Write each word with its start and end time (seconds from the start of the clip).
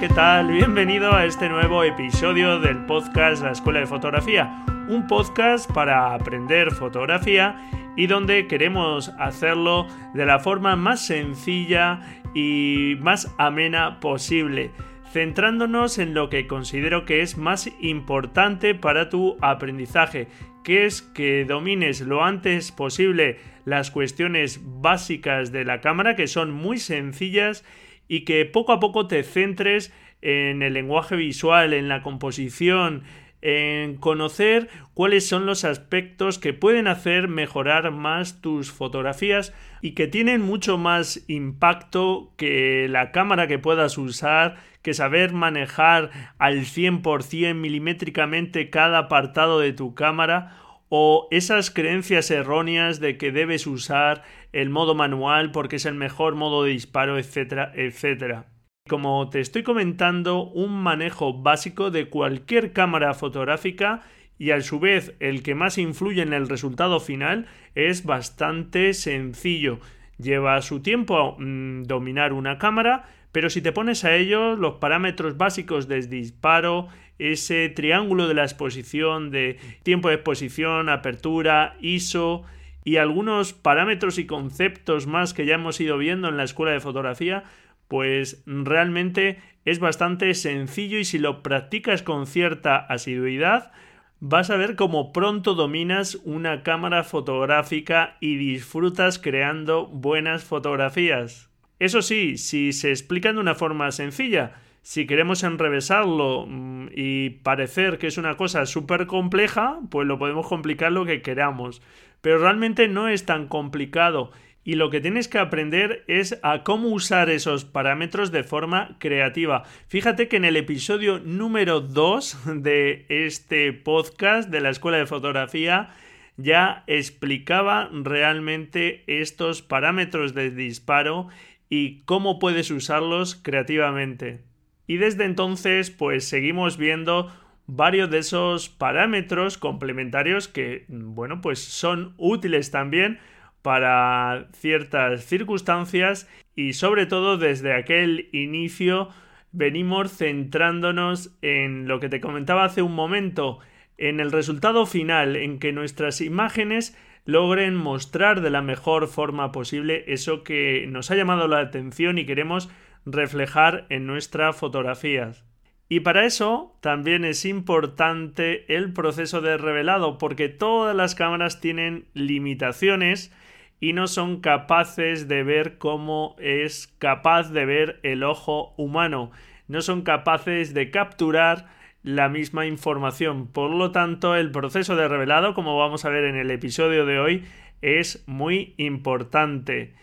¿Qué 0.00 0.08
tal? 0.08 0.50
Bienvenido 0.50 1.14
a 1.14 1.24
este 1.24 1.48
nuevo 1.48 1.84
episodio 1.84 2.58
del 2.58 2.84
podcast 2.84 3.44
La 3.44 3.52
Escuela 3.52 3.78
de 3.78 3.86
Fotografía, 3.86 4.64
un 4.88 5.06
podcast 5.06 5.70
para 5.70 6.14
aprender 6.14 6.72
fotografía 6.72 7.70
y 7.96 8.08
donde 8.08 8.48
queremos 8.48 9.10
hacerlo 9.20 9.86
de 10.12 10.26
la 10.26 10.40
forma 10.40 10.74
más 10.74 11.06
sencilla 11.06 12.00
y 12.34 12.96
más 13.00 13.32
amena 13.38 14.00
posible, 14.00 14.72
centrándonos 15.12 15.98
en 15.98 16.12
lo 16.12 16.28
que 16.28 16.48
considero 16.48 17.04
que 17.04 17.20
es 17.20 17.36
más 17.36 17.70
importante 17.80 18.74
para 18.74 19.10
tu 19.10 19.36
aprendizaje, 19.42 20.26
que 20.64 20.86
es 20.86 21.02
que 21.02 21.44
domines 21.44 22.00
lo 22.00 22.24
antes 22.24 22.72
posible 22.72 23.38
las 23.64 23.92
cuestiones 23.92 24.60
básicas 24.64 25.52
de 25.52 25.64
la 25.64 25.80
cámara, 25.80 26.16
que 26.16 26.26
son 26.26 26.50
muy 26.50 26.78
sencillas 26.78 27.64
y 28.08 28.24
que 28.24 28.44
poco 28.44 28.72
a 28.72 28.80
poco 28.80 29.06
te 29.06 29.22
centres 29.22 29.92
en 30.22 30.62
el 30.62 30.72
lenguaje 30.72 31.16
visual, 31.16 31.72
en 31.72 31.88
la 31.88 32.02
composición, 32.02 33.04
en 33.44 33.96
conocer 33.96 34.70
cuáles 34.94 35.28
son 35.28 35.44
los 35.44 35.64
aspectos 35.64 36.38
que 36.38 36.54
pueden 36.54 36.88
hacer 36.88 37.28
mejorar 37.28 37.90
más 37.90 38.40
tus 38.40 38.72
fotografías 38.72 39.52
y 39.82 39.90
que 39.90 40.06
tienen 40.06 40.40
mucho 40.40 40.78
más 40.78 41.22
impacto 41.28 42.32
que 42.38 42.88
la 42.88 43.12
cámara 43.12 43.46
que 43.46 43.58
puedas 43.58 43.98
usar, 43.98 44.56
que 44.80 44.94
saber 44.94 45.34
manejar 45.34 46.10
al 46.38 46.60
100% 46.60 47.54
milimétricamente 47.54 48.70
cada 48.70 48.96
apartado 48.96 49.60
de 49.60 49.74
tu 49.74 49.94
cámara 49.94 50.56
o 50.88 51.28
esas 51.30 51.70
creencias 51.70 52.30
erróneas 52.30 53.00
de 53.00 53.16
que 53.16 53.32
debes 53.32 53.66
usar 53.66 54.22
el 54.52 54.70
modo 54.70 54.94
manual 54.94 55.50
porque 55.50 55.76
es 55.76 55.86
el 55.86 55.94
mejor 55.94 56.34
modo 56.34 56.64
de 56.64 56.70
disparo, 56.70 57.18
etcétera, 57.18 57.72
etcétera. 57.74 58.46
Como 58.88 59.30
te 59.30 59.40
estoy 59.40 59.62
comentando, 59.62 60.44
un 60.44 60.82
manejo 60.82 61.32
básico 61.32 61.90
de 61.90 62.10
cualquier 62.10 62.72
cámara 62.72 63.14
fotográfica 63.14 64.02
y 64.38 64.50
a 64.50 64.60
su 64.60 64.78
vez 64.78 65.14
el 65.20 65.42
que 65.42 65.54
más 65.54 65.78
influye 65.78 66.22
en 66.22 66.32
el 66.32 66.48
resultado 66.48 67.00
final 67.00 67.46
es 67.74 68.04
bastante 68.04 68.92
sencillo. 68.92 69.78
Lleva 70.18 70.60
su 70.60 70.80
tiempo 70.80 71.36
mmm, 71.38 71.84
dominar 71.84 72.32
una 72.32 72.58
cámara, 72.58 73.04
pero 73.32 73.50
si 73.50 73.62
te 73.62 73.72
pones 73.72 74.04
a 74.04 74.14
ello, 74.14 74.54
los 74.54 74.74
parámetros 74.74 75.36
básicos 75.36 75.88
de 75.88 76.02
disparo, 76.02 76.88
ese 77.18 77.68
triángulo 77.68 78.28
de 78.28 78.34
la 78.34 78.42
exposición 78.42 79.30
de 79.30 79.58
tiempo 79.82 80.08
de 80.08 80.16
exposición, 80.16 80.88
apertura, 80.88 81.76
ISO 81.80 82.44
y 82.84 82.96
algunos 82.96 83.52
parámetros 83.52 84.18
y 84.18 84.26
conceptos 84.26 85.06
más 85.06 85.34
que 85.34 85.46
ya 85.46 85.54
hemos 85.54 85.80
ido 85.80 85.96
viendo 85.98 86.28
en 86.28 86.36
la 86.36 86.44
escuela 86.44 86.72
de 86.72 86.80
fotografía, 86.80 87.44
pues 87.88 88.42
realmente 88.46 89.38
es 89.64 89.78
bastante 89.78 90.34
sencillo 90.34 90.98
y 90.98 91.04
si 91.04 91.18
lo 91.18 91.42
practicas 91.42 92.02
con 92.02 92.26
cierta 92.26 92.76
asiduidad, 92.76 93.72
vas 94.20 94.50
a 94.50 94.56
ver 94.56 94.76
cómo 94.76 95.12
pronto 95.12 95.54
dominas 95.54 96.16
una 96.24 96.62
cámara 96.62 97.04
fotográfica 97.04 98.16
y 98.20 98.36
disfrutas 98.36 99.18
creando 99.18 99.86
buenas 99.86 100.44
fotografías. 100.44 101.50
Eso 101.78 102.02
sí, 102.02 102.36
si 102.38 102.72
se 102.72 102.90
explican 102.90 103.34
de 103.34 103.40
una 103.40 103.54
forma 103.54 103.90
sencilla, 103.90 104.54
si 104.84 105.06
queremos 105.06 105.42
enrevesarlo 105.44 106.44
mm, 106.46 106.88
y 106.94 107.30
parecer 107.30 107.96
que 107.96 108.06
es 108.06 108.18
una 108.18 108.36
cosa 108.36 108.66
súper 108.66 109.06
compleja, 109.06 109.80
pues 109.90 110.06
lo 110.06 110.18
podemos 110.18 110.46
complicar 110.46 110.92
lo 110.92 111.06
que 111.06 111.22
queramos. 111.22 111.80
Pero 112.20 112.38
realmente 112.38 112.86
no 112.86 113.08
es 113.08 113.24
tan 113.24 113.48
complicado 113.48 114.30
y 114.62 114.74
lo 114.74 114.90
que 114.90 115.00
tienes 115.00 115.26
que 115.26 115.38
aprender 115.38 116.04
es 116.06 116.38
a 116.42 116.64
cómo 116.64 116.88
usar 116.88 117.30
esos 117.30 117.64
parámetros 117.64 118.30
de 118.30 118.44
forma 118.44 118.96
creativa. 118.98 119.62
Fíjate 119.88 120.28
que 120.28 120.36
en 120.36 120.44
el 120.44 120.56
episodio 120.56 121.18
número 121.18 121.80
2 121.80 122.62
de 122.62 123.06
este 123.08 123.72
podcast 123.72 124.50
de 124.50 124.60
la 124.60 124.68
Escuela 124.68 124.98
de 124.98 125.06
Fotografía 125.06 125.94
ya 126.36 126.84
explicaba 126.86 127.88
realmente 127.90 129.02
estos 129.06 129.62
parámetros 129.62 130.34
de 130.34 130.50
disparo 130.50 131.28
y 131.70 132.02
cómo 132.02 132.38
puedes 132.38 132.70
usarlos 132.70 133.34
creativamente. 133.34 134.53
Y 134.86 134.96
desde 134.98 135.24
entonces, 135.24 135.90
pues 135.90 136.28
seguimos 136.28 136.76
viendo 136.76 137.32
varios 137.66 138.10
de 138.10 138.18
esos 138.18 138.68
parámetros 138.68 139.58
complementarios 139.58 140.48
que, 140.48 140.84
bueno, 140.88 141.40
pues 141.40 141.58
son 141.58 142.14
útiles 142.18 142.70
también 142.70 143.18
para 143.62 144.48
ciertas 144.52 145.24
circunstancias 145.24 146.28
y 146.54 146.74
sobre 146.74 147.06
todo 147.06 147.38
desde 147.38 147.72
aquel 147.72 148.28
inicio 148.32 149.08
venimos 149.52 150.16
centrándonos 150.16 151.36
en 151.40 151.88
lo 151.88 152.00
que 152.00 152.10
te 152.10 152.20
comentaba 152.20 152.64
hace 152.64 152.82
un 152.82 152.94
momento, 152.94 153.60
en 153.96 154.20
el 154.20 154.32
resultado 154.32 154.84
final, 154.84 155.36
en 155.36 155.58
que 155.60 155.72
nuestras 155.72 156.20
imágenes 156.20 156.98
logren 157.24 157.74
mostrar 157.74 158.42
de 158.42 158.50
la 158.50 158.60
mejor 158.60 159.06
forma 159.08 159.52
posible 159.52 160.04
eso 160.08 160.42
que 160.42 160.86
nos 160.88 161.10
ha 161.10 161.14
llamado 161.14 161.48
la 161.48 161.60
atención 161.60 162.18
y 162.18 162.26
queremos 162.26 162.68
reflejar 163.06 163.86
en 163.88 164.06
nuestras 164.06 164.56
fotografías. 164.56 165.44
Y 165.88 166.00
para 166.00 166.24
eso 166.24 166.76
también 166.80 167.24
es 167.24 167.44
importante 167.44 168.74
el 168.74 168.92
proceso 168.92 169.40
de 169.40 169.56
revelado, 169.58 170.18
porque 170.18 170.48
todas 170.48 170.96
las 170.96 171.14
cámaras 171.14 171.60
tienen 171.60 172.06
limitaciones 172.14 173.32
y 173.80 173.92
no 173.92 174.06
son 174.06 174.40
capaces 174.40 175.28
de 175.28 175.42
ver 175.42 175.76
cómo 175.76 176.36
es 176.38 176.86
capaz 176.98 177.50
de 177.50 177.66
ver 177.66 178.00
el 178.02 178.22
ojo 178.22 178.72
humano. 178.76 179.30
No 179.68 179.82
son 179.82 180.02
capaces 180.02 180.72
de 180.72 180.90
capturar 180.90 181.66
la 182.02 182.28
misma 182.28 182.66
información. 182.66 183.46
Por 183.46 183.70
lo 183.70 183.92
tanto, 183.92 184.36
el 184.36 184.50
proceso 184.50 184.96
de 184.96 185.08
revelado, 185.08 185.54
como 185.54 185.76
vamos 185.78 186.04
a 186.04 186.10
ver 186.10 186.24
en 186.24 186.36
el 186.36 186.50
episodio 186.50 187.04
de 187.04 187.18
hoy, 187.18 187.44
es 187.82 188.24
muy 188.26 188.74
importante. 188.78 189.94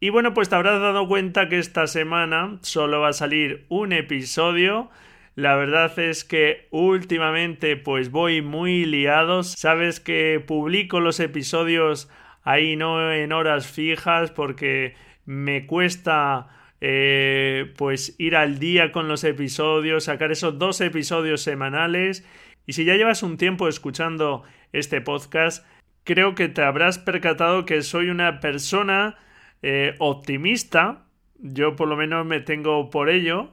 Y 0.00 0.10
bueno, 0.10 0.32
pues 0.32 0.48
te 0.48 0.54
habrás 0.54 0.80
dado 0.80 1.08
cuenta 1.08 1.48
que 1.48 1.58
esta 1.58 1.88
semana 1.88 2.58
solo 2.62 3.00
va 3.00 3.08
a 3.08 3.12
salir 3.12 3.66
un 3.68 3.92
episodio. 3.92 4.90
La 5.34 5.56
verdad 5.56 5.98
es 5.98 6.24
que 6.24 6.68
últimamente 6.70 7.76
pues 7.76 8.12
voy 8.12 8.40
muy 8.40 8.84
liado. 8.84 9.42
Sabes 9.42 9.98
que 9.98 10.42
publico 10.44 11.00
los 11.00 11.18
episodios 11.18 12.08
ahí 12.44 12.76
no 12.76 13.12
en 13.12 13.32
horas 13.32 13.66
fijas 13.66 14.30
porque 14.30 14.94
me 15.26 15.66
cuesta 15.66 16.46
eh, 16.80 17.74
pues 17.76 18.14
ir 18.18 18.36
al 18.36 18.60
día 18.60 18.92
con 18.92 19.08
los 19.08 19.24
episodios, 19.24 20.04
sacar 20.04 20.30
esos 20.30 20.60
dos 20.60 20.80
episodios 20.80 21.42
semanales. 21.42 22.24
Y 22.66 22.74
si 22.74 22.84
ya 22.84 22.94
llevas 22.94 23.24
un 23.24 23.36
tiempo 23.36 23.66
escuchando 23.66 24.44
este 24.72 25.00
podcast, 25.00 25.66
creo 26.04 26.36
que 26.36 26.48
te 26.48 26.62
habrás 26.62 26.98
percatado 27.00 27.64
que 27.64 27.82
soy 27.82 28.10
una 28.10 28.38
persona 28.38 29.16
eh, 29.62 29.94
optimista. 29.98 31.06
Yo 31.38 31.76
por 31.76 31.88
lo 31.88 31.96
menos 31.96 32.26
me 32.26 32.40
tengo 32.40 32.90
por 32.90 33.10
ello. 33.10 33.50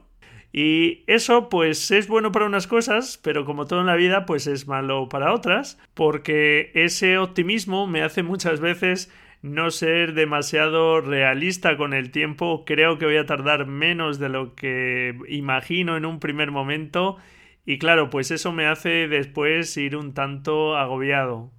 Y 0.52 1.04
eso 1.06 1.48
pues 1.50 1.90
es 1.90 2.08
bueno 2.08 2.32
para 2.32 2.46
unas 2.46 2.66
cosas, 2.66 3.20
pero 3.22 3.44
como 3.44 3.66
todo 3.66 3.80
en 3.80 3.86
la 3.86 3.96
vida 3.96 4.24
pues 4.24 4.46
es 4.46 4.66
malo 4.66 5.08
para 5.08 5.34
otras, 5.34 5.78
porque 5.92 6.70
ese 6.74 7.18
optimismo 7.18 7.86
me 7.86 8.02
hace 8.02 8.22
muchas 8.22 8.60
veces 8.60 9.12
no 9.42 9.70
ser 9.70 10.14
demasiado 10.14 11.00
realista 11.02 11.76
con 11.76 11.92
el 11.92 12.10
tiempo. 12.10 12.64
Creo 12.64 12.98
que 12.98 13.04
voy 13.04 13.18
a 13.18 13.26
tardar 13.26 13.66
menos 13.66 14.18
de 14.18 14.28
lo 14.30 14.54
que 14.54 15.18
imagino 15.28 15.96
en 15.96 16.06
un 16.06 16.20
primer 16.20 16.50
momento. 16.50 17.18
Y 17.66 17.78
claro, 17.78 18.10
pues 18.10 18.30
eso 18.30 18.52
me 18.52 18.66
hace 18.66 19.08
después 19.08 19.76
ir 19.76 19.96
un 19.96 20.14
tanto 20.14 20.76
agobiado 20.76 21.52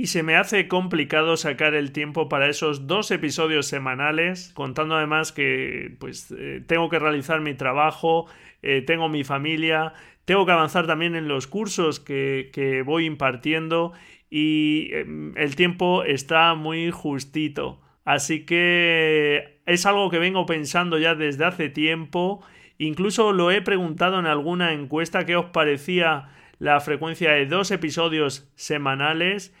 y 0.00 0.06
se 0.06 0.22
me 0.22 0.34
hace 0.34 0.66
complicado 0.66 1.36
sacar 1.36 1.74
el 1.74 1.92
tiempo 1.92 2.30
para 2.30 2.48
esos 2.48 2.86
dos 2.86 3.10
episodios 3.10 3.66
semanales, 3.66 4.50
contando 4.54 4.96
además 4.96 5.30
que 5.30 5.94
pues 5.98 6.34
eh, 6.34 6.62
tengo 6.66 6.88
que 6.88 6.98
realizar 6.98 7.42
mi 7.42 7.52
trabajo, 7.52 8.24
eh, 8.62 8.80
tengo 8.80 9.10
mi 9.10 9.24
familia, 9.24 9.92
tengo 10.24 10.46
que 10.46 10.52
avanzar 10.52 10.86
también 10.86 11.16
en 11.16 11.28
los 11.28 11.46
cursos 11.46 12.00
que, 12.00 12.48
que 12.54 12.80
voy 12.80 13.04
impartiendo 13.04 13.92
y 14.30 14.88
em, 14.94 15.36
el 15.36 15.54
tiempo 15.54 16.02
está 16.02 16.54
muy 16.54 16.90
justito. 16.90 17.82
Así 18.06 18.46
que 18.46 19.60
es 19.66 19.84
algo 19.84 20.08
que 20.08 20.18
vengo 20.18 20.46
pensando 20.46 20.98
ya 20.98 21.14
desde 21.14 21.44
hace 21.44 21.68
tiempo. 21.68 22.42
Incluso 22.78 23.34
lo 23.34 23.50
he 23.50 23.60
preguntado 23.60 24.18
en 24.18 24.24
alguna 24.24 24.72
encuesta 24.72 25.26
qué 25.26 25.36
os 25.36 25.50
parecía 25.50 26.30
la 26.58 26.80
frecuencia 26.80 27.32
de 27.32 27.44
dos 27.44 27.70
episodios 27.70 28.50
semanales 28.54 29.54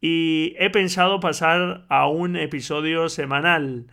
y 0.00 0.54
he 0.58 0.70
pensado 0.70 1.20
pasar 1.20 1.86
a 1.88 2.08
un 2.08 2.36
episodio 2.36 3.08
semanal. 3.08 3.86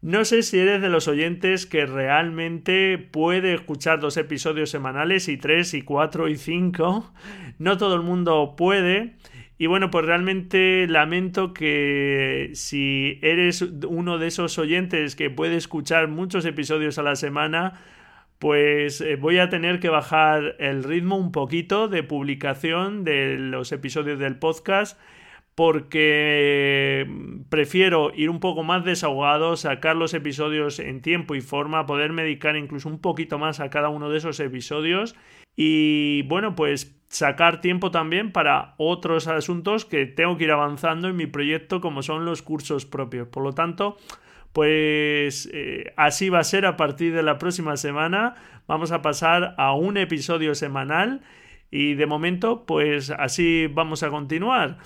No 0.00 0.24
sé 0.24 0.42
si 0.42 0.58
eres 0.60 0.80
de 0.80 0.90
los 0.90 1.08
oyentes 1.08 1.66
que 1.66 1.84
realmente 1.84 2.98
puede 2.98 3.54
escuchar 3.54 3.98
dos 3.98 4.16
episodios 4.16 4.70
semanales 4.70 5.28
y 5.28 5.36
tres 5.36 5.74
y 5.74 5.82
cuatro 5.82 6.28
y 6.28 6.36
cinco. 6.36 7.12
No 7.58 7.78
todo 7.78 7.96
el 7.96 8.02
mundo 8.02 8.54
puede. 8.56 9.16
Y 9.58 9.66
bueno, 9.66 9.90
pues 9.90 10.04
realmente 10.06 10.86
lamento 10.88 11.52
que 11.52 12.50
si 12.54 13.18
eres 13.22 13.62
uno 13.62 14.18
de 14.18 14.28
esos 14.28 14.56
oyentes 14.58 15.16
que 15.16 15.30
puede 15.30 15.56
escuchar 15.56 16.06
muchos 16.06 16.44
episodios 16.44 16.96
a 16.98 17.02
la 17.02 17.16
semana, 17.16 17.80
pues 18.38 19.00
eh, 19.00 19.16
voy 19.16 19.40
a 19.40 19.48
tener 19.48 19.80
que 19.80 19.88
bajar 19.88 20.54
el 20.60 20.84
ritmo 20.84 21.16
un 21.16 21.32
poquito 21.32 21.88
de 21.88 22.04
publicación 22.04 23.02
de 23.02 23.36
los 23.36 23.72
episodios 23.72 24.20
del 24.20 24.36
podcast 24.36 24.96
porque 25.58 27.04
prefiero 27.48 28.12
ir 28.14 28.30
un 28.30 28.38
poco 28.38 28.62
más 28.62 28.84
desahogado, 28.84 29.56
sacar 29.56 29.96
los 29.96 30.14
episodios 30.14 30.78
en 30.78 31.02
tiempo 31.02 31.34
y 31.34 31.40
forma, 31.40 31.84
poder 31.84 32.12
medicar 32.12 32.54
incluso 32.54 32.88
un 32.88 33.00
poquito 33.00 33.40
más 33.40 33.58
a 33.58 33.68
cada 33.68 33.88
uno 33.88 34.08
de 34.08 34.18
esos 34.18 34.38
episodios 34.38 35.16
y 35.56 36.22
bueno, 36.28 36.54
pues 36.54 36.96
sacar 37.08 37.60
tiempo 37.60 37.90
también 37.90 38.30
para 38.30 38.76
otros 38.76 39.26
asuntos 39.26 39.84
que 39.84 40.06
tengo 40.06 40.36
que 40.36 40.44
ir 40.44 40.52
avanzando 40.52 41.08
en 41.08 41.16
mi 41.16 41.26
proyecto 41.26 41.80
como 41.80 42.04
son 42.04 42.24
los 42.24 42.40
cursos 42.42 42.86
propios. 42.86 43.26
Por 43.26 43.42
lo 43.42 43.52
tanto, 43.52 43.96
pues 44.52 45.50
eh, 45.52 45.92
así 45.96 46.28
va 46.28 46.38
a 46.38 46.44
ser 46.44 46.66
a 46.66 46.76
partir 46.76 47.12
de 47.12 47.24
la 47.24 47.38
próxima 47.38 47.76
semana. 47.76 48.36
Vamos 48.68 48.92
a 48.92 49.02
pasar 49.02 49.56
a 49.58 49.74
un 49.74 49.96
episodio 49.96 50.54
semanal 50.54 51.22
y 51.68 51.94
de 51.94 52.06
momento 52.06 52.64
pues 52.64 53.10
así 53.10 53.66
vamos 53.66 54.04
a 54.04 54.10
continuar. 54.10 54.78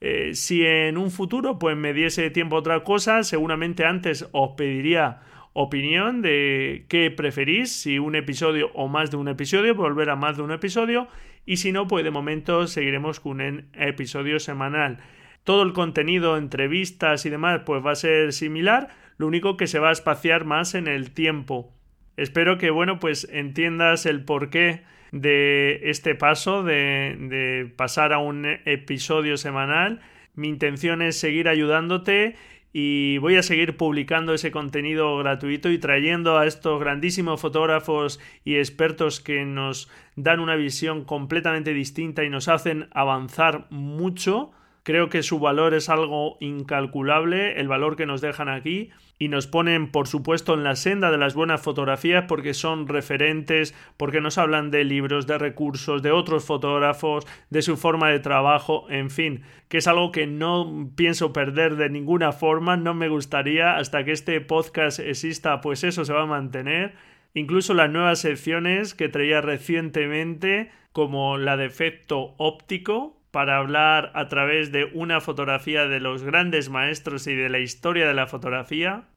Eh, 0.00 0.34
si 0.34 0.64
en 0.64 0.98
un 0.98 1.10
futuro 1.10 1.58
pues 1.58 1.76
me 1.76 1.94
diese 1.94 2.30
tiempo 2.30 2.56
a 2.56 2.58
otra 2.60 2.84
cosa, 2.84 3.22
seguramente 3.22 3.84
antes 3.84 4.28
os 4.32 4.50
pediría 4.56 5.20
opinión 5.54 6.20
de 6.20 6.84
qué 6.88 7.10
preferís, 7.10 7.72
si 7.72 7.98
un 7.98 8.16
episodio 8.16 8.70
o 8.74 8.88
más 8.88 9.10
de 9.10 9.16
un 9.16 9.28
episodio, 9.28 9.74
volver 9.74 10.10
a 10.10 10.16
más 10.16 10.36
de 10.36 10.42
un 10.42 10.50
episodio, 10.50 11.08
y 11.46 11.58
si 11.58 11.72
no, 11.72 11.86
pues 11.86 12.04
de 12.04 12.10
momento 12.10 12.66
seguiremos 12.66 13.20
con 13.20 13.40
un 13.40 13.68
episodio 13.74 14.40
semanal. 14.40 14.98
Todo 15.44 15.62
el 15.62 15.72
contenido, 15.72 16.36
entrevistas 16.36 17.24
y 17.24 17.30
demás, 17.30 17.62
pues 17.64 17.84
va 17.84 17.92
a 17.92 17.96
ser 17.96 18.32
similar, 18.32 18.88
lo 19.16 19.26
único 19.26 19.56
que 19.56 19.66
se 19.66 19.78
va 19.78 19.90
a 19.90 19.92
espaciar 19.92 20.44
más 20.44 20.74
en 20.74 20.88
el 20.88 21.12
tiempo. 21.12 21.72
Espero 22.16 22.58
que, 22.58 22.70
bueno, 22.70 22.98
pues 22.98 23.28
entiendas 23.30 24.06
el 24.06 24.24
porqué 24.24 24.82
de 25.14 25.78
este 25.90 26.16
paso 26.16 26.64
de, 26.64 27.72
pasar 27.76 28.12
a 28.12 28.18
un 28.18 28.44
episodio 28.64 29.36
semanal. 29.36 30.00
Mi 30.34 30.48
intención 30.48 31.02
es 31.02 31.16
seguir 31.16 31.48
ayudándote 31.48 32.34
y 32.72 33.18
voy 33.18 33.36
a 33.36 33.44
seguir 33.44 33.76
publicando 33.76 34.34
ese 34.34 34.50
contenido 34.50 35.16
gratuito 35.18 35.70
y 35.70 35.78
trayendo 35.78 36.36
a 36.36 36.46
estos 36.46 36.80
grandísimos 36.80 37.40
fotógrafos 37.40 38.18
y 38.44 38.56
expertos 38.56 39.20
que 39.20 39.44
nos 39.44 39.88
dan 40.16 40.40
una 40.40 40.56
visión 40.56 41.04
completamente 41.04 41.72
distinta 41.72 42.24
y 42.24 42.28
nos 42.28 42.48
hacen 42.48 42.88
avanzar 42.90 43.68
mucho 43.70 44.50
Creo 44.84 45.08
que 45.08 45.22
su 45.22 45.38
valor 45.38 45.72
es 45.72 45.88
algo 45.88 46.36
incalculable, 46.40 47.58
el 47.58 47.68
valor 47.68 47.96
que 47.96 48.04
nos 48.04 48.20
dejan 48.20 48.50
aquí, 48.50 48.90
y 49.18 49.28
nos 49.28 49.46
ponen, 49.46 49.90
por 49.90 50.08
supuesto, 50.08 50.52
en 50.52 50.62
la 50.62 50.76
senda 50.76 51.10
de 51.10 51.16
las 51.16 51.34
buenas 51.34 51.62
fotografías 51.62 52.26
porque 52.28 52.52
son 52.52 52.86
referentes, 52.86 53.74
porque 53.96 54.20
nos 54.20 54.36
hablan 54.36 54.70
de 54.70 54.84
libros, 54.84 55.26
de 55.26 55.38
recursos, 55.38 56.02
de 56.02 56.10
otros 56.10 56.44
fotógrafos, 56.44 57.26
de 57.48 57.62
su 57.62 57.78
forma 57.78 58.10
de 58.10 58.18
trabajo, 58.18 58.84
en 58.90 59.08
fin, 59.08 59.44
que 59.68 59.78
es 59.78 59.86
algo 59.86 60.12
que 60.12 60.26
no 60.26 60.90
pienso 60.94 61.32
perder 61.32 61.76
de 61.76 61.88
ninguna 61.88 62.32
forma, 62.32 62.76
no 62.76 62.92
me 62.92 63.08
gustaría, 63.08 63.78
hasta 63.78 64.04
que 64.04 64.12
este 64.12 64.38
podcast 64.42 64.98
exista, 64.98 65.62
pues 65.62 65.82
eso 65.82 66.04
se 66.04 66.12
va 66.12 66.24
a 66.24 66.26
mantener. 66.26 66.94
Incluso 67.32 67.72
las 67.72 67.90
nuevas 67.90 68.18
secciones 68.18 68.92
que 68.92 69.08
traía 69.08 69.40
recientemente, 69.40 70.70
como 70.92 71.38
la 71.38 71.56
de 71.56 71.64
efecto 71.64 72.34
óptico, 72.36 73.16
para 73.34 73.56
hablar 73.56 74.12
a 74.14 74.28
través 74.28 74.70
de 74.70 74.84
una 74.94 75.20
fotografía 75.20 75.88
de 75.88 75.98
los 75.98 76.22
grandes 76.22 76.70
maestros 76.70 77.26
y 77.26 77.34
de 77.34 77.48
la 77.48 77.58
historia 77.58 78.06
de 78.06 78.14
la 78.14 78.28
fotografía. 78.28 79.08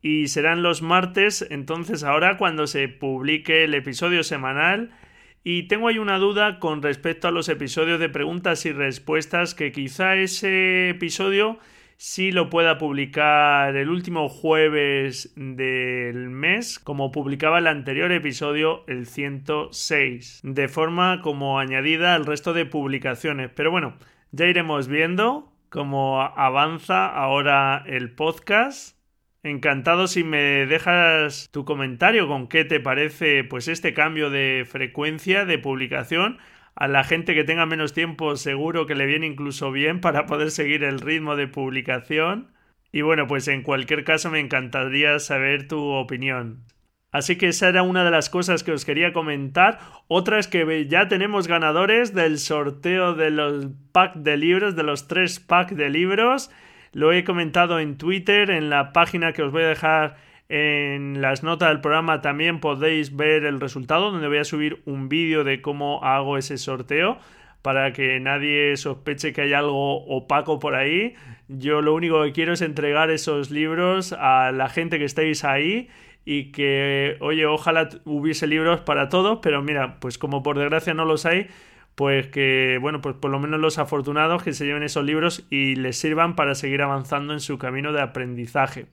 Y 0.00 0.28
serán 0.28 0.62
los 0.62 0.80
martes, 0.80 1.46
entonces 1.50 2.02
ahora 2.02 2.38
cuando 2.38 2.66
se 2.66 2.88
publique 2.88 3.64
el 3.64 3.74
episodio 3.74 4.24
semanal. 4.24 4.92
Y 5.44 5.64
tengo 5.64 5.88
ahí 5.88 5.98
una 5.98 6.16
duda 6.16 6.58
con 6.58 6.80
respecto 6.80 7.28
a 7.28 7.32
los 7.32 7.50
episodios 7.50 8.00
de 8.00 8.08
preguntas 8.08 8.64
y 8.64 8.72
respuestas, 8.72 9.54
que 9.54 9.72
quizá 9.72 10.16
ese 10.16 10.88
episodio 10.88 11.58
si 11.98 12.30
lo 12.30 12.50
pueda 12.50 12.76
publicar 12.76 13.74
el 13.74 13.88
último 13.88 14.28
jueves 14.28 15.32
del 15.34 16.28
mes, 16.28 16.78
como 16.78 17.10
publicaba 17.10 17.58
el 17.58 17.66
anterior 17.66 18.12
episodio, 18.12 18.84
el 18.86 19.06
106, 19.06 20.40
de 20.42 20.68
forma 20.68 21.20
como 21.22 21.58
añadida 21.58 22.14
al 22.14 22.26
resto 22.26 22.52
de 22.52 22.66
publicaciones. 22.66 23.50
Pero 23.54 23.70
bueno, 23.70 23.96
ya 24.30 24.46
iremos 24.46 24.88
viendo 24.88 25.52
cómo 25.70 26.20
avanza 26.20 27.06
ahora 27.06 27.82
el 27.86 28.10
podcast. 28.10 28.96
Encantado 29.42 30.06
si 30.06 30.24
me 30.24 30.66
dejas 30.66 31.48
tu 31.52 31.64
comentario 31.64 32.26
con 32.26 32.48
qué 32.48 32.64
te 32.64 32.80
parece 32.80 33.44
pues 33.44 33.68
este 33.68 33.94
cambio 33.94 34.28
de 34.28 34.66
frecuencia 34.68 35.44
de 35.44 35.58
publicación 35.58 36.38
a 36.76 36.88
la 36.88 37.04
gente 37.04 37.34
que 37.34 37.44
tenga 37.44 37.64
menos 37.64 37.94
tiempo 37.94 38.36
seguro 38.36 38.86
que 38.86 38.94
le 38.94 39.06
viene 39.06 39.26
incluso 39.26 39.72
bien 39.72 40.00
para 40.02 40.26
poder 40.26 40.50
seguir 40.50 40.84
el 40.84 41.00
ritmo 41.00 41.34
de 41.34 41.48
publicación. 41.48 42.52
Y 42.92 43.00
bueno, 43.00 43.26
pues 43.26 43.48
en 43.48 43.62
cualquier 43.62 44.04
caso 44.04 44.30
me 44.30 44.40
encantaría 44.40 45.18
saber 45.18 45.66
tu 45.66 45.80
opinión. 45.80 46.64
Así 47.12 47.36
que 47.36 47.48
esa 47.48 47.70
era 47.70 47.82
una 47.82 48.04
de 48.04 48.10
las 48.10 48.28
cosas 48.28 48.62
que 48.62 48.72
os 48.72 48.84
quería 48.84 49.14
comentar. 49.14 49.78
Otra 50.06 50.38
es 50.38 50.48
que 50.48 50.86
ya 50.86 51.08
tenemos 51.08 51.48
ganadores 51.48 52.14
del 52.14 52.38
sorteo 52.38 53.14
de 53.14 53.30
los 53.30 53.68
packs 53.92 54.22
de 54.22 54.36
libros, 54.36 54.76
de 54.76 54.82
los 54.82 55.08
tres 55.08 55.40
packs 55.40 55.74
de 55.74 55.88
libros. 55.88 56.50
Lo 56.92 57.12
he 57.12 57.24
comentado 57.24 57.80
en 57.80 57.96
Twitter, 57.96 58.50
en 58.50 58.68
la 58.68 58.92
página 58.92 59.32
que 59.32 59.42
os 59.42 59.50
voy 59.50 59.62
a 59.62 59.68
dejar 59.68 60.16
en 60.48 61.20
las 61.20 61.42
notas 61.42 61.70
del 61.70 61.80
programa 61.80 62.20
también 62.20 62.60
podéis 62.60 63.16
ver 63.16 63.44
el 63.44 63.60
resultado, 63.60 64.10
donde 64.12 64.28
voy 64.28 64.38
a 64.38 64.44
subir 64.44 64.82
un 64.84 65.08
vídeo 65.08 65.42
de 65.42 65.60
cómo 65.60 66.04
hago 66.04 66.38
ese 66.38 66.56
sorteo 66.56 67.18
para 67.62 67.92
que 67.92 68.20
nadie 68.20 68.76
sospeche 68.76 69.32
que 69.32 69.42
hay 69.42 69.52
algo 69.52 70.04
opaco 70.06 70.60
por 70.60 70.76
ahí. 70.76 71.14
Yo 71.48 71.82
lo 71.82 71.94
único 71.94 72.22
que 72.22 72.32
quiero 72.32 72.52
es 72.52 72.62
entregar 72.62 73.10
esos 73.10 73.50
libros 73.50 74.12
a 74.12 74.52
la 74.52 74.68
gente 74.68 74.98
que 75.00 75.04
estáis 75.04 75.44
ahí 75.44 75.88
y 76.24 76.52
que, 76.52 77.16
oye, 77.20 77.46
ojalá 77.46 77.88
hubiese 78.04 78.46
libros 78.46 78.80
para 78.82 79.08
todos, 79.08 79.40
pero 79.42 79.62
mira, 79.62 79.98
pues 79.98 80.16
como 80.16 80.44
por 80.44 80.58
desgracia 80.58 80.94
no 80.94 81.04
los 81.04 81.26
hay, 81.26 81.48
pues 81.96 82.28
que, 82.28 82.78
bueno, 82.80 83.00
pues 83.00 83.16
por 83.16 83.32
lo 83.32 83.40
menos 83.40 83.58
los 83.58 83.78
afortunados 83.78 84.44
que 84.44 84.52
se 84.52 84.64
lleven 84.64 84.84
esos 84.84 85.04
libros 85.04 85.44
y 85.50 85.74
les 85.74 85.98
sirvan 85.98 86.36
para 86.36 86.54
seguir 86.54 86.82
avanzando 86.82 87.32
en 87.32 87.40
su 87.40 87.58
camino 87.58 87.92
de 87.92 88.02
aprendizaje 88.02 88.86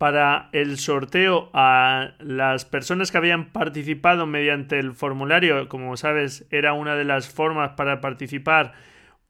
para 0.00 0.48
el 0.52 0.78
sorteo 0.78 1.50
a 1.52 2.12
las 2.20 2.64
personas 2.64 3.12
que 3.12 3.18
habían 3.18 3.52
participado 3.52 4.24
mediante 4.24 4.78
el 4.78 4.94
formulario, 4.94 5.68
como 5.68 5.94
sabes, 5.98 6.46
era 6.50 6.72
una 6.72 6.96
de 6.96 7.04
las 7.04 7.28
formas 7.28 7.72
para 7.72 8.00
participar, 8.00 8.72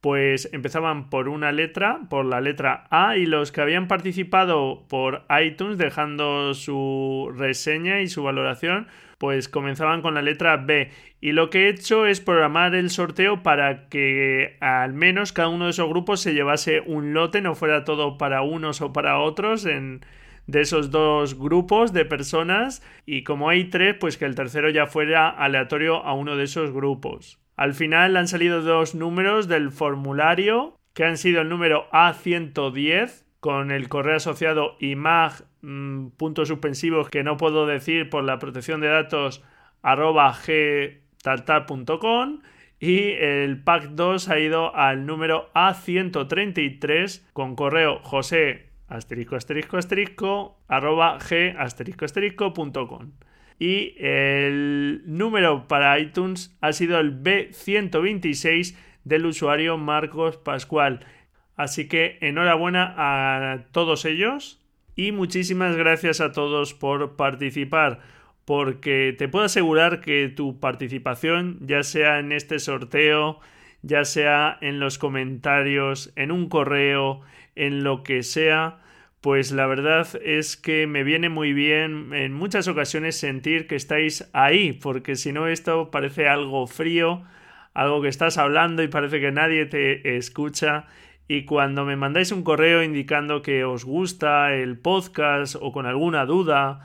pues 0.00 0.49
empezaban 0.53 1.11
por 1.11 1.29
una 1.29 1.50
letra, 1.50 1.99
por 2.09 2.25
la 2.25 2.41
letra 2.41 2.85
A, 2.91 3.17
y 3.17 3.27
los 3.27 3.50
que 3.50 3.62
habían 3.62 3.89
participado 3.89 4.87
por 4.89 5.25
iTunes 5.45 5.77
dejando 5.77 6.55
su 6.55 7.35
reseña 7.37 8.00
y 8.00 8.07
su 8.07 8.23
valoración, 8.23 8.87
pues 9.19 9.49
comenzaban 9.49 10.03
con 10.03 10.15
la 10.15 10.23
letra 10.23 10.57
B. 10.57 10.93
Y 11.21 11.33
lo 11.33 11.50
que 11.50 11.65
he 11.65 11.71
hecho 11.71 12.07
es 12.07 12.21
programar 12.21 12.77
el 12.77 12.91
sorteo 12.91 13.43
para 13.43 13.89
que 13.89 14.57
al 14.61 14.93
menos 14.93 15.33
cada 15.33 15.49
uno 15.49 15.65
de 15.65 15.73
esos 15.73 15.89
grupos 15.89 16.21
se 16.21 16.33
llevase 16.33 16.81
un 16.81 17.12
lote, 17.12 17.41
no 17.41 17.57
fuera 17.57 17.85
todo 17.85 18.19
para 18.19 18.43
unos 18.43 18.81
o 18.83 18.93
para 18.93 19.19
otros 19.19 19.67
en 19.67 20.03
de 20.50 20.62
esos 20.62 20.90
dos 20.90 21.38
grupos 21.38 21.92
de 21.92 22.04
personas 22.04 22.83
y 23.07 23.23
como 23.23 23.49
hay 23.49 23.71
tres, 23.71 23.97
pues 23.99 24.16
que 24.16 24.25
el 24.25 24.35
tercero 24.35 24.69
ya 24.71 24.87
fuera 24.87 25.28
aleatorio 25.28 26.04
a 26.04 26.14
uno 26.14 26.37
de 26.37 26.45
esos 26.45 26.73
grupos. 26.73 27.38
Al 27.57 27.75
final 27.75 28.16
han 28.16 28.26
salido 28.26 28.62
dos 28.62 28.95
números 28.95 29.47
del 29.47 29.71
formulario 29.71 30.76
que 30.95 31.04
han 31.04 31.16
sido 31.16 31.42
el 31.42 31.49
número 31.49 31.88
A110 31.92 33.25
con 33.38 33.71
el 33.71 33.88
correo 33.88 34.16
asociado 34.16 34.76
imag 34.80 35.45
mm, 35.62 36.09
puntos 36.16 36.49
suspensivos 36.49 37.09
que 37.09 37.23
no 37.23 37.37
puedo 37.37 37.66
decir 37.66 38.11
por 38.11 38.25
la 38.25 38.38
protección 38.38 38.80
de 38.80 38.88
datos 38.88 39.42
arroba 39.83 40.37
y 42.83 43.11
el 43.12 43.62
pack 43.62 43.90
2 43.90 44.28
ha 44.30 44.38
ido 44.38 44.75
al 44.75 45.04
número 45.04 45.50
A133 45.54 47.28
con 47.35 47.54
correo 47.54 48.00
josé 48.02 48.70
asterisco 48.90 49.37
asterisco 49.37 49.78
asterisco 49.78 50.59
arroba 50.68 51.18
g 51.18 51.54
asterisco 51.56 52.04
asterisco 52.04 52.52
punto 52.52 52.87
com. 52.87 53.12
Y 53.59 53.94
el 53.99 55.02
número 55.06 55.68
para 55.68 55.99
iTunes 55.99 56.56
ha 56.61 56.73
sido 56.73 56.99
el 56.99 57.23
B126 57.23 58.76
del 59.04 59.26
usuario 59.26 59.76
Marcos 59.78 60.37
Pascual. 60.37 61.00
Así 61.56 61.88
que 61.88 62.18
enhorabuena 62.20 62.94
a 62.97 63.66
todos 63.73 64.04
ellos 64.04 64.62
y 64.97 65.12
muchísimas 65.12 65.76
gracias 65.76 66.20
a 66.20 66.32
todos 66.32 66.75
por 66.75 67.16
participar 67.16 68.00
porque 68.44 69.14
te 69.16 69.28
puedo 69.28 69.44
asegurar 69.44 70.00
que 70.00 70.28
tu 70.28 70.59
participación, 70.59 71.59
ya 71.61 71.82
sea 71.82 72.18
en 72.18 72.32
este 72.32 72.59
sorteo, 72.59 73.38
ya 73.82 74.04
sea 74.04 74.59
en 74.61 74.80
los 74.80 74.99
comentarios, 74.99 76.12
en 76.16 76.32
un 76.32 76.49
correo, 76.49 77.20
en 77.61 77.85
lo 77.85 78.02
que 78.02 78.23
sea, 78.23 78.79
pues 79.21 79.52
la 79.52 79.67
verdad 79.67 80.09
es 80.25 80.57
que 80.57 80.87
me 80.87 81.05
viene 81.05 81.29
muy 81.29 81.52
bien 81.52 82.14
en 82.14 82.33
muchas 82.33 82.69
ocasiones 82.69 83.17
sentir 83.17 83.67
que 83.67 83.76
estáis 83.76 84.31
ahí, 84.33 84.73
porque 84.73 85.14
si 85.14 85.31
no 85.31 85.47
esto 85.47 85.90
parece 85.90 86.26
algo 86.26 86.67
frío, 86.67 87.23
algo 87.75 88.00
que 88.00 88.09
estás 88.09 88.38
hablando 88.38 88.83
y 88.83 88.88
parece 88.88 89.21
que 89.21 89.31
nadie 89.31 89.67
te 89.67 90.17
escucha. 90.17 90.87
Y 91.29 91.45
cuando 91.45 91.85
me 91.85 91.97
mandáis 91.97 92.33
un 92.33 92.43
correo 92.43 92.83
indicando 92.83 93.43
que 93.43 93.62
os 93.64 93.85
gusta 93.85 94.55
el 94.55 94.79
podcast 94.79 95.55
o 95.61 95.71
con 95.71 95.85
alguna 95.85 96.25
duda, 96.25 96.81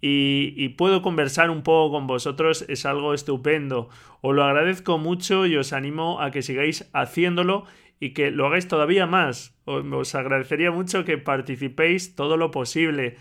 y, 0.00 0.68
puedo 0.70 1.02
conversar 1.02 1.50
un 1.50 1.62
poco 1.62 1.96
con 1.96 2.06
vosotros, 2.06 2.64
es 2.68 2.86
algo 2.86 3.14
estupendo. 3.14 3.88
Os 4.20 4.34
lo 4.34 4.44
agradezco 4.44 4.98
mucho 4.98 5.46
y 5.46 5.56
os 5.56 5.72
animo 5.72 6.20
a 6.20 6.30
que 6.30 6.42
sigáis 6.42 6.88
haciéndolo 6.92 7.64
y 8.00 8.10
que 8.10 8.30
lo 8.30 8.46
hagáis 8.46 8.68
todavía 8.68 9.06
más. 9.06 9.56
Os, 9.64 10.14
agradecería 10.14 10.70
mucho 10.70 11.04
que 11.04 11.18
participéis 11.18 12.14
todo 12.14 12.36
lo 12.36 12.50
posible, 12.50 13.16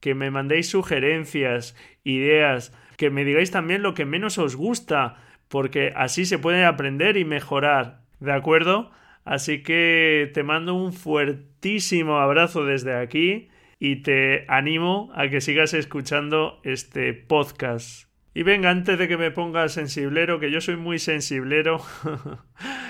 que 0.00 0.14
me 0.14 0.30
mandéis 0.30 0.68
sugerencias, 0.68 1.76
ideas, 2.04 2.72
que 2.96 3.10
me 3.10 3.24
digáis 3.24 3.50
también 3.50 3.82
lo 3.82 3.94
que 3.94 4.04
menos 4.04 4.38
os 4.38 4.56
gusta, 4.56 5.16
porque 5.48 5.92
así 5.96 6.24
se 6.26 6.38
puede 6.38 6.64
aprender 6.64 7.16
y 7.16 7.24
mejorar. 7.24 8.02
¿De 8.20 8.32
acuerdo? 8.32 8.90
Así 9.24 9.62
que 9.62 10.30
te 10.34 10.42
mando 10.42 10.74
un 10.74 10.92
fuertísimo 10.92 12.18
abrazo 12.18 12.64
desde 12.64 12.94
aquí 12.94 13.48
y 13.78 13.96
te 13.96 14.44
animo 14.48 15.10
a 15.14 15.28
que 15.28 15.40
sigas 15.40 15.74
escuchando 15.74 16.60
este 16.64 17.14
podcast. 17.14 18.10
Y 18.32 18.42
venga, 18.44 18.70
antes 18.70 18.98
de 18.98 19.08
que 19.08 19.16
me 19.16 19.30
ponga 19.30 19.68
sensiblero, 19.68 20.38
que 20.38 20.50
yo 20.50 20.60
soy 20.60 20.76
muy 20.76 20.98
sensiblero, 20.98 21.80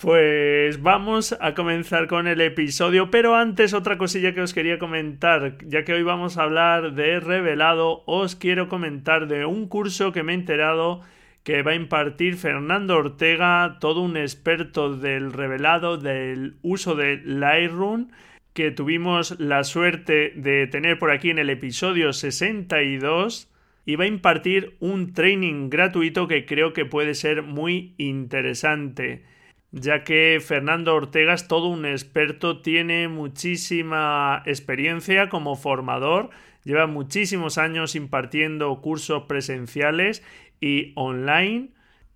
pues 0.00 0.80
vamos 0.80 1.36
a 1.40 1.54
comenzar 1.54 2.06
con 2.06 2.26
el 2.26 2.40
episodio, 2.40 3.10
pero 3.10 3.36
antes 3.36 3.74
otra 3.74 3.98
cosilla 3.98 4.32
que 4.32 4.40
os 4.40 4.54
quería 4.54 4.78
comentar, 4.78 5.58
ya 5.66 5.84
que 5.84 5.92
hoy 5.92 6.02
vamos 6.02 6.38
a 6.38 6.44
hablar 6.44 6.94
de 6.94 7.20
revelado, 7.20 8.02
os 8.06 8.34
quiero 8.34 8.68
comentar 8.68 9.28
de 9.28 9.44
un 9.44 9.68
curso 9.68 10.10
que 10.10 10.22
me 10.22 10.32
he 10.32 10.36
enterado 10.36 11.02
que 11.42 11.62
va 11.62 11.72
a 11.72 11.74
impartir 11.74 12.36
Fernando 12.36 12.96
Ortega, 12.96 13.76
todo 13.78 14.00
un 14.00 14.16
experto 14.16 14.96
del 14.96 15.34
revelado, 15.34 15.98
del 15.98 16.54
uso 16.62 16.94
de 16.94 17.20
Lightroom, 17.22 18.08
que 18.54 18.70
tuvimos 18.70 19.38
la 19.38 19.64
suerte 19.64 20.32
de 20.34 20.66
tener 20.66 20.98
por 20.98 21.10
aquí 21.10 21.28
en 21.28 21.38
el 21.38 21.50
episodio 21.50 22.14
62 22.14 23.50
y 23.84 23.96
va 23.96 24.04
a 24.04 24.08
impartir 24.08 24.76
un 24.80 25.12
training 25.12 25.68
gratuito 25.68 26.26
que 26.26 26.46
creo 26.46 26.72
que 26.72 26.86
puede 26.86 27.14
ser 27.14 27.42
muy 27.42 27.94
interesante 27.98 29.24
ya 29.72 30.04
que 30.04 30.40
Fernando 30.44 30.94
Ortega 30.94 31.34
es 31.34 31.46
todo 31.46 31.68
un 31.68 31.86
experto, 31.86 32.60
tiene 32.60 33.08
muchísima 33.08 34.42
experiencia 34.46 35.28
como 35.28 35.56
formador, 35.56 36.30
lleva 36.64 36.86
muchísimos 36.86 37.58
años 37.58 37.94
impartiendo 37.94 38.80
cursos 38.80 39.24
presenciales 39.24 40.22
y 40.60 40.92
online 40.96 41.70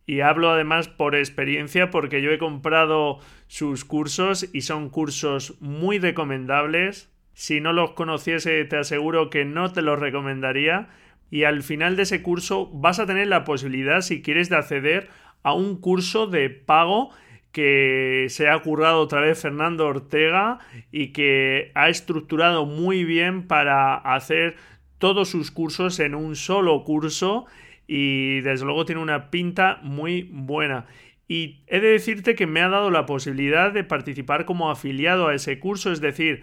y 0.07 0.21
hablo 0.21 0.51
además 0.51 0.89
por 0.89 1.15
experiencia 1.15 1.91
porque 1.91 2.21
yo 2.21 2.31
he 2.31 2.39
comprado 2.39 3.21
sus 3.47 3.85
cursos 3.85 4.49
y 4.53 4.63
son 4.63 4.91
cursos 4.91 5.57
muy 5.61 5.99
recomendables. 5.99 7.11
Si 7.33 7.61
no 7.61 7.73
los 7.73 7.93
conociese 7.93 8.65
te 8.65 8.77
aseguro 8.77 9.31
que 9.31 9.45
no 9.45 9.73
te 9.73 9.83
los 9.83 9.99
recomendaría. 9.99 10.89
Y 11.31 11.45
al 11.45 11.63
final 11.63 11.97
de 11.97 12.03
ese 12.03 12.23
curso 12.23 12.71
vas 12.73 12.99
a 12.99 13.07
tener 13.07 13.27
la 13.29 13.45
posibilidad, 13.45 14.03
si 14.03 14.23
quieres, 14.23 14.51
de 14.51 14.57
acceder 14.57 15.09
a 15.43 15.55
un 15.55 15.81
curso 15.81 16.27
de 16.27 16.51
pago 16.51 17.11
que 17.55 18.27
se 18.31 18.49
ha 18.49 18.59
currado 18.59 18.99
otra 18.99 19.21
vez 19.21 19.41
Fernando 19.41 19.87
Ortega 19.87 20.59
y 20.91 21.13
que 21.13 21.71
ha 21.75 21.89
estructurado 21.89 22.67
muy 22.67 23.05
bien 23.05 23.47
para 23.47 23.95
hacer 23.95 24.57
todos 24.99 25.29
sus 25.29 25.53
cursos 25.53 26.01
en 26.01 26.17
un 26.17 26.35
solo 26.35 26.83
curso 26.83 27.47
y 27.87 28.41
desde 28.41 28.65
luego 28.65 28.85
tiene 28.85 29.01
una 29.01 29.31
pinta 29.31 29.79
muy 29.85 30.29
buena. 30.33 30.87
Y 31.29 31.61
he 31.69 31.79
de 31.79 31.91
decirte 31.91 32.35
que 32.35 32.49
me 32.49 32.61
ha 32.61 32.69
dado 32.69 32.91
la 32.91 33.07
posibilidad 33.07 33.71
de 33.71 33.85
participar 33.85 34.47
como 34.47 34.69
afiliado 34.69 35.29
a 35.29 35.35
ese 35.35 35.61
curso, 35.61 35.93
es 35.93 36.01
decir, 36.01 36.43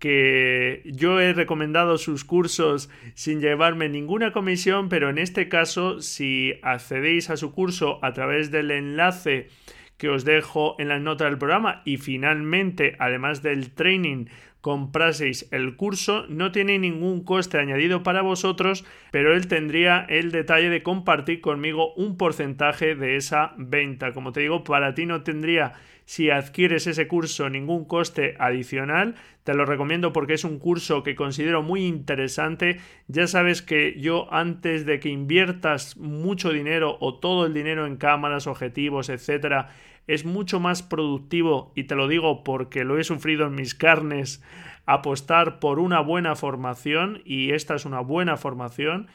que 0.00 0.82
yo 0.86 1.20
he 1.20 1.34
recomendado 1.34 1.98
sus 1.98 2.24
cursos 2.24 2.90
sin 3.14 3.40
llevarme 3.40 3.88
ninguna 3.88 4.32
comisión, 4.32 4.88
pero 4.88 5.08
en 5.08 5.18
este 5.18 5.48
caso, 5.48 6.02
si 6.02 6.54
accedéis 6.62 7.30
a 7.30 7.36
su 7.36 7.52
curso 7.52 8.00
a 8.02 8.12
través 8.12 8.50
del 8.50 8.72
enlace 8.72 9.50
que 9.98 10.08
os 10.08 10.24
dejo 10.24 10.76
en 10.78 10.88
la 10.88 10.98
nota 10.98 11.26
del 11.26 11.36
programa. 11.36 11.82
Y 11.84 11.98
finalmente, 11.98 12.96
además 12.98 13.42
del 13.42 13.72
training, 13.72 14.26
compraseis 14.60 15.48
el 15.52 15.76
curso, 15.76 16.26
no 16.28 16.52
tiene 16.52 16.78
ningún 16.78 17.24
coste 17.24 17.58
añadido 17.58 18.02
para 18.02 18.22
vosotros, 18.22 18.84
pero 19.10 19.34
él 19.34 19.48
tendría 19.48 20.04
el 20.08 20.30
detalle 20.30 20.68
de 20.68 20.82
compartir 20.82 21.40
conmigo 21.40 21.94
un 21.94 22.16
porcentaje 22.16 22.94
de 22.94 23.16
esa 23.16 23.54
venta. 23.56 24.12
Como 24.12 24.32
te 24.32 24.40
digo, 24.40 24.64
para 24.64 24.94
ti 24.94 25.06
no 25.06 25.22
tendría 25.22 25.74
si 26.08 26.30
adquieres 26.30 26.86
ese 26.86 27.06
curso 27.06 27.50
ningún 27.50 27.84
coste 27.84 28.34
adicional. 28.38 29.14
Te 29.44 29.52
lo 29.52 29.66
recomiendo 29.66 30.10
porque 30.12 30.32
es 30.32 30.44
un 30.44 30.58
curso 30.58 31.02
que 31.02 31.14
considero 31.14 31.62
muy 31.62 31.84
interesante. 31.84 32.80
Ya 33.08 33.26
sabes 33.26 33.60
que 33.60 34.00
yo 34.00 34.32
antes 34.32 34.86
de 34.86 35.00
que 35.00 35.10
inviertas 35.10 35.98
mucho 35.98 36.50
dinero 36.50 36.96
o 37.00 37.18
todo 37.18 37.44
el 37.44 37.52
dinero 37.52 37.86
en 37.86 37.96
cámaras, 37.96 38.46
objetivos, 38.46 39.10
etcétera, 39.10 39.68
es 40.08 40.24
mucho 40.24 40.58
más 40.58 40.82
productivo, 40.82 41.72
y 41.76 41.84
te 41.84 41.94
lo 41.94 42.08
digo 42.08 42.42
porque 42.42 42.82
lo 42.84 42.98
he 42.98 43.04
sufrido 43.04 43.46
en 43.46 43.54
mis 43.54 43.74
carnes, 43.74 44.42
apostar 44.86 45.60
por 45.60 45.78
una 45.78 46.00
buena 46.00 46.34
formación, 46.34 47.22
y 47.24 47.52
esta 47.52 47.76
es 47.76 47.84
una 47.84 48.00
buena 48.00 48.36
formación. 48.36 49.06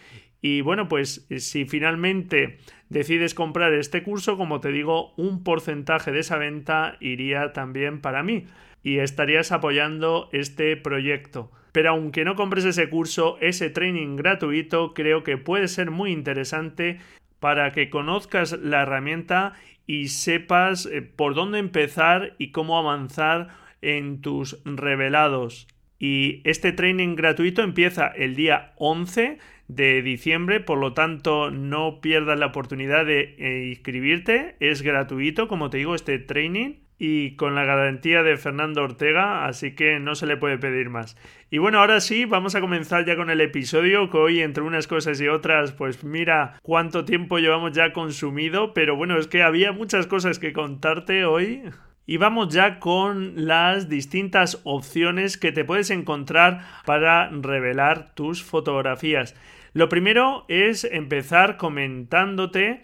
Y 0.46 0.62
bueno, 0.62 0.90
pues 0.90 1.26
si 1.38 1.66
finalmente 1.66 2.60
decides 2.90 3.34
comprar 3.34 3.74
este 3.74 4.04
curso, 4.04 4.38
como 4.38 4.60
te 4.60 4.74
digo, 4.74 5.14
un 5.16 5.44
porcentaje 5.44 6.12
de 6.12 6.20
esa 6.20 6.38
venta 6.38 6.98
iría 7.00 7.54
también 7.54 8.02
para 8.02 8.24
mí 8.24 8.46
y 8.84 8.98
estarías 8.98 9.54
apoyando 9.54 10.30
este 10.34 10.76
proyecto. 10.76 11.50
Pero 11.72 11.92
aunque 11.92 12.26
no 12.26 12.36
compres 12.36 12.66
ese 12.66 12.90
curso, 12.90 13.38
ese 13.40 13.70
training 13.70 14.18
gratuito 14.18 14.94
creo 14.94 15.24
que 15.24 15.38
puede 15.38 15.70
ser 15.70 15.90
muy 15.90 16.12
interesante 16.12 17.00
para 17.44 17.74
que 17.74 17.90
conozcas 17.90 18.54
la 18.54 18.84
herramienta 18.84 19.52
y 19.86 20.08
sepas 20.08 20.86
eh, 20.86 21.02
por 21.02 21.36
dónde 21.36 21.60
empezar 21.60 22.36
y 22.38 22.52
cómo 22.52 22.78
avanzar 22.78 23.50
en 23.82 24.22
tus 24.22 24.64
revelados. 24.64 25.68
Y 26.00 26.40
este 26.46 26.72
training 26.72 27.16
gratuito 27.16 27.62
empieza 27.62 28.08
el 28.08 28.38
día 28.38 28.72
11 28.78 29.40
de 29.68 30.02
diciembre, 30.02 30.62
por 30.62 30.78
lo 30.78 30.94
tanto 30.94 31.52
no 31.52 32.00
pierdas 32.00 32.40
la 32.40 32.46
oportunidad 32.46 33.06
de 33.06 33.36
eh, 33.38 33.68
inscribirte, 33.72 34.56
es 34.62 34.82
gratuito, 34.82 35.50
como 35.50 35.70
te 35.70 35.80
digo, 35.80 35.96
este 35.96 36.20
training 36.20 36.76
y 37.06 37.36
con 37.36 37.54
la 37.54 37.66
garantía 37.66 38.24
de 38.24 38.38
Fernando 38.38 38.82
Ortega, 38.82 39.46
así 39.46 39.76
que 39.76 40.00
no 40.00 40.16
se 40.16 40.26
le 40.26 40.38
puede 40.38 40.58
pedir 40.58 40.90
más. 40.90 41.18
Y 41.50 41.58
bueno, 41.58 41.80
ahora 41.80 42.00
sí, 42.00 42.24
vamos 42.24 42.56
a 42.56 42.62
comenzar 42.62 43.04
ya 43.04 43.18
con 43.18 43.30
el 43.30 43.42
episodio, 43.42 44.10
que 44.10 44.16
hoy 44.16 44.40
entre 44.40 44.64
unas 44.64 44.88
cosas 44.88 45.20
y 45.20 45.28
otras, 45.28 45.74
pues 45.74 46.06
mira 46.06 46.58
cuánto 46.62 47.04
tiempo 47.04 47.40
llevamos 47.40 47.74
ya 47.74 47.92
consumido, 47.92 48.74
pero 48.74 48.96
bueno, 48.96 49.18
es 49.18 49.28
que 49.28 49.44
había 49.44 49.74
muchas 49.74 50.08
cosas 50.08 50.40
que 50.40 50.54
contarte 50.54 51.26
hoy. 51.26 51.64
Y 52.06 52.16
vamos 52.16 52.54
ya 52.54 52.80
con 52.80 53.34
las 53.48 53.90
distintas 53.90 54.62
opciones 54.64 55.38
que 55.38 55.52
te 55.52 55.66
puedes 55.66 55.90
encontrar 55.90 56.62
para 56.86 57.30
revelar 57.30 58.16
tus 58.16 58.44
fotografías. 58.44 59.36
Lo 59.74 59.90
primero 59.90 60.46
es 60.48 60.86
empezar 60.86 61.58
comentándote 61.58 62.82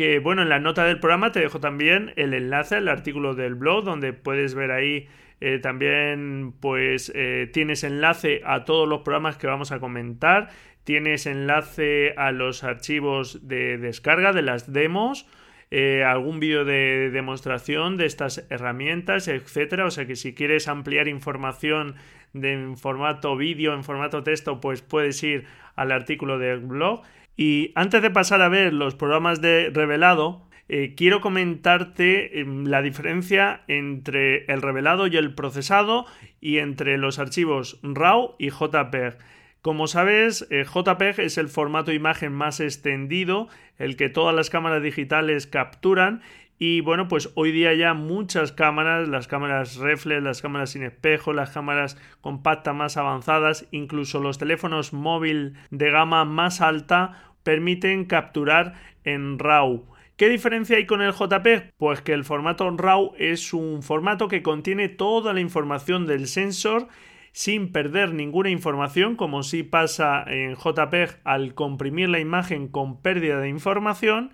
que 0.00 0.18
bueno, 0.18 0.40
en 0.40 0.48
la 0.48 0.60
nota 0.60 0.86
del 0.86 0.98
programa 0.98 1.30
te 1.30 1.40
dejo 1.40 1.60
también 1.60 2.14
el 2.16 2.32
enlace 2.32 2.76
al 2.76 2.88
artículo 2.88 3.34
del 3.34 3.54
blog 3.54 3.84
donde 3.84 4.14
puedes 4.14 4.54
ver 4.54 4.70
ahí 4.70 5.08
eh, 5.42 5.58
también 5.58 6.54
pues 6.58 7.12
eh, 7.14 7.50
tienes 7.52 7.84
enlace 7.84 8.40
a 8.46 8.64
todos 8.64 8.88
los 8.88 9.02
programas 9.02 9.36
que 9.36 9.46
vamos 9.46 9.72
a 9.72 9.78
comentar. 9.78 10.48
tienes 10.84 11.26
enlace 11.26 12.14
a 12.16 12.32
los 12.32 12.64
archivos 12.64 13.46
de 13.46 13.76
descarga 13.76 14.32
de 14.32 14.40
las 14.40 14.72
demos, 14.72 15.26
eh, 15.70 16.02
algún 16.02 16.40
vídeo 16.40 16.64
de 16.64 17.10
demostración 17.10 17.98
de 17.98 18.06
estas 18.06 18.46
herramientas, 18.48 19.28
etcétera. 19.28 19.84
O 19.84 19.90
sea 19.90 20.06
que 20.06 20.16
si 20.16 20.32
quieres 20.32 20.66
ampliar 20.66 21.08
información 21.08 21.96
de, 22.32 22.54
en 22.54 22.78
formato 22.78 23.36
vídeo, 23.36 23.74
en 23.74 23.84
formato 23.84 24.22
texto, 24.22 24.62
pues 24.62 24.80
puedes 24.80 25.22
ir 25.22 25.44
al 25.76 25.92
artículo 25.92 26.38
del 26.38 26.60
blog. 26.60 27.02
Y 27.40 27.72
antes 27.74 28.02
de 28.02 28.10
pasar 28.10 28.42
a 28.42 28.50
ver 28.50 28.74
los 28.74 28.94
programas 28.94 29.40
de 29.40 29.70
revelado, 29.72 30.42
eh, 30.68 30.92
quiero 30.94 31.22
comentarte 31.22 32.38
em, 32.38 32.66
la 32.66 32.82
diferencia 32.82 33.62
entre 33.66 34.44
el 34.44 34.60
revelado 34.60 35.06
y 35.06 35.16
el 35.16 35.34
procesado 35.34 36.04
y 36.42 36.58
entre 36.58 36.98
los 36.98 37.18
archivos 37.18 37.80
RAW 37.82 38.34
y 38.38 38.50
JPEG. 38.50 39.16
Como 39.62 39.86
sabes, 39.86 40.46
eh, 40.50 40.66
JPEG 40.66 41.20
es 41.20 41.38
el 41.38 41.48
formato 41.48 41.92
imagen 41.92 42.34
más 42.34 42.60
extendido, 42.60 43.48
el 43.78 43.96
que 43.96 44.10
todas 44.10 44.34
las 44.34 44.50
cámaras 44.50 44.82
digitales 44.82 45.46
capturan 45.46 46.20
y 46.62 46.82
bueno, 46.82 47.08
pues 47.08 47.30
hoy 47.36 47.52
día 47.52 47.72
ya 47.72 47.94
muchas 47.94 48.52
cámaras, 48.52 49.08
las 49.08 49.28
cámaras 49.28 49.76
reflex, 49.76 50.22
las 50.22 50.42
cámaras 50.42 50.68
sin 50.68 50.82
espejo, 50.82 51.32
las 51.32 51.52
cámaras 51.52 51.96
compactas 52.20 52.74
más 52.74 52.98
avanzadas, 52.98 53.66
incluso 53.70 54.20
los 54.20 54.36
teléfonos 54.36 54.92
móvil 54.92 55.54
de 55.70 55.90
gama 55.90 56.26
más 56.26 56.60
alta 56.60 57.29
permiten 57.42 58.04
capturar 58.04 58.74
en 59.04 59.38
RAW. 59.38 59.84
¿Qué 60.16 60.28
diferencia 60.28 60.76
hay 60.76 60.86
con 60.86 61.00
el 61.00 61.12
JPEG? 61.12 61.72
Pues 61.78 62.02
que 62.02 62.12
el 62.12 62.24
formato 62.24 62.70
RAW 62.70 63.14
es 63.16 63.54
un 63.54 63.82
formato 63.82 64.28
que 64.28 64.42
contiene 64.42 64.88
toda 64.88 65.32
la 65.32 65.40
información 65.40 66.06
del 66.06 66.26
sensor 66.26 66.88
sin 67.32 67.72
perder 67.72 68.12
ninguna 68.12 68.50
información, 68.50 69.16
como 69.16 69.42
si 69.42 69.62
pasa 69.62 70.24
en 70.26 70.56
JPEG 70.56 71.20
al 71.24 71.54
comprimir 71.54 72.08
la 72.08 72.20
imagen 72.20 72.68
con 72.68 73.00
pérdida 73.00 73.40
de 73.40 73.48
información 73.48 74.32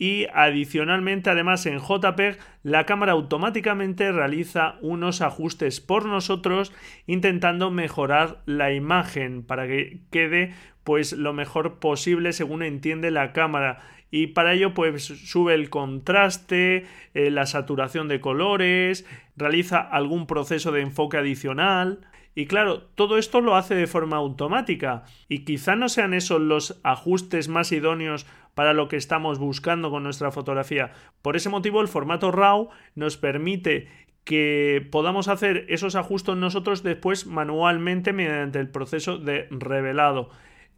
y 0.00 0.26
adicionalmente 0.32 1.28
además 1.28 1.66
en 1.66 1.78
JPEG 1.78 2.38
la 2.62 2.86
cámara 2.86 3.12
automáticamente 3.12 4.10
realiza 4.10 4.76
unos 4.80 5.20
ajustes 5.20 5.82
por 5.82 6.06
nosotros 6.06 6.72
intentando 7.06 7.70
mejorar 7.70 8.40
la 8.46 8.72
imagen 8.72 9.42
para 9.42 9.66
que 9.66 10.00
quede 10.10 10.54
pues 10.90 11.12
lo 11.12 11.32
mejor 11.32 11.78
posible 11.78 12.32
según 12.32 12.64
entiende 12.64 13.12
la 13.12 13.32
cámara 13.32 13.78
y 14.10 14.26
para 14.26 14.54
ello 14.54 14.74
pues 14.74 15.04
sube 15.04 15.54
el 15.54 15.70
contraste, 15.70 16.84
eh, 17.14 17.30
la 17.30 17.46
saturación 17.46 18.08
de 18.08 18.18
colores, 18.18 19.06
realiza 19.36 19.78
algún 19.78 20.26
proceso 20.26 20.72
de 20.72 20.80
enfoque 20.80 21.16
adicional 21.16 22.00
y 22.34 22.46
claro, 22.46 22.82
todo 22.96 23.18
esto 23.18 23.40
lo 23.40 23.54
hace 23.54 23.76
de 23.76 23.86
forma 23.86 24.16
automática 24.16 25.04
y 25.28 25.44
quizá 25.44 25.76
no 25.76 25.88
sean 25.88 26.12
esos 26.12 26.40
los 26.40 26.80
ajustes 26.82 27.46
más 27.46 27.70
idóneos 27.70 28.26
para 28.56 28.72
lo 28.72 28.88
que 28.88 28.96
estamos 28.96 29.38
buscando 29.38 29.92
con 29.92 30.02
nuestra 30.02 30.32
fotografía. 30.32 30.90
Por 31.22 31.36
ese 31.36 31.50
motivo 31.50 31.82
el 31.82 31.86
formato 31.86 32.32
RAW 32.32 32.70
nos 32.96 33.16
permite 33.16 33.86
que 34.24 34.84
podamos 34.90 35.28
hacer 35.28 35.66
esos 35.68 35.94
ajustes 35.94 36.34
nosotros 36.34 36.82
después 36.82 37.28
manualmente 37.28 38.12
mediante 38.12 38.58
el 38.58 38.68
proceso 38.68 39.18
de 39.18 39.46
revelado. 39.52 40.30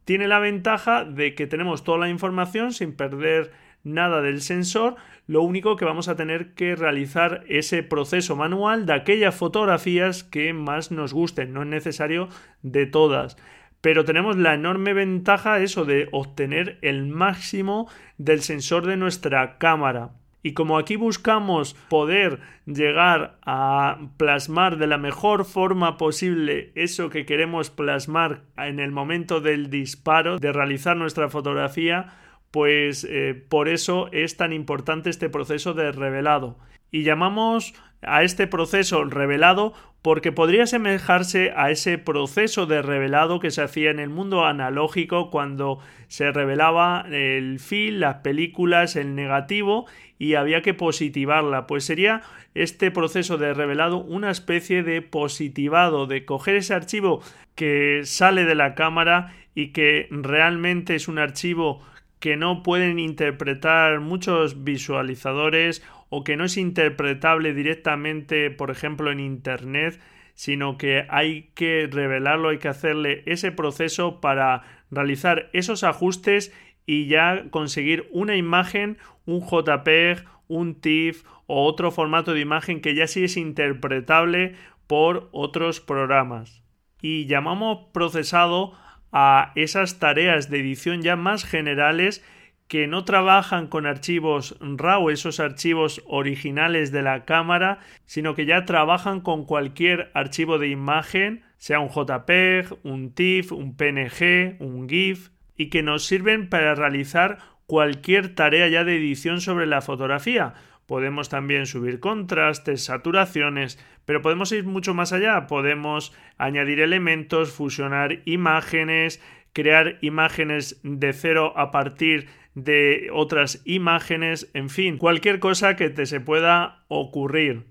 Tiene 0.04 0.28
la 0.28 0.38
ventaja 0.38 1.04
de 1.04 1.34
que 1.34 1.46
tenemos 1.46 1.84
toda 1.84 1.98
la 1.98 2.08
información 2.08 2.72
sin 2.72 2.96
perder 2.96 3.52
nada 3.84 4.22
del 4.22 4.40
sensor, 4.40 4.96
lo 5.26 5.42
único 5.42 5.76
que 5.76 5.84
vamos 5.84 6.08
a 6.08 6.16
tener 6.16 6.54
que 6.54 6.76
realizar 6.76 7.44
ese 7.48 7.82
proceso 7.82 8.36
manual 8.36 8.86
de 8.86 8.94
aquellas 8.94 9.34
fotografías 9.34 10.24
que 10.24 10.52
más 10.52 10.90
nos 10.90 11.12
gusten, 11.12 11.52
no 11.52 11.62
es 11.62 11.68
necesario 11.68 12.28
de 12.62 12.86
todas. 12.86 13.36
Pero 13.80 14.04
tenemos 14.04 14.36
la 14.36 14.54
enorme 14.54 14.92
ventaja 14.92 15.58
eso 15.58 15.84
de 15.84 16.08
obtener 16.12 16.78
el 16.82 17.06
máximo 17.06 17.90
del 18.16 18.42
sensor 18.42 18.86
de 18.86 18.96
nuestra 18.96 19.58
cámara. 19.58 20.10
Y 20.42 20.54
como 20.54 20.76
aquí 20.76 20.96
buscamos 20.96 21.74
poder 21.88 22.40
llegar 22.66 23.38
a 23.46 23.98
plasmar 24.16 24.76
de 24.76 24.88
la 24.88 24.98
mejor 24.98 25.44
forma 25.44 25.96
posible 25.96 26.72
eso 26.74 27.10
que 27.10 27.24
queremos 27.24 27.70
plasmar 27.70 28.42
en 28.56 28.80
el 28.80 28.90
momento 28.90 29.40
del 29.40 29.70
disparo, 29.70 30.38
de 30.38 30.52
realizar 30.52 30.96
nuestra 30.96 31.28
fotografía, 31.28 32.14
pues 32.50 33.06
eh, 33.08 33.40
por 33.48 33.68
eso 33.68 34.08
es 34.12 34.36
tan 34.36 34.52
importante 34.52 35.10
este 35.10 35.30
proceso 35.30 35.74
de 35.74 35.92
revelado. 35.92 36.58
Y 36.92 37.02
llamamos 37.02 37.74
a 38.02 38.22
este 38.22 38.46
proceso 38.46 39.02
revelado 39.04 39.72
porque 40.02 40.32
podría 40.32 40.64
asemejarse 40.64 41.52
a 41.56 41.70
ese 41.70 41.96
proceso 41.96 42.66
de 42.66 42.82
revelado 42.82 43.38
que 43.38 43.52
se 43.52 43.62
hacía 43.62 43.90
en 43.90 44.00
el 44.00 44.08
mundo 44.08 44.44
analógico 44.44 45.30
cuando 45.30 45.78
se 46.08 46.32
revelaba 46.32 47.06
el 47.08 47.60
film, 47.60 48.00
las 48.00 48.16
películas, 48.16 48.96
el 48.96 49.14
negativo 49.14 49.86
y 50.18 50.34
había 50.34 50.60
que 50.60 50.74
positivarla. 50.74 51.68
Pues 51.68 51.84
sería 51.84 52.22
este 52.54 52.90
proceso 52.90 53.38
de 53.38 53.54
revelado 53.54 53.98
una 53.98 54.30
especie 54.30 54.82
de 54.82 55.02
positivado, 55.02 56.06
de 56.06 56.24
coger 56.24 56.56
ese 56.56 56.74
archivo 56.74 57.22
que 57.54 58.00
sale 58.04 58.44
de 58.44 58.56
la 58.56 58.74
cámara 58.74 59.32
y 59.54 59.68
que 59.68 60.08
realmente 60.10 60.96
es 60.96 61.06
un 61.06 61.20
archivo 61.20 61.80
que 62.18 62.36
no 62.36 62.62
pueden 62.62 62.98
interpretar 62.98 64.00
muchos 64.00 64.64
visualizadores 64.64 65.82
o 66.14 66.24
que 66.24 66.36
no 66.36 66.44
es 66.44 66.58
interpretable 66.58 67.54
directamente, 67.54 68.50
por 68.50 68.70
ejemplo, 68.70 69.10
en 69.10 69.18
Internet, 69.18 69.98
sino 70.34 70.76
que 70.76 71.06
hay 71.08 71.52
que 71.54 71.88
revelarlo, 71.90 72.50
hay 72.50 72.58
que 72.58 72.68
hacerle 72.68 73.22
ese 73.24 73.50
proceso 73.50 74.20
para 74.20 74.62
realizar 74.90 75.48
esos 75.54 75.84
ajustes 75.84 76.52
y 76.84 77.06
ya 77.06 77.46
conseguir 77.48 78.10
una 78.12 78.36
imagen, 78.36 78.98
un 79.24 79.40
JPEG, 79.40 80.26
un 80.48 80.82
TIFF 80.82 81.24
o 81.46 81.64
otro 81.64 81.90
formato 81.90 82.34
de 82.34 82.40
imagen 82.40 82.82
que 82.82 82.94
ya 82.94 83.06
sí 83.06 83.24
es 83.24 83.38
interpretable 83.38 84.54
por 84.86 85.30
otros 85.32 85.80
programas. 85.80 86.62
Y 87.00 87.24
llamamos 87.24 87.86
procesado 87.94 88.74
a 89.12 89.52
esas 89.54 89.98
tareas 89.98 90.50
de 90.50 90.60
edición 90.60 91.00
ya 91.00 91.16
más 91.16 91.46
generales 91.46 92.22
que 92.68 92.86
no 92.86 93.04
trabajan 93.04 93.66
con 93.66 93.86
archivos 93.86 94.56
RAW, 94.60 95.10
esos 95.10 95.40
archivos 95.40 96.02
originales 96.06 96.90
de 96.90 97.02
la 97.02 97.24
cámara, 97.24 97.80
sino 98.06 98.34
que 98.34 98.46
ya 98.46 98.64
trabajan 98.64 99.20
con 99.20 99.44
cualquier 99.44 100.10
archivo 100.14 100.58
de 100.58 100.68
imagen, 100.68 101.42
sea 101.58 101.80
un 101.80 101.90
JPEG, 101.90 102.78
un 102.82 103.12
TIFF, 103.12 103.52
un 103.52 103.76
PNG, 103.76 104.56
un 104.60 104.88
GIF, 104.88 105.30
y 105.56 105.68
que 105.68 105.82
nos 105.82 106.04
sirven 106.04 106.48
para 106.48 106.74
realizar 106.74 107.38
cualquier 107.66 108.34
tarea 108.34 108.68
ya 108.68 108.84
de 108.84 108.96
edición 108.96 109.40
sobre 109.40 109.66
la 109.66 109.80
fotografía. 109.80 110.54
Podemos 110.86 111.28
también 111.28 111.66
subir 111.66 112.00
contrastes, 112.00 112.84
saturaciones, 112.84 113.78
pero 114.04 114.20
podemos 114.20 114.50
ir 114.52 114.64
mucho 114.64 114.94
más 114.94 115.12
allá. 115.12 115.46
Podemos 115.46 116.12
añadir 116.36 116.80
elementos, 116.80 117.52
fusionar 117.52 118.20
imágenes, 118.24 119.22
crear 119.52 119.98
imágenes 120.00 120.80
de 120.82 121.12
cero 121.12 121.52
a 121.56 121.70
partir 121.70 122.28
de 122.54 123.08
otras 123.12 123.62
imágenes, 123.64 124.50
en 124.54 124.68
fin, 124.68 124.98
cualquier 124.98 125.38
cosa 125.38 125.76
que 125.76 125.90
te 125.90 126.06
se 126.06 126.20
pueda 126.20 126.84
ocurrir. 126.88 127.64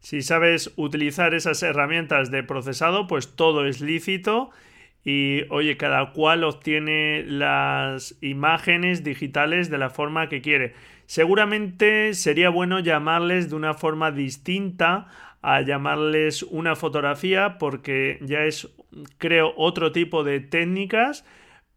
Si 0.00 0.22
sabes 0.22 0.72
utilizar 0.76 1.34
esas 1.34 1.62
herramientas 1.62 2.30
de 2.30 2.42
procesado, 2.44 3.06
pues 3.06 3.34
todo 3.34 3.66
es 3.66 3.80
lícito 3.80 4.50
y 5.04 5.42
oye, 5.50 5.76
cada 5.76 6.12
cual 6.12 6.44
obtiene 6.44 7.24
las 7.24 8.16
imágenes 8.20 9.02
digitales 9.02 9.70
de 9.70 9.78
la 9.78 9.90
forma 9.90 10.28
que 10.28 10.40
quiere. 10.40 10.74
Seguramente 11.06 12.14
sería 12.14 12.50
bueno 12.50 12.80
llamarles 12.80 13.48
de 13.50 13.56
una 13.56 13.74
forma 13.74 14.10
distinta 14.12 15.08
a 15.40 15.62
llamarles 15.62 16.42
una 16.42 16.76
fotografía 16.76 17.58
porque 17.58 18.18
ya 18.20 18.44
es, 18.44 18.68
creo, 19.16 19.54
otro 19.56 19.92
tipo 19.92 20.24
de 20.24 20.40
técnicas, 20.40 21.24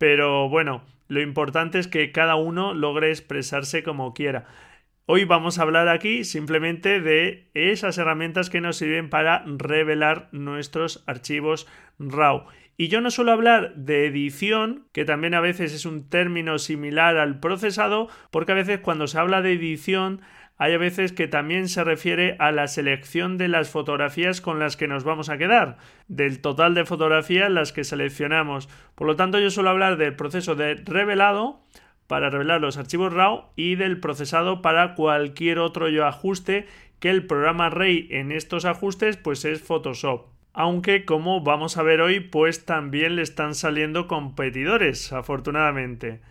pero 0.01 0.49
bueno, 0.49 0.81
lo 1.09 1.21
importante 1.21 1.77
es 1.77 1.87
que 1.87 2.11
cada 2.11 2.33
uno 2.33 2.73
logre 2.73 3.11
expresarse 3.11 3.83
como 3.83 4.15
quiera. 4.15 4.47
Hoy 5.05 5.25
vamos 5.25 5.59
a 5.59 5.61
hablar 5.61 5.89
aquí 5.89 6.23
simplemente 6.23 6.99
de 6.99 7.51
esas 7.53 7.99
herramientas 7.99 8.49
que 8.49 8.61
nos 8.61 8.77
sirven 8.77 9.11
para 9.11 9.43
revelar 9.45 10.27
nuestros 10.31 11.03
archivos 11.05 11.67
RAW. 11.99 12.47
Y 12.77 12.87
yo 12.87 12.99
no 12.99 13.11
suelo 13.11 13.31
hablar 13.31 13.75
de 13.75 14.07
edición, 14.07 14.87
que 14.91 15.05
también 15.05 15.35
a 15.35 15.39
veces 15.39 15.71
es 15.71 15.85
un 15.85 16.09
término 16.09 16.57
similar 16.57 17.17
al 17.17 17.39
procesado, 17.39 18.09
porque 18.31 18.53
a 18.53 18.55
veces 18.55 18.79
cuando 18.79 19.05
se 19.05 19.19
habla 19.19 19.43
de 19.43 19.53
edición 19.53 20.21
hay 20.61 20.75
a 20.75 20.77
veces 20.77 21.11
que 21.11 21.27
también 21.27 21.67
se 21.67 21.83
refiere 21.83 22.35
a 22.37 22.51
la 22.51 22.67
selección 22.67 23.39
de 23.39 23.47
las 23.47 23.71
fotografías 23.71 24.41
con 24.41 24.59
las 24.59 24.77
que 24.77 24.87
nos 24.87 25.03
vamos 25.03 25.29
a 25.29 25.39
quedar, 25.39 25.77
del 26.07 26.39
total 26.39 26.75
de 26.75 26.85
fotografías 26.85 27.49
las 27.49 27.73
que 27.73 27.83
seleccionamos. 27.83 28.69
Por 28.93 29.07
lo 29.07 29.15
tanto, 29.15 29.39
yo 29.39 29.49
suelo 29.49 29.71
hablar 29.71 29.97
del 29.97 30.15
proceso 30.15 30.53
de 30.53 30.75
revelado 30.75 31.63
para 32.05 32.29
revelar 32.29 32.61
los 32.61 32.77
archivos 32.77 33.11
RAW 33.11 33.45
y 33.55 33.73
del 33.73 33.99
procesado 33.99 34.61
para 34.61 34.93
cualquier 34.93 35.57
otro 35.57 35.89
yo 35.89 36.05
ajuste 36.05 36.67
que 36.99 37.09
el 37.09 37.25
programa 37.25 37.71
rey 37.71 38.07
en 38.11 38.31
estos 38.31 38.65
ajustes 38.65 39.17
pues 39.17 39.45
es 39.45 39.63
Photoshop. 39.63 40.27
aunque 40.53 41.05
como 41.05 41.41
vamos 41.41 41.77
a 41.77 41.81
ver 41.81 42.01
hoy, 42.01 42.19
pues 42.19 42.65
también 42.65 43.15
le 43.15 43.23
están 43.23 43.55
saliendo 43.55 44.05
competidores, 44.05 45.11
afortunadamente. 45.11 46.21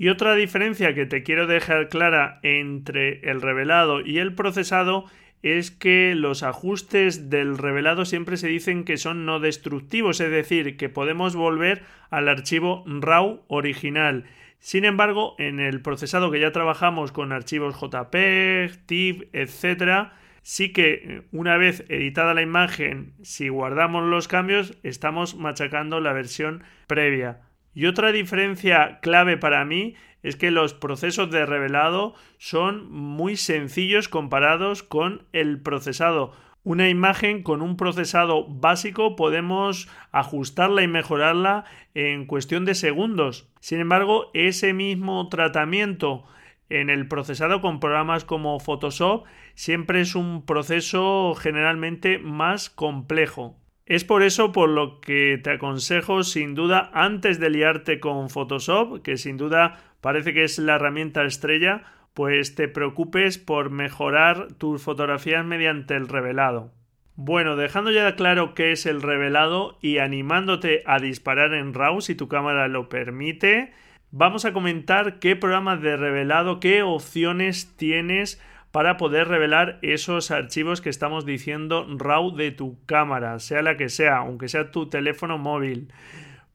Y 0.00 0.08
otra 0.08 0.34
diferencia 0.34 0.94
que 0.94 1.04
te 1.04 1.22
quiero 1.22 1.46
dejar 1.46 1.90
clara 1.90 2.40
entre 2.42 3.20
el 3.30 3.42
revelado 3.42 4.00
y 4.00 4.16
el 4.16 4.34
procesado 4.34 5.04
es 5.42 5.70
que 5.70 6.14
los 6.16 6.42
ajustes 6.42 7.28
del 7.28 7.58
revelado 7.58 8.06
siempre 8.06 8.38
se 8.38 8.48
dicen 8.48 8.84
que 8.84 8.96
son 8.96 9.26
no 9.26 9.40
destructivos, 9.40 10.20
es 10.20 10.30
decir, 10.30 10.78
que 10.78 10.88
podemos 10.88 11.36
volver 11.36 11.82
al 12.08 12.30
archivo 12.30 12.82
RAW 12.86 13.44
original. 13.48 14.24
Sin 14.58 14.86
embargo, 14.86 15.34
en 15.36 15.60
el 15.60 15.82
procesado 15.82 16.30
que 16.30 16.40
ya 16.40 16.50
trabajamos 16.50 17.12
con 17.12 17.30
archivos 17.30 17.76
JPEG, 17.78 18.86
TIFF, 18.86 19.24
etc., 19.34 20.12
sí 20.40 20.72
que 20.72 20.92
eh, 20.92 21.22
una 21.30 21.58
vez 21.58 21.84
editada 21.90 22.32
la 22.32 22.40
imagen, 22.40 23.12
si 23.20 23.50
guardamos 23.50 24.04
los 24.04 24.28
cambios, 24.28 24.78
estamos 24.82 25.34
machacando 25.34 26.00
la 26.00 26.14
versión 26.14 26.62
previa. 26.86 27.49
Y 27.74 27.86
otra 27.86 28.12
diferencia 28.12 28.98
clave 29.00 29.36
para 29.36 29.64
mí 29.64 29.94
es 30.22 30.36
que 30.36 30.50
los 30.50 30.74
procesos 30.74 31.30
de 31.30 31.46
revelado 31.46 32.14
son 32.38 32.90
muy 32.90 33.36
sencillos 33.36 34.08
comparados 34.08 34.82
con 34.82 35.22
el 35.32 35.60
procesado. 35.60 36.32
Una 36.62 36.90
imagen 36.90 37.42
con 37.42 37.62
un 37.62 37.76
procesado 37.76 38.46
básico 38.46 39.16
podemos 39.16 39.88
ajustarla 40.12 40.82
y 40.82 40.88
mejorarla 40.88 41.64
en 41.94 42.26
cuestión 42.26 42.66
de 42.66 42.74
segundos. 42.74 43.48
Sin 43.60 43.80
embargo, 43.80 44.30
ese 44.34 44.74
mismo 44.74 45.28
tratamiento 45.30 46.24
en 46.68 46.90
el 46.90 47.08
procesado 47.08 47.62
con 47.62 47.80
programas 47.80 48.24
como 48.24 48.60
Photoshop 48.60 49.24
siempre 49.54 50.02
es 50.02 50.14
un 50.14 50.44
proceso 50.44 51.34
generalmente 51.34 52.18
más 52.18 52.68
complejo. 52.68 53.59
Es 53.90 54.04
por 54.04 54.22
eso 54.22 54.52
por 54.52 54.68
lo 54.68 55.00
que 55.00 55.36
te 55.42 55.50
aconsejo 55.50 56.22
sin 56.22 56.54
duda 56.54 56.92
antes 56.94 57.40
de 57.40 57.50
liarte 57.50 57.98
con 57.98 58.30
Photoshop, 58.30 59.02
que 59.02 59.16
sin 59.16 59.36
duda 59.36 59.80
parece 60.00 60.32
que 60.32 60.44
es 60.44 60.60
la 60.60 60.76
herramienta 60.76 61.24
estrella, 61.24 61.82
pues 62.14 62.54
te 62.54 62.68
preocupes 62.68 63.38
por 63.38 63.70
mejorar 63.70 64.52
tus 64.52 64.80
fotografías 64.80 65.44
mediante 65.44 65.96
el 65.96 66.06
revelado. 66.06 66.70
Bueno, 67.16 67.56
dejando 67.56 67.90
ya 67.90 68.14
claro 68.14 68.54
qué 68.54 68.70
es 68.70 68.86
el 68.86 69.02
revelado 69.02 69.76
y 69.82 69.98
animándote 69.98 70.84
a 70.86 71.00
disparar 71.00 71.52
en 71.52 71.74
RAW 71.74 72.00
si 72.00 72.14
tu 72.14 72.28
cámara 72.28 72.68
lo 72.68 72.88
permite, 72.88 73.72
vamos 74.12 74.44
a 74.44 74.52
comentar 74.52 75.18
qué 75.18 75.34
programas 75.34 75.82
de 75.82 75.96
revelado, 75.96 76.60
qué 76.60 76.84
opciones 76.84 77.76
tienes 77.76 78.40
para 78.72 78.96
poder 78.96 79.28
revelar 79.28 79.78
esos 79.82 80.30
archivos 80.30 80.80
que 80.80 80.90
estamos 80.90 81.26
diciendo 81.26 81.86
RAW 81.88 82.36
de 82.36 82.52
tu 82.52 82.84
cámara, 82.86 83.38
sea 83.40 83.62
la 83.62 83.76
que 83.76 83.88
sea, 83.88 84.18
aunque 84.18 84.48
sea 84.48 84.70
tu 84.70 84.88
teléfono 84.88 85.38
móvil. 85.38 85.92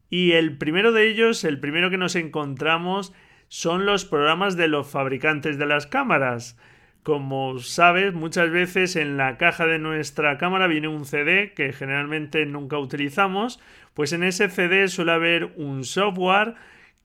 Y 0.09 0.33
el 0.33 0.57
primero 0.57 0.91
de 0.91 1.09
ellos, 1.09 1.43
el 1.43 1.59
primero 1.59 1.89
que 1.89 1.97
nos 1.97 2.15
encontramos, 2.15 3.13
son 3.47 3.85
los 3.85 4.05
programas 4.05 4.55
de 4.55 4.67
los 4.67 4.89
fabricantes 4.89 5.57
de 5.57 5.65
las 5.65 5.87
cámaras. 5.87 6.57
Como 7.03 7.59
sabes, 7.59 8.13
muchas 8.13 8.49
veces 8.49 8.95
en 8.95 9.17
la 9.17 9.37
caja 9.37 9.65
de 9.67 9.77
nuestra 9.77 10.37
cámara 10.37 10.67
viene 10.67 10.87
un 10.87 11.05
CD 11.05 11.53
que 11.53 11.73
generalmente 11.73 12.45
nunca 12.45 12.79
utilizamos, 12.79 13.59
pues 13.93 14.13
en 14.13 14.23
ese 14.23 14.49
CD 14.49 14.87
suele 14.87 15.11
haber 15.11 15.53
un 15.57 15.83
software 15.83 16.55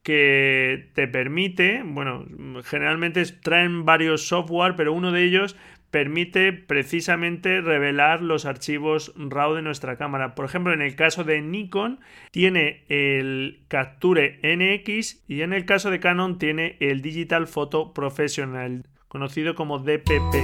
que 0.03 0.89
te 0.93 1.07
permite, 1.07 1.83
bueno, 1.85 2.25
generalmente 2.63 3.23
traen 3.41 3.85
varios 3.85 4.27
software, 4.27 4.75
pero 4.75 4.93
uno 4.93 5.11
de 5.11 5.23
ellos 5.23 5.55
permite 5.91 6.53
precisamente 6.53 7.61
revelar 7.61 8.21
los 8.21 8.45
archivos 8.45 9.13
RAW 9.17 9.55
de 9.55 9.61
nuestra 9.61 9.97
cámara. 9.97 10.33
Por 10.33 10.45
ejemplo, 10.45 10.73
en 10.73 10.81
el 10.81 10.95
caso 10.95 11.23
de 11.23 11.41
Nikon 11.41 11.99
tiene 12.31 12.85
el 12.87 13.59
Capture 13.67 14.39
NX 14.41 15.23
y 15.27 15.41
en 15.41 15.53
el 15.53 15.65
caso 15.65 15.91
de 15.91 15.99
Canon 15.99 16.39
tiene 16.39 16.77
el 16.79 17.01
Digital 17.01 17.45
Photo 17.45 17.93
Professional, 17.93 18.85
conocido 19.09 19.53
como 19.53 19.79
DPP. 19.79 20.35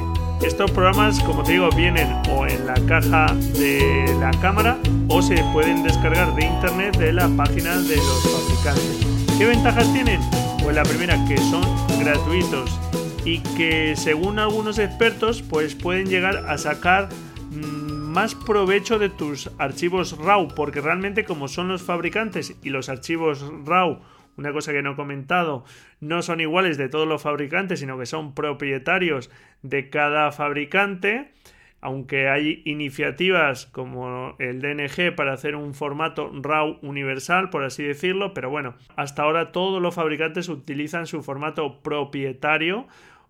Estos 0.45 0.69
programas, 0.71 1.23
como 1.23 1.43
te 1.43 1.53
digo, 1.53 1.69
vienen 1.75 2.07
o 2.29 2.45
en 2.45 2.67
la 2.67 2.75
caja 2.85 3.33
de 3.57 4.05
la 4.19 4.31
cámara 4.39 4.77
o 5.07 5.21
se 5.21 5.37
pueden 5.53 5.81
descargar 5.81 6.35
de 6.35 6.45
internet 6.45 6.97
de 6.97 7.13
la 7.13 7.27
página 7.29 7.77
de 7.77 7.95
los 7.95 8.23
fabricantes. 8.23 9.16
¿Qué 9.37 9.45
ventajas 9.45 9.93
tienen? 9.93 10.19
Pues 10.63 10.75
la 10.75 10.81
primera, 10.81 11.23
que 11.27 11.37
son 11.37 11.61
gratuitos 11.99 12.79
y 13.23 13.43
que 13.55 13.95
según 13.95 14.39
algunos 14.39 14.79
expertos, 14.79 15.43
pues 15.43 15.75
pueden 15.75 16.07
llegar 16.07 16.37
a 16.47 16.57
sacar 16.57 17.09
mm, 17.51 17.91
más 18.11 18.33
provecho 18.33 18.97
de 18.97 19.09
tus 19.09 19.51
archivos 19.59 20.17
RAW, 20.17 20.47
porque 20.55 20.81
realmente 20.81 21.23
como 21.23 21.47
son 21.47 21.67
los 21.67 21.83
fabricantes 21.83 22.57
y 22.63 22.69
los 22.71 22.89
archivos 22.89 23.45
RAW, 23.63 23.99
una 24.37 24.51
cosa 24.53 24.71
que 24.71 24.81
no 24.81 24.93
he 24.93 24.95
comentado, 24.95 25.65
no 25.99 26.23
son 26.23 26.41
iguales 26.41 26.77
de 26.77 26.89
todos 26.89 27.07
los 27.07 27.21
fabricantes, 27.21 27.79
sino 27.79 27.99
que 27.99 28.07
son 28.07 28.33
propietarios 28.33 29.29
de 29.61 29.91
cada 29.91 30.31
fabricante, 30.31 31.31
aunque 31.81 32.29
hay 32.29 32.61
iniciativas 32.65 33.65
como 33.67 34.35
el 34.39 34.61
DNG 34.61 35.15
para 35.15 35.33
hacer 35.33 35.55
un 35.55 35.73
formato 35.73 36.31
RAW 36.33 36.79
universal, 36.81 37.49
por 37.49 37.63
así 37.63 37.83
decirlo, 37.83 38.33
pero 38.33 38.49
bueno, 38.49 38.75
hasta 38.95 39.23
ahora 39.23 39.51
todos 39.51 39.81
los 39.81 39.95
fabricantes 39.95 40.49
utilizan 40.49 41.07
su 41.07 41.21
formato 41.21 41.81
propietario 41.81 42.87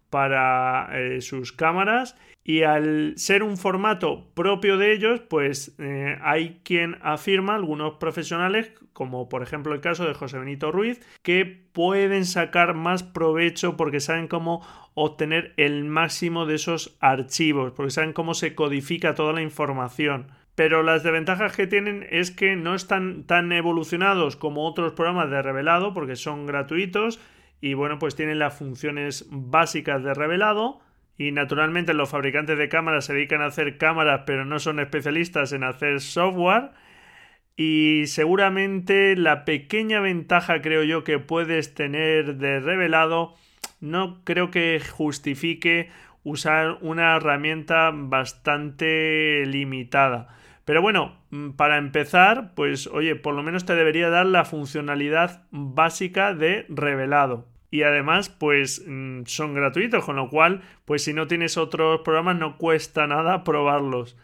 para 0.09 0.89
eh, 0.93 1.21
sus 1.21 1.51
cámaras 1.51 2.15
y 2.43 2.63
al 2.63 3.13
ser 3.17 3.43
un 3.43 3.57
formato 3.57 4.25
propio 4.33 4.77
de 4.77 4.93
ellos 4.93 5.19
pues 5.19 5.75
eh, 5.79 6.17
hay 6.21 6.61
quien 6.63 6.97
afirma 7.01 7.55
algunos 7.55 7.95
profesionales 7.95 8.71
como 8.97 9.29
por 9.29 9.43
ejemplo 9.43 9.75
el 9.75 9.79
caso 9.79 10.07
de 10.07 10.15
José 10.15 10.39
Benito 10.39 10.71
Ruiz 10.71 10.99
que 11.21 11.45
pueden 11.45 12.25
sacar 12.25 12.73
más 12.73 13.03
provecho 13.03 13.77
porque 13.77 13.99
saben 13.99 14.27
cómo 14.27 14.65
obtener 14.95 15.53
el 15.57 15.83
máximo 15.83 16.47
de 16.47 16.55
esos 16.55 16.97
archivos 16.99 17.73
porque 17.73 17.91
saben 17.91 18.11
cómo 18.11 18.33
se 18.33 18.55
codifica 18.55 19.13
toda 19.13 19.33
la 19.33 19.43
información. 19.43 20.31
Pero 20.55 20.81
las 20.81 21.03
desventajas 21.03 21.55
que 21.55 21.67
tienen 21.67 22.07
es 22.09 22.31
que 22.31 22.55
no 22.55 22.73
están 22.73 23.25
tan 23.25 23.51
evolucionados 23.51 24.35
como 24.35 24.65
otros 24.65 24.93
programas 24.93 25.29
de 25.29 25.43
revelado 25.43 25.93
porque 25.93 26.15
son 26.15 26.47
gratuitos 26.47 27.19
y 27.61 27.75
bueno, 27.75 27.99
pues 27.99 28.15
tienen 28.15 28.39
las 28.39 28.57
funciones 28.57 29.27
básicas 29.29 30.03
de 30.03 30.15
revelado. 30.15 30.79
Y 31.19 31.31
naturalmente 31.31 31.93
los 31.93 32.09
fabricantes 32.09 32.57
de 32.57 32.67
cámaras 32.67 33.05
se 33.05 33.13
dedican 33.13 33.43
a 33.43 33.47
hacer 33.47 33.77
cámaras 33.77 34.23
pero 34.25 34.43
no 34.43 34.57
son 34.57 34.79
especialistas 34.79 35.53
en 35.53 35.63
hacer 35.63 36.01
software 36.01 36.71
y 37.57 38.03
seguramente 38.05 39.15
la 39.17 39.43
pequeña 39.43 39.99
ventaja 39.99 40.61
creo 40.61 40.83
yo 40.83 41.03
que 41.03 41.17
puedes 41.17 41.73
tener 41.73 42.37
de 42.37 42.59
revelado 42.59 43.33
no 43.79 44.21
creo 44.23 44.51
que 44.51 44.79
justifique 44.79 45.89
usar 46.23 46.77
una 46.81 47.15
herramienta 47.15 47.91
bastante 47.93 49.43
limitada. 49.45 50.29
Pero 50.65 50.81
bueno, 50.81 51.17
mm, 51.29 51.51
para 51.51 51.77
empezar, 51.77 52.53
pues 52.55 52.87
oye, 52.87 53.15
por 53.15 53.33
lo 53.33 53.43
menos 53.43 53.65
te 53.65 53.75
debería 53.75 54.09
dar 54.09 54.25
la 54.25 54.45
funcionalidad 54.45 55.43
básica 55.51 56.33
de 56.33 56.65
revelado. 56.69 57.47
Y 57.71 57.83
además, 57.83 58.29
pues 58.29 58.83
mm, 58.85 59.23
son 59.25 59.53
gratuitos, 59.53 60.03
con 60.03 60.15
lo 60.15 60.29
cual, 60.29 60.61
pues 60.85 61.03
si 61.03 61.13
no 61.13 61.27
tienes 61.27 61.57
otros 61.57 62.01
programas, 62.03 62.37
no 62.37 62.57
cuesta 62.57 63.07
nada 63.07 63.43
probarlos. 63.43 64.17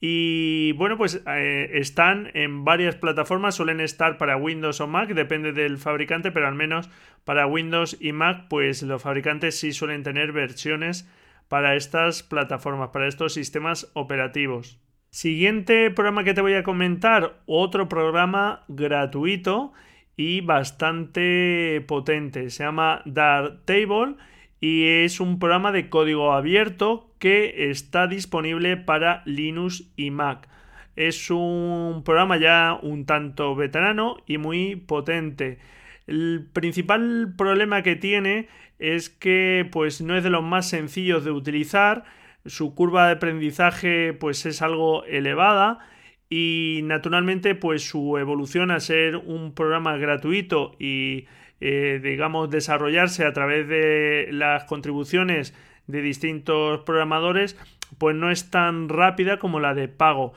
Y 0.00 0.72
bueno, 0.72 0.96
pues 0.96 1.22
eh, 1.26 1.70
están 1.74 2.30
en 2.34 2.64
varias 2.64 2.94
plataformas, 2.94 3.56
suelen 3.56 3.80
estar 3.80 4.16
para 4.16 4.36
Windows 4.36 4.80
o 4.80 4.86
Mac, 4.86 5.08
depende 5.08 5.52
del 5.52 5.78
fabricante, 5.78 6.30
pero 6.30 6.46
al 6.46 6.54
menos 6.54 6.88
para 7.24 7.46
Windows 7.46 7.96
y 8.00 8.12
Mac, 8.12 8.46
pues 8.48 8.82
los 8.82 9.02
fabricantes 9.02 9.58
sí 9.58 9.72
suelen 9.72 10.04
tener 10.04 10.30
versiones 10.30 11.10
para 11.48 11.74
estas 11.74 12.22
plataformas, 12.22 12.90
para 12.90 13.08
estos 13.08 13.34
sistemas 13.34 13.90
operativos. 13.94 14.78
Siguiente 15.10 15.90
programa 15.90 16.22
que 16.22 16.34
te 16.34 16.42
voy 16.42 16.54
a 16.54 16.62
comentar, 16.62 17.40
otro 17.46 17.88
programa 17.88 18.64
gratuito 18.68 19.72
y 20.16 20.42
bastante 20.42 21.82
potente. 21.88 22.50
Se 22.50 22.62
llama 22.62 23.02
Darktable 23.04 24.16
y 24.60 24.84
es 24.84 25.20
un 25.20 25.38
programa 25.38 25.72
de 25.72 25.88
código 25.88 26.32
abierto 26.32 27.10
que 27.18 27.70
está 27.70 28.06
disponible 28.06 28.76
para 28.76 29.22
Linux 29.24 29.90
y 29.96 30.10
Mac. 30.10 30.48
Es 30.96 31.30
un 31.30 32.02
programa 32.04 32.38
ya 32.38 32.78
un 32.82 33.06
tanto 33.06 33.54
veterano 33.54 34.16
y 34.26 34.38
muy 34.38 34.76
potente. 34.76 35.58
El 36.06 36.48
principal 36.52 37.34
problema 37.36 37.82
que 37.82 37.94
tiene 37.94 38.48
es 38.78 39.08
que 39.08 39.68
pues 39.70 40.00
no 40.00 40.16
es 40.16 40.24
de 40.24 40.30
los 40.30 40.42
más 40.42 40.68
sencillos 40.68 41.24
de 41.24 41.30
utilizar 41.30 42.04
su 42.46 42.74
curva 42.74 43.06
de 43.06 43.12
aprendizaje 43.14 44.12
pues 44.12 44.46
es 44.46 44.62
algo 44.62 45.04
elevada 45.04 45.78
y 46.30 46.80
naturalmente 46.84 47.54
pues 47.54 47.88
su 47.88 48.18
evolución 48.18 48.70
a 48.70 48.80
ser 48.80 49.16
un 49.16 49.54
programa 49.54 49.96
gratuito 49.96 50.74
y 50.78 51.26
eh, 51.60 52.00
digamos 52.02 52.50
desarrollarse 52.50 53.24
a 53.24 53.32
través 53.32 53.68
de 53.68 54.28
las 54.32 54.64
contribuciones 54.64 55.54
de 55.86 56.02
distintos 56.02 56.80
programadores 56.80 57.56
pues 57.96 58.14
no 58.14 58.30
es 58.30 58.50
tan 58.50 58.88
rápida 58.88 59.38
como 59.38 59.60
la 59.60 59.74
de 59.74 59.88
pago. 59.88 60.34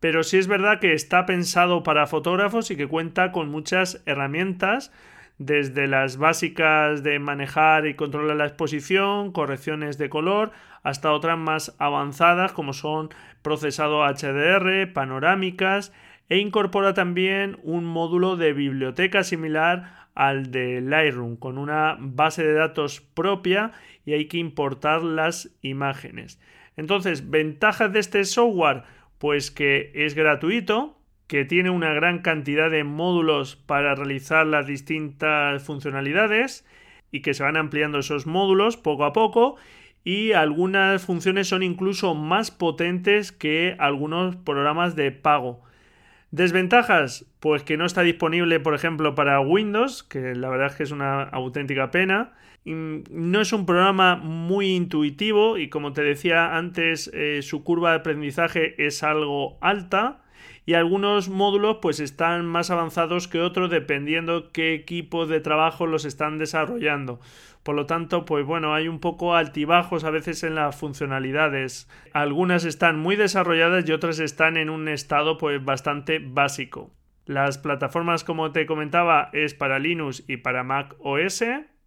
Pero 0.00 0.22
sí 0.22 0.38
es 0.38 0.48
verdad 0.48 0.80
que 0.80 0.92
está 0.92 1.26
pensado 1.26 1.82
para 1.82 2.06
fotógrafos 2.06 2.70
y 2.70 2.76
que 2.76 2.88
cuenta 2.88 3.32
con 3.32 3.48
muchas 3.48 4.02
herramientas 4.06 4.92
desde 5.38 5.86
las 5.88 6.16
básicas 6.16 7.02
de 7.02 7.18
manejar 7.18 7.86
y 7.86 7.94
controlar 7.94 8.36
la 8.36 8.46
exposición, 8.46 9.32
correcciones 9.32 9.98
de 9.98 10.08
color, 10.08 10.52
hasta 10.82 11.12
otras 11.12 11.38
más 11.38 11.74
avanzadas 11.78 12.52
como 12.52 12.72
son 12.72 13.10
procesado 13.42 14.04
HDR, 14.04 14.92
panorámicas 14.92 15.92
e 16.28 16.38
incorpora 16.38 16.94
también 16.94 17.58
un 17.62 17.84
módulo 17.84 18.36
de 18.36 18.52
biblioteca 18.52 19.24
similar 19.24 20.03
al 20.14 20.50
de 20.50 20.80
Lightroom 20.80 21.36
con 21.36 21.58
una 21.58 21.96
base 21.98 22.44
de 22.44 22.54
datos 22.54 23.00
propia 23.00 23.72
y 24.04 24.12
hay 24.12 24.26
que 24.26 24.38
importar 24.38 25.02
las 25.02 25.50
imágenes. 25.62 26.40
Entonces, 26.76 27.30
ventajas 27.30 27.92
de 27.92 28.00
este 28.00 28.24
software, 28.24 28.82
pues 29.18 29.50
que 29.50 29.90
es 29.94 30.14
gratuito, 30.14 30.98
que 31.26 31.44
tiene 31.44 31.70
una 31.70 31.92
gran 31.92 32.20
cantidad 32.20 32.70
de 32.70 32.84
módulos 32.84 33.56
para 33.56 33.94
realizar 33.94 34.46
las 34.46 34.66
distintas 34.66 35.62
funcionalidades 35.62 36.66
y 37.10 37.20
que 37.22 37.34
se 37.34 37.42
van 37.42 37.56
ampliando 37.56 37.98
esos 37.98 38.26
módulos 38.26 38.76
poco 38.76 39.04
a 39.04 39.12
poco 39.12 39.56
y 40.04 40.32
algunas 40.32 41.02
funciones 41.02 41.48
son 41.48 41.62
incluso 41.62 42.14
más 42.14 42.50
potentes 42.50 43.32
que 43.32 43.74
algunos 43.78 44.36
programas 44.36 44.96
de 44.96 45.12
pago. 45.12 45.62
Desventajas, 46.34 47.26
pues 47.38 47.62
que 47.62 47.76
no 47.76 47.86
está 47.86 48.02
disponible, 48.02 48.58
por 48.58 48.74
ejemplo, 48.74 49.14
para 49.14 49.38
Windows, 49.38 50.02
que 50.02 50.34
la 50.34 50.48
verdad 50.48 50.66
es 50.66 50.74
que 50.74 50.82
es 50.82 50.90
una 50.90 51.22
auténtica 51.22 51.92
pena. 51.92 52.32
No 52.64 53.40
es 53.40 53.52
un 53.52 53.66
programa 53.66 54.16
muy 54.16 54.74
intuitivo 54.74 55.58
y 55.58 55.68
como 55.68 55.92
te 55.92 56.02
decía 56.02 56.56
antes, 56.56 57.08
eh, 57.14 57.40
su 57.42 57.62
curva 57.62 57.90
de 57.90 57.98
aprendizaje 57.98 58.84
es 58.84 59.04
algo 59.04 59.58
alta 59.60 60.24
y 60.66 60.74
algunos 60.74 61.28
módulos 61.28 61.78
pues 61.80 62.00
están 62.00 62.46
más 62.46 62.72
avanzados 62.72 63.28
que 63.28 63.40
otros 63.40 63.70
dependiendo 63.70 64.50
qué 64.50 64.74
equipo 64.74 65.26
de 65.26 65.38
trabajo 65.38 65.86
los 65.86 66.04
están 66.04 66.38
desarrollando. 66.38 67.20
Por 67.64 67.74
lo 67.74 67.86
tanto, 67.86 68.26
pues 68.26 68.44
bueno, 68.44 68.74
hay 68.74 68.88
un 68.88 69.00
poco 69.00 69.34
altibajos 69.34 70.04
a 70.04 70.10
veces 70.10 70.44
en 70.44 70.54
las 70.54 70.76
funcionalidades. 70.76 71.88
Algunas 72.12 72.66
están 72.66 72.98
muy 72.98 73.16
desarrolladas 73.16 73.88
y 73.88 73.92
otras 73.92 74.18
están 74.20 74.58
en 74.58 74.68
un 74.68 74.86
estado 74.86 75.38
pues 75.38 75.64
bastante 75.64 76.18
básico. 76.18 76.90
Las 77.24 77.56
plataformas, 77.56 78.22
como 78.22 78.52
te 78.52 78.66
comentaba, 78.66 79.30
es 79.32 79.54
para 79.54 79.78
Linux 79.78 80.24
y 80.28 80.36
para 80.36 80.62
Mac 80.62 80.94
OS. 80.98 81.42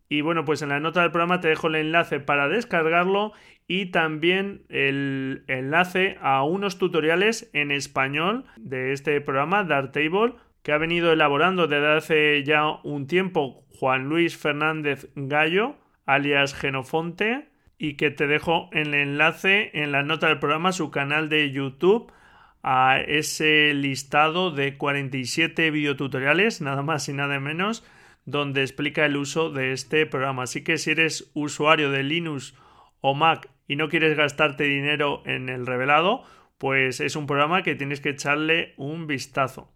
Y 0.10 0.22
bueno, 0.22 0.46
pues 0.46 0.64
en 0.64 0.70
la 0.70 0.80
nota 0.80 1.02
del 1.02 1.12
programa 1.12 1.42
te 1.42 1.50
dejo 1.50 1.68
el 1.68 1.76
enlace 1.76 2.20
para 2.20 2.48
descargarlo 2.48 3.34
y 3.68 3.92
también 3.92 4.64
el 4.70 5.44
enlace 5.48 6.18
a 6.22 6.44
unos 6.44 6.80
tutoriales 6.80 7.52
en 7.54 7.70
español 7.70 8.46
de 8.56 8.94
este 8.94 9.22
programa 9.22 9.64
Darktable 9.64 10.34
que 10.64 10.72
ha 10.72 10.78
venido 10.78 11.12
elaborando 11.12 11.68
desde 11.68 11.96
hace 11.96 12.44
ya 12.44 12.68
un 12.84 13.06
tiempo 13.06 13.64
Juan 13.80 14.10
Luis 14.10 14.38
Fernández 14.38 15.10
Gallo, 15.16 15.76
alias 16.06 16.54
Genofonte, 16.54 17.50
y 17.78 17.94
que 17.94 18.10
te 18.10 18.26
dejo 18.26 18.70
el 18.72 18.94
enlace 18.94 19.70
en 19.74 19.92
la 19.92 20.02
nota 20.02 20.28
del 20.28 20.40
programa, 20.40 20.72
su 20.72 20.90
canal 20.90 21.30
de 21.30 21.52
YouTube, 21.52 22.12
a 22.64 23.00
ese 23.00 23.74
listado 23.74 24.52
de 24.52 24.78
47 24.78 25.70
videotutoriales, 25.72 26.60
nada 26.60 26.82
más 26.82 27.08
y 27.08 27.14
nada 27.14 27.40
menos, 27.40 27.86
donde 28.26 28.62
explica 28.62 29.06
el 29.06 29.16
uso 29.16 29.52
de 29.52 29.74
este 29.74 30.06
programa. 30.06 30.44
Así 30.44 30.64
que 30.64 30.78
si 30.78 30.92
eres 30.92 31.32
usuario 31.34 31.92
de 31.92 32.04
Linux 32.04 32.56
o 33.00 33.14
Mac 33.14 33.50
y 33.68 33.76
no 33.76 33.90
quieres 33.90 34.18
gastarte 34.18 34.64
dinero 34.64 35.22
en 35.26 35.50
el 35.50 35.66
revelado, 35.66 36.24
pues 36.58 37.00
es 37.00 37.16
un 37.16 37.28
programa 37.28 37.62
que 37.62 37.76
tienes 37.76 38.02
que 38.02 38.10
echarle 38.10 38.74
un 38.78 39.08
vistazo. 39.08 39.72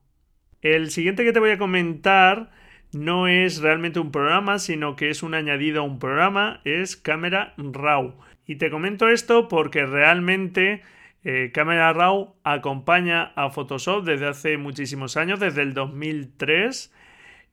El 0.61 0.89
siguiente 0.91 1.23
que 1.23 1.33
te 1.33 1.39
voy 1.39 1.51
a 1.51 1.57
comentar 1.57 2.51
no 2.93 3.27
es 3.27 3.61
realmente 3.61 3.99
un 3.99 4.11
programa, 4.11 4.59
sino 4.59 4.95
que 4.95 5.09
es 5.09 5.23
un 5.23 5.33
añadido 5.33 5.81
a 5.81 5.85
un 5.85 5.99
programa, 5.99 6.61
es 6.65 6.95
Camera 6.95 7.53
Raw. 7.57 8.15
Y 8.45 8.55
te 8.55 8.69
comento 8.69 9.07
esto 9.07 9.47
porque 9.47 9.85
realmente 9.85 10.81
eh, 11.23 11.51
Camera 11.53 11.93
Raw 11.93 12.35
acompaña 12.43 13.31
a 13.35 13.49
Photoshop 13.49 14.03
desde 14.03 14.27
hace 14.27 14.57
muchísimos 14.57 15.17
años, 15.17 15.39
desde 15.39 15.61
el 15.61 15.73
2003, 15.73 16.93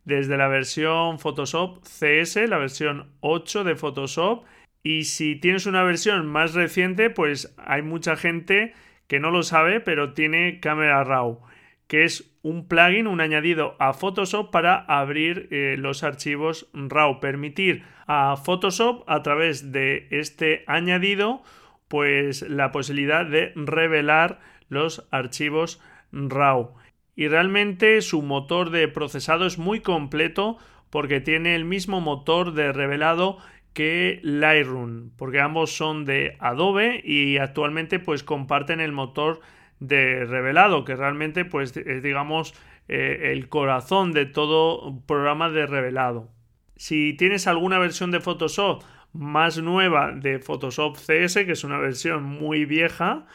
desde 0.04 0.36
la 0.36 0.48
versión 0.48 1.18
Photoshop 1.18 1.82
CS, 1.82 2.48
la 2.48 2.58
versión 2.58 3.10
8 3.20 3.64
de 3.64 3.76
Photoshop 3.76 4.44
y 4.82 5.04
si 5.04 5.36
tienes 5.36 5.66
una 5.66 5.82
versión 5.82 6.26
más 6.26 6.54
reciente, 6.54 7.10
pues 7.10 7.54
hay 7.58 7.82
mucha 7.82 8.16
gente 8.16 8.72
que 9.06 9.20
no 9.20 9.30
lo 9.30 9.42
sabe, 9.42 9.80
pero 9.80 10.14
tiene 10.14 10.60
Camera 10.60 11.04
Raw, 11.04 11.40
que 11.88 12.04
es 12.04 12.30
un 12.42 12.68
plugin, 12.68 13.06
un 13.06 13.20
añadido 13.20 13.74
a 13.78 13.92
Photoshop 13.92 14.50
para 14.50 14.76
abrir 14.76 15.48
eh, 15.50 15.76
los 15.78 16.04
archivos 16.04 16.68
RAW, 16.72 17.18
permitir 17.18 17.82
a 18.06 18.36
Photoshop 18.36 19.02
a 19.08 19.22
través 19.22 19.72
de 19.72 20.06
este 20.10 20.64
añadido, 20.66 21.42
pues 21.88 22.42
la 22.42 22.70
posibilidad 22.70 23.26
de 23.26 23.52
revelar 23.56 24.38
los 24.68 25.08
archivos 25.10 25.80
RAW. 26.12 26.74
Y 27.16 27.26
realmente 27.28 28.00
su 28.02 28.22
motor 28.22 28.70
de 28.70 28.86
procesado 28.86 29.46
es 29.46 29.58
muy 29.58 29.80
completo 29.80 30.58
porque 30.90 31.20
tiene 31.20 31.54
el 31.54 31.64
mismo 31.64 32.00
motor 32.00 32.52
de 32.52 32.72
revelado 32.72 33.38
que 33.72 34.20
Lightroom, 34.22 35.10
porque 35.16 35.40
ambos 35.40 35.72
son 35.76 36.04
de 36.04 36.36
Adobe 36.38 37.00
y 37.04 37.38
actualmente 37.38 37.98
pues 37.98 38.22
comparten 38.22 38.80
el 38.80 38.92
motor 38.92 39.40
revelado, 39.80 40.84
que 40.84 40.96
realmente 40.96 41.44
pues 41.44 41.76
es 41.76 42.02
digamos 42.02 42.54
eh, 42.88 43.32
el 43.32 43.48
corazón 43.48 44.12
de 44.12 44.26
todo 44.26 45.00
programa 45.06 45.50
de 45.50 45.66
revelado. 45.66 46.28
Si 46.76 47.14
tienes 47.14 47.46
alguna 47.46 47.78
versión 47.78 48.10
de 48.10 48.20
Photoshop 48.20 48.82
más 49.12 49.58
nueva 49.58 50.12
de 50.12 50.38
Photoshop 50.38 50.96
CS, 50.96 51.44
que 51.44 51.52
es 51.52 51.64
una 51.64 51.78
versión 51.78 52.22
muy 52.22 52.64
vieja, 52.64 53.26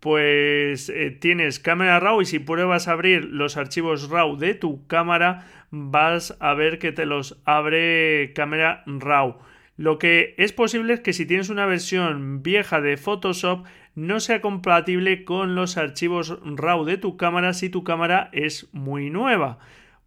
pues 0.00 0.88
eh, 0.88 1.10
tienes 1.10 1.60
cámara 1.60 2.00
RAW 2.00 2.22
y 2.22 2.26
si 2.26 2.38
pruebas 2.38 2.88
a 2.88 2.92
abrir 2.92 3.24
los 3.24 3.56
archivos 3.56 4.08
RAW 4.08 4.36
de 4.36 4.54
tu 4.54 4.86
cámara, 4.86 5.46
vas 5.70 6.36
a 6.40 6.54
ver 6.54 6.78
que 6.78 6.92
te 6.92 7.04
los 7.04 7.40
abre 7.44 8.32
cámara 8.34 8.82
RAW. 8.86 9.38
Lo 9.76 9.98
que 9.98 10.34
es 10.36 10.52
posible 10.52 10.94
es 10.94 11.00
que 11.00 11.12
si 11.12 11.26
tienes 11.26 11.48
una 11.48 11.66
versión 11.66 12.42
vieja 12.42 12.80
de 12.80 12.96
Photoshop 12.96 13.66
no 14.00 14.18
sea 14.18 14.40
compatible 14.40 15.24
con 15.24 15.54
los 15.54 15.76
archivos 15.76 16.38
RAW 16.44 16.84
de 16.84 16.96
tu 16.96 17.16
cámara 17.16 17.52
si 17.52 17.68
tu 17.68 17.84
cámara 17.84 18.30
es 18.32 18.68
muy 18.72 19.10
nueva. 19.10 19.58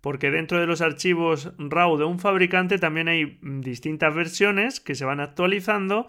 Porque 0.01 0.31
dentro 0.31 0.59
de 0.59 0.65
los 0.67 0.81
archivos 0.81 1.53
RAW 1.57 1.97
de 1.97 2.03
un 2.03 2.19
fabricante 2.19 2.79
también 2.79 3.07
hay 3.07 3.37
distintas 3.41 4.13
versiones 4.13 4.79
que 4.79 4.95
se 4.95 5.05
van 5.05 5.19
actualizando 5.19 6.07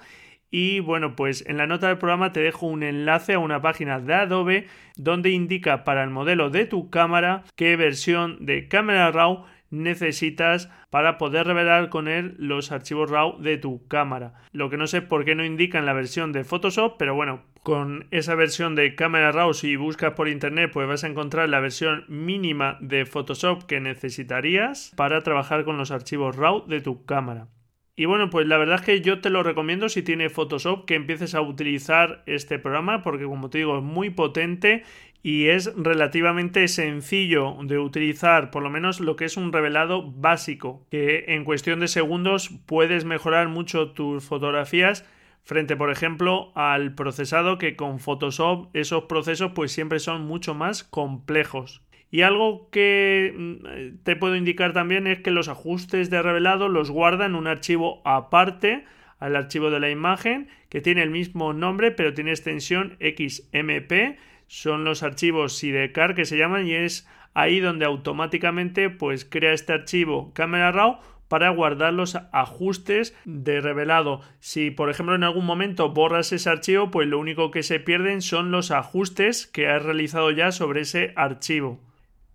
y 0.50 0.80
bueno, 0.80 1.16
pues 1.16 1.44
en 1.46 1.56
la 1.56 1.66
nota 1.66 1.88
del 1.88 1.98
programa 1.98 2.32
te 2.32 2.40
dejo 2.40 2.66
un 2.66 2.84
enlace 2.84 3.34
a 3.34 3.38
una 3.38 3.60
página 3.60 3.98
de 3.98 4.14
Adobe 4.14 4.66
donde 4.96 5.30
indica 5.30 5.84
para 5.84 6.04
el 6.04 6.10
modelo 6.10 6.48
de 6.48 6.64
tu 6.64 6.90
cámara 6.90 7.44
qué 7.56 7.76
versión 7.76 8.46
de 8.46 8.68
cámara 8.68 9.10
RAW 9.10 9.44
necesitas 9.82 10.70
para 10.90 11.18
poder 11.18 11.46
revelar 11.46 11.88
con 11.88 12.08
él 12.08 12.34
los 12.38 12.72
archivos 12.72 13.10
RAW 13.10 13.38
de 13.40 13.58
tu 13.58 13.86
cámara. 13.88 14.34
Lo 14.52 14.70
que 14.70 14.76
no 14.76 14.86
sé 14.86 15.02
por 15.02 15.24
qué 15.24 15.34
no 15.34 15.44
indica 15.44 15.78
en 15.78 15.86
la 15.86 15.92
versión 15.92 16.32
de 16.32 16.44
Photoshop, 16.44 16.96
pero 16.98 17.14
bueno, 17.14 17.42
con 17.62 18.06
esa 18.10 18.34
versión 18.34 18.74
de 18.74 18.94
cámara 18.94 19.32
RAW 19.32 19.54
si 19.54 19.76
buscas 19.76 20.12
por 20.12 20.28
internet 20.28 20.70
pues 20.72 20.86
vas 20.86 21.02
a 21.02 21.08
encontrar 21.08 21.48
la 21.48 21.60
versión 21.60 22.04
mínima 22.08 22.76
de 22.80 23.06
Photoshop 23.06 23.64
que 23.64 23.80
necesitarías 23.80 24.92
para 24.96 25.22
trabajar 25.22 25.64
con 25.64 25.78
los 25.78 25.90
archivos 25.90 26.36
RAW 26.36 26.66
de 26.66 26.80
tu 26.80 27.04
cámara. 27.04 27.48
Y 27.96 28.06
bueno, 28.06 28.28
pues 28.28 28.46
la 28.48 28.58
verdad 28.58 28.80
es 28.80 28.82
que 28.82 29.00
yo 29.00 29.20
te 29.20 29.30
lo 29.30 29.44
recomiendo 29.44 29.88
si 29.88 30.02
tienes 30.02 30.32
Photoshop 30.32 30.84
que 30.84 30.96
empieces 30.96 31.34
a 31.36 31.40
utilizar 31.40 32.24
este 32.26 32.58
programa 32.58 33.02
porque 33.02 33.24
como 33.24 33.50
te 33.50 33.58
digo 33.58 33.78
es 33.78 33.84
muy 33.84 34.10
potente 34.10 34.82
y 35.24 35.48
es 35.48 35.72
relativamente 35.74 36.68
sencillo 36.68 37.56
de 37.62 37.78
utilizar, 37.78 38.50
por 38.50 38.62
lo 38.62 38.68
menos 38.68 39.00
lo 39.00 39.16
que 39.16 39.24
es 39.24 39.38
un 39.38 39.54
revelado 39.54 40.12
básico, 40.12 40.86
que 40.90 41.24
en 41.28 41.44
cuestión 41.44 41.80
de 41.80 41.88
segundos 41.88 42.50
puedes 42.66 43.06
mejorar 43.06 43.48
mucho 43.48 43.92
tus 43.92 44.22
fotografías 44.22 45.08
frente, 45.42 45.76
por 45.76 45.90
ejemplo, 45.90 46.52
al 46.54 46.94
procesado 46.94 47.56
que 47.56 47.74
con 47.74 48.00
Photoshop 48.00 48.68
esos 48.76 49.04
procesos 49.04 49.52
pues 49.54 49.72
siempre 49.72 49.98
son 49.98 50.26
mucho 50.26 50.52
más 50.52 50.84
complejos. 50.84 51.80
Y 52.10 52.20
algo 52.20 52.68
que 52.70 53.32
mm, 53.34 54.02
te 54.04 54.16
puedo 54.16 54.36
indicar 54.36 54.74
también 54.74 55.06
es 55.06 55.20
que 55.20 55.30
los 55.30 55.48
ajustes 55.48 56.10
de 56.10 56.20
revelado 56.20 56.68
los 56.68 56.90
guarda 56.90 57.24
en 57.24 57.34
un 57.34 57.46
archivo 57.46 58.02
aparte 58.04 58.84
al 59.20 59.36
archivo 59.36 59.70
de 59.70 59.80
la 59.80 59.88
imagen 59.88 60.48
que 60.68 60.82
tiene 60.82 61.02
el 61.02 61.08
mismo 61.08 61.54
nombre 61.54 61.92
pero 61.92 62.12
tiene 62.12 62.30
extensión 62.30 62.98
XMP 63.00 64.18
son 64.54 64.84
los 64.84 65.02
archivos 65.02 65.56
sidecar 65.56 66.14
que 66.14 66.24
se 66.24 66.38
llaman 66.38 66.68
y 66.68 66.74
es 66.74 67.08
ahí 67.34 67.58
donde 67.58 67.86
automáticamente 67.86 68.88
pues 68.88 69.24
crea 69.24 69.52
este 69.52 69.72
archivo 69.72 70.32
Camera 70.32 70.70
RAW 70.70 71.00
para 71.26 71.50
guardar 71.50 71.92
los 71.92 72.16
ajustes 72.30 73.16
de 73.24 73.60
revelado. 73.60 74.20
Si 74.38 74.70
por 74.70 74.90
ejemplo 74.90 75.16
en 75.16 75.24
algún 75.24 75.44
momento 75.44 75.90
borras 75.90 76.32
ese 76.32 76.48
archivo, 76.48 76.92
pues 76.92 77.08
lo 77.08 77.18
único 77.18 77.50
que 77.50 77.64
se 77.64 77.80
pierden 77.80 78.22
son 78.22 78.52
los 78.52 78.70
ajustes 78.70 79.48
que 79.48 79.66
has 79.68 79.82
realizado 79.82 80.30
ya 80.30 80.52
sobre 80.52 80.82
ese 80.82 81.12
archivo. 81.16 81.80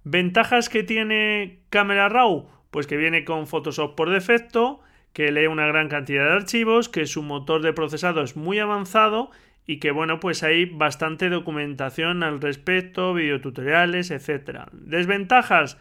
¿Ventajas 0.03 0.67
que 0.67 0.83
tiene 0.83 1.61
Camera 1.69 2.09
Raw? 2.09 2.49
Pues 2.69 2.85
que 2.85 2.97
viene 2.97 3.23
con 3.23 3.47
Photoshop 3.47 3.95
por 3.95 4.09
defecto, 4.09 4.81
que 5.13 5.31
lee 5.31 5.47
una 5.47 5.67
gran 5.67 5.87
cantidad 5.87 6.25
de 6.25 6.35
archivos, 6.35 6.89
que 6.89 7.05
su 7.05 7.23
motor 7.23 7.61
de 7.61 7.71
procesado 7.71 8.21
es 8.23 8.35
muy 8.35 8.59
avanzado 8.59 9.31
y 9.65 9.79
que 9.79 9.91
bueno, 9.91 10.19
pues 10.19 10.43
hay 10.43 10.65
bastante 10.65 11.29
documentación 11.29 12.23
al 12.23 12.41
respecto, 12.41 13.13
videotutoriales, 13.13 14.11
etc. 14.11 14.61
Desventajas, 14.71 15.77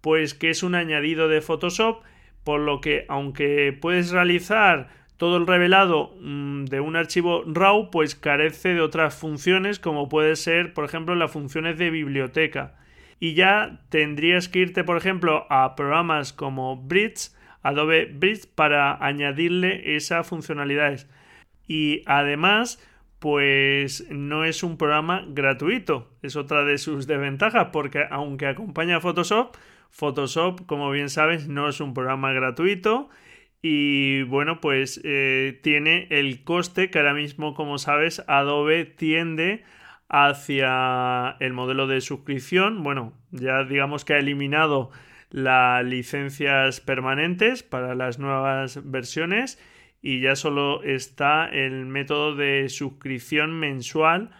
pues 0.00 0.34
que 0.34 0.50
es 0.50 0.62
un 0.62 0.74
añadido 0.74 1.28
de 1.28 1.40
Photoshop, 1.40 2.02
por 2.44 2.60
lo 2.60 2.80
que 2.80 3.04
aunque 3.08 3.76
puedes 3.78 4.10
realizar 4.10 4.88
todo 5.16 5.36
el 5.36 5.46
revelado 5.46 6.14
mm, 6.20 6.64
de 6.66 6.80
un 6.80 6.96
archivo 6.96 7.42
RAW, 7.46 7.90
pues 7.90 8.14
carece 8.14 8.74
de 8.74 8.80
otras 8.80 9.14
funciones 9.14 9.78
como 9.78 10.08
puede 10.08 10.36
ser, 10.36 10.74
por 10.74 10.84
ejemplo, 10.84 11.14
las 11.14 11.32
funciones 11.32 11.78
de 11.78 11.90
biblioteca. 11.90 12.74
Y 13.18 13.34
ya 13.34 13.80
tendrías 13.88 14.48
que 14.48 14.58
irte, 14.60 14.84
por 14.84 14.96
ejemplo, 14.96 15.46
a 15.48 15.74
programas 15.74 16.32
como 16.32 16.76
Bridge, 16.76 17.30
Adobe 17.62 18.06
Bridge, 18.06 18.46
para 18.54 19.04
añadirle 19.04 19.96
esas 19.96 20.26
funcionalidades. 20.26 21.08
Y 21.66 22.02
además, 22.06 22.78
pues 23.18 24.06
no 24.10 24.44
es 24.44 24.62
un 24.62 24.76
programa 24.76 25.24
gratuito. 25.28 26.10
Es 26.22 26.36
otra 26.36 26.64
de 26.64 26.78
sus 26.78 27.06
desventajas 27.08 27.68
porque 27.72 28.04
aunque 28.10 28.46
acompaña 28.46 28.96
a 28.96 29.00
Photoshop, 29.00 29.56
Photoshop, 29.90 30.66
como 30.66 30.90
bien 30.90 31.08
sabes, 31.08 31.48
no 31.48 31.68
es 31.68 31.80
un 31.80 31.94
programa 31.94 32.32
gratuito 32.32 33.08
y 33.62 34.22
bueno, 34.24 34.60
pues 34.60 35.00
eh, 35.04 35.58
tiene 35.62 36.06
el 36.10 36.44
coste 36.44 36.90
que 36.90 36.98
ahora 36.98 37.14
mismo, 37.14 37.54
como 37.54 37.78
sabes, 37.78 38.22
Adobe 38.28 38.84
tiende 38.84 39.64
hacia 40.08 41.36
el 41.40 41.52
modelo 41.52 41.86
de 41.86 42.00
suscripción. 42.00 42.82
Bueno, 42.82 43.12
ya 43.32 43.64
digamos 43.64 44.04
que 44.04 44.14
ha 44.14 44.18
eliminado 44.18 44.90
las 45.30 45.84
licencias 45.84 46.80
permanentes 46.80 47.62
para 47.62 47.94
las 47.94 48.18
nuevas 48.18 48.80
versiones 48.88 49.58
y 50.06 50.20
ya 50.20 50.36
solo 50.36 50.84
está 50.84 51.46
el 51.46 51.84
método 51.84 52.36
de 52.36 52.68
suscripción 52.68 53.58
mensual 53.58 54.30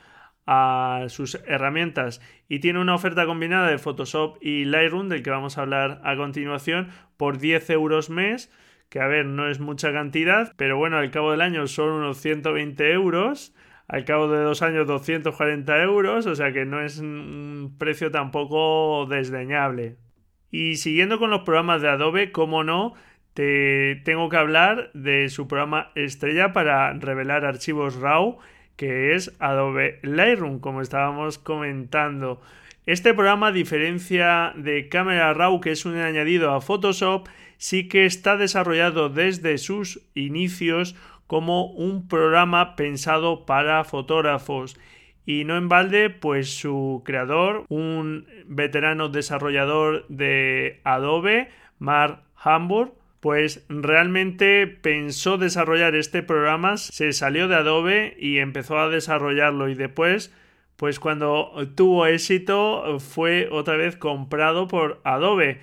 a 0.46 1.07
sus 1.09 1.40
herramientas. 1.44 2.20
Y 2.48 2.61
tiene 2.61 2.79
una 2.79 2.94
oferta 2.94 3.26
combinada 3.26 3.68
de 3.68 3.79
Photoshop 3.79 4.38
y 4.40 4.64
Lightroom 4.64 5.09
del 5.09 5.24
que 5.24 5.31
vamos 5.31 5.59
a 5.59 5.62
hablar 5.62 6.00
a 6.05 6.14
continuación 6.16 6.90
por 7.16 7.38
10 7.38 7.68
euros 7.70 8.11
mes 8.11 8.48
que 8.88 9.00
a 9.00 9.09
ver 9.09 9.26
no 9.26 9.48
es 9.48 9.59
mucha 9.59 9.92
cantidad 9.92 10.52
pero 10.57 10.76
bueno 10.76 10.98
al 10.98 11.11
cabo 11.11 11.33
del 11.33 11.40
año 11.40 11.66
son 11.66 11.88
unos 11.88 12.18
120 12.18 12.92
euros 12.92 13.52
al 13.88 14.05
cabo 14.05 14.29
de 14.29 14.40
dos 14.40 14.62
años 14.62 14.87
240 14.87 15.83
euros 15.83 16.26
o 16.26 16.37
sea 16.37 16.52
que 16.52 16.64
no 16.64 16.81
es 16.81 17.00
un 17.00 17.74
precio 17.76 18.12
tampoco 18.12 19.07
desdeñable. 19.07 19.96
Y 20.52 20.76
siguiendo 20.76 21.18
con 21.18 21.31
los 21.31 21.40
programas 21.40 21.83
de 21.83 21.88
Adobe 21.88 22.31
como 22.31 22.62
no 22.62 22.94
te 23.37 23.96
tengo 23.96 24.31
que 24.31 24.38
hablar 24.38 24.90
de 24.94 25.29
su 25.29 25.46
programa 25.46 25.90
estrella 25.94 26.55
para 26.55 26.94
revelar 26.94 27.44
archivos 27.44 27.96
RAW, 27.96 28.38
que 28.77 29.14
es 29.14 29.37
Adobe 29.40 29.99
Lightroom, 30.03 30.59
como 30.59 30.81
estábamos 30.81 31.37
comentando. 31.38 32.40
Este 32.87 33.12
programa, 33.12 33.49
a 33.49 33.53
diferencia 33.53 34.55
de 34.57 34.88
Camera 34.88 35.35
Raw, 35.35 35.61
que 35.61 35.72
es 35.72 35.85
un 35.85 35.99
añadido 35.99 36.55
a 36.55 36.62
Photoshop, 36.62 37.29
sí 37.59 37.88
que 37.88 38.07
está 38.07 38.38
desarrollado 38.38 39.11
desde 39.11 39.59
sus 39.59 40.01
inicios 40.14 40.96
como 41.27 41.66
un 41.66 42.09
programa 42.09 42.75
pensado 42.75 43.44
para 43.44 43.85
fotógrafos. 43.85 44.81
Y 45.27 45.44
no 45.44 45.59
en 45.59 45.68
balde, 45.68 46.09
pues 46.09 46.57
su 46.57 47.03
creador, 47.05 47.66
un 47.68 48.27
veterano 48.46 49.11
desarrollador 49.11 50.07
de 50.09 50.81
Adobe, 50.85 51.51
Mark 51.79 52.22
Hamburg, 52.37 52.94
pues 53.27 53.67
realmente 53.69 54.69
pensó 54.69 55.37
desarrollar 55.37 55.97
este 55.97 56.23
programa, 56.23 56.77
se 56.77 57.12
salió 57.12 57.49
de 57.49 57.57
Adobe 57.57 58.17
y 58.21 58.39
empezó 58.39 58.79
a 58.79 58.89
desarrollarlo 58.89 59.69
y 59.69 59.75
después 59.75 60.33
pues 60.77 61.01
cuando 61.01 61.51
tuvo 61.75 62.07
éxito 62.07 63.01
fue 63.01 63.49
otra 63.51 63.77
vez 63.77 63.97
comprado 63.97 64.69
por 64.69 65.01
Adobe. 65.03 65.59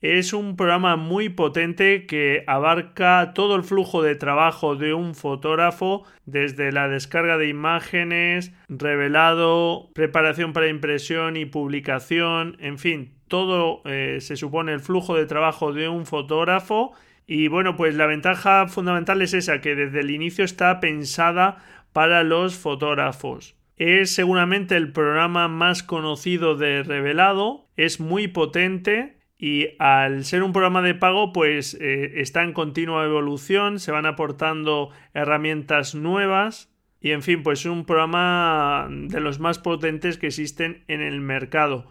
Es 0.00 0.32
un 0.32 0.54
programa 0.54 0.94
muy 0.94 1.30
potente 1.30 2.06
que 2.06 2.44
abarca 2.46 3.32
todo 3.34 3.56
el 3.56 3.64
flujo 3.64 4.02
de 4.02 4.14
trabajo 4.14 4.76
de 4.76 4.94
un 4.94 5.16
fotógrafo, 5.16 6.04
desde 6.26 6.70
la 6.70 6.86
descarga 6.86 7.38
de 7.38 7.48
imágenes, 7.48 8.52
revelado, 8.68 9.90
preparación 9.94 10.52
para 10.52 10.68
impresión 10.68 11.36
y 11.36 11.44
publicación, 11.44 12.56
en 12.60 12.78
fin, 12.78 13.19
todo 13.30 13.80
eh, 13.86 14.18
se 14.20 14.36
supone 14.36 14.74
el 14.74 14.80
flujo 14.80 15.16
de 15.16 15.24
trabajo 15.24 15.72
de 15.72 15.88
un 15.88 16.04
fotógrafo. 16.04 16.92
Y 17.26 17.48
bueno, 17.48 17.76
pues 17.76 17.94
la 17.94 18.04
ventaja 18.04 18.66
fundamental 18.66 19.22
es 19.22 19.32
esa, 19.32 19.62
que 19.62 19.74
desde 19.74 20.00
el 20.00 20.10
inicio 20.10 20.44
está 20.44 20.80
pensada 20.80 21.64
para 21.94 22.22
los 22.24 22.56
fotógrafos. 22.56 23.56
Es 23.78 24.14
seguramente 24.14 24.76
el 24.76 24.92
programa 24.92 25.48
más 25.48 25.82
conocido 25.82 26.56
de 26.56 26.82
revelado, 26.82 27.70
es 27.76 28.00
muy 28.00 28.28
potente, 28.28 29.20
y 29.38 29.68
al 29.78 30.26
ser 30.26 30.42
un 30.42 30.52
programa 30.52 30.82
de 30.82 30.94
pago 30.94 31.32
pues 31.32 31.74
eh, 31.80 32.20
está 32.20 32.42
en 32.42 32.52
continua 32.52 33.06
evolución, 33.06 33.78
se 33.78 33.90
van 33.90 34.04
aportando 34.04 34.90
herramientas 35.14 35.94
nuevas 35.94 36.70
y 37.00 37.12
en 37.12 37.22
fin 37.22 37.42
pues 37.42 37.60
es 37.60 37.66
un 37.66 37.86
programa 37.86 38.86
de 38.90 39.20
los 39.20 39.40
más 39.40 39.58
potentes 39.58 40.18
que 40.18 40.26
existen 40.26 40.84
en 40.88 41.00
el 41.00 41.22
mercado. 41.22 41.86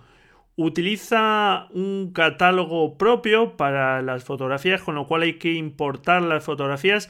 Utiliza 0.62 1.68
un 1.72 2.12
catálogo 2.12 2.98
propio 2.98 3.56
para 3.56 4.02
las 4.02 4.26
fotografías 4.26 4.82
con 4.82 4.96
lo 4.96 5.08
cual 5.08 5.22
hay 5.22 5.36
que 5.36 5.54
importar 5.54 6.22
las 6.22 6.44
fotografías 6.44 7.10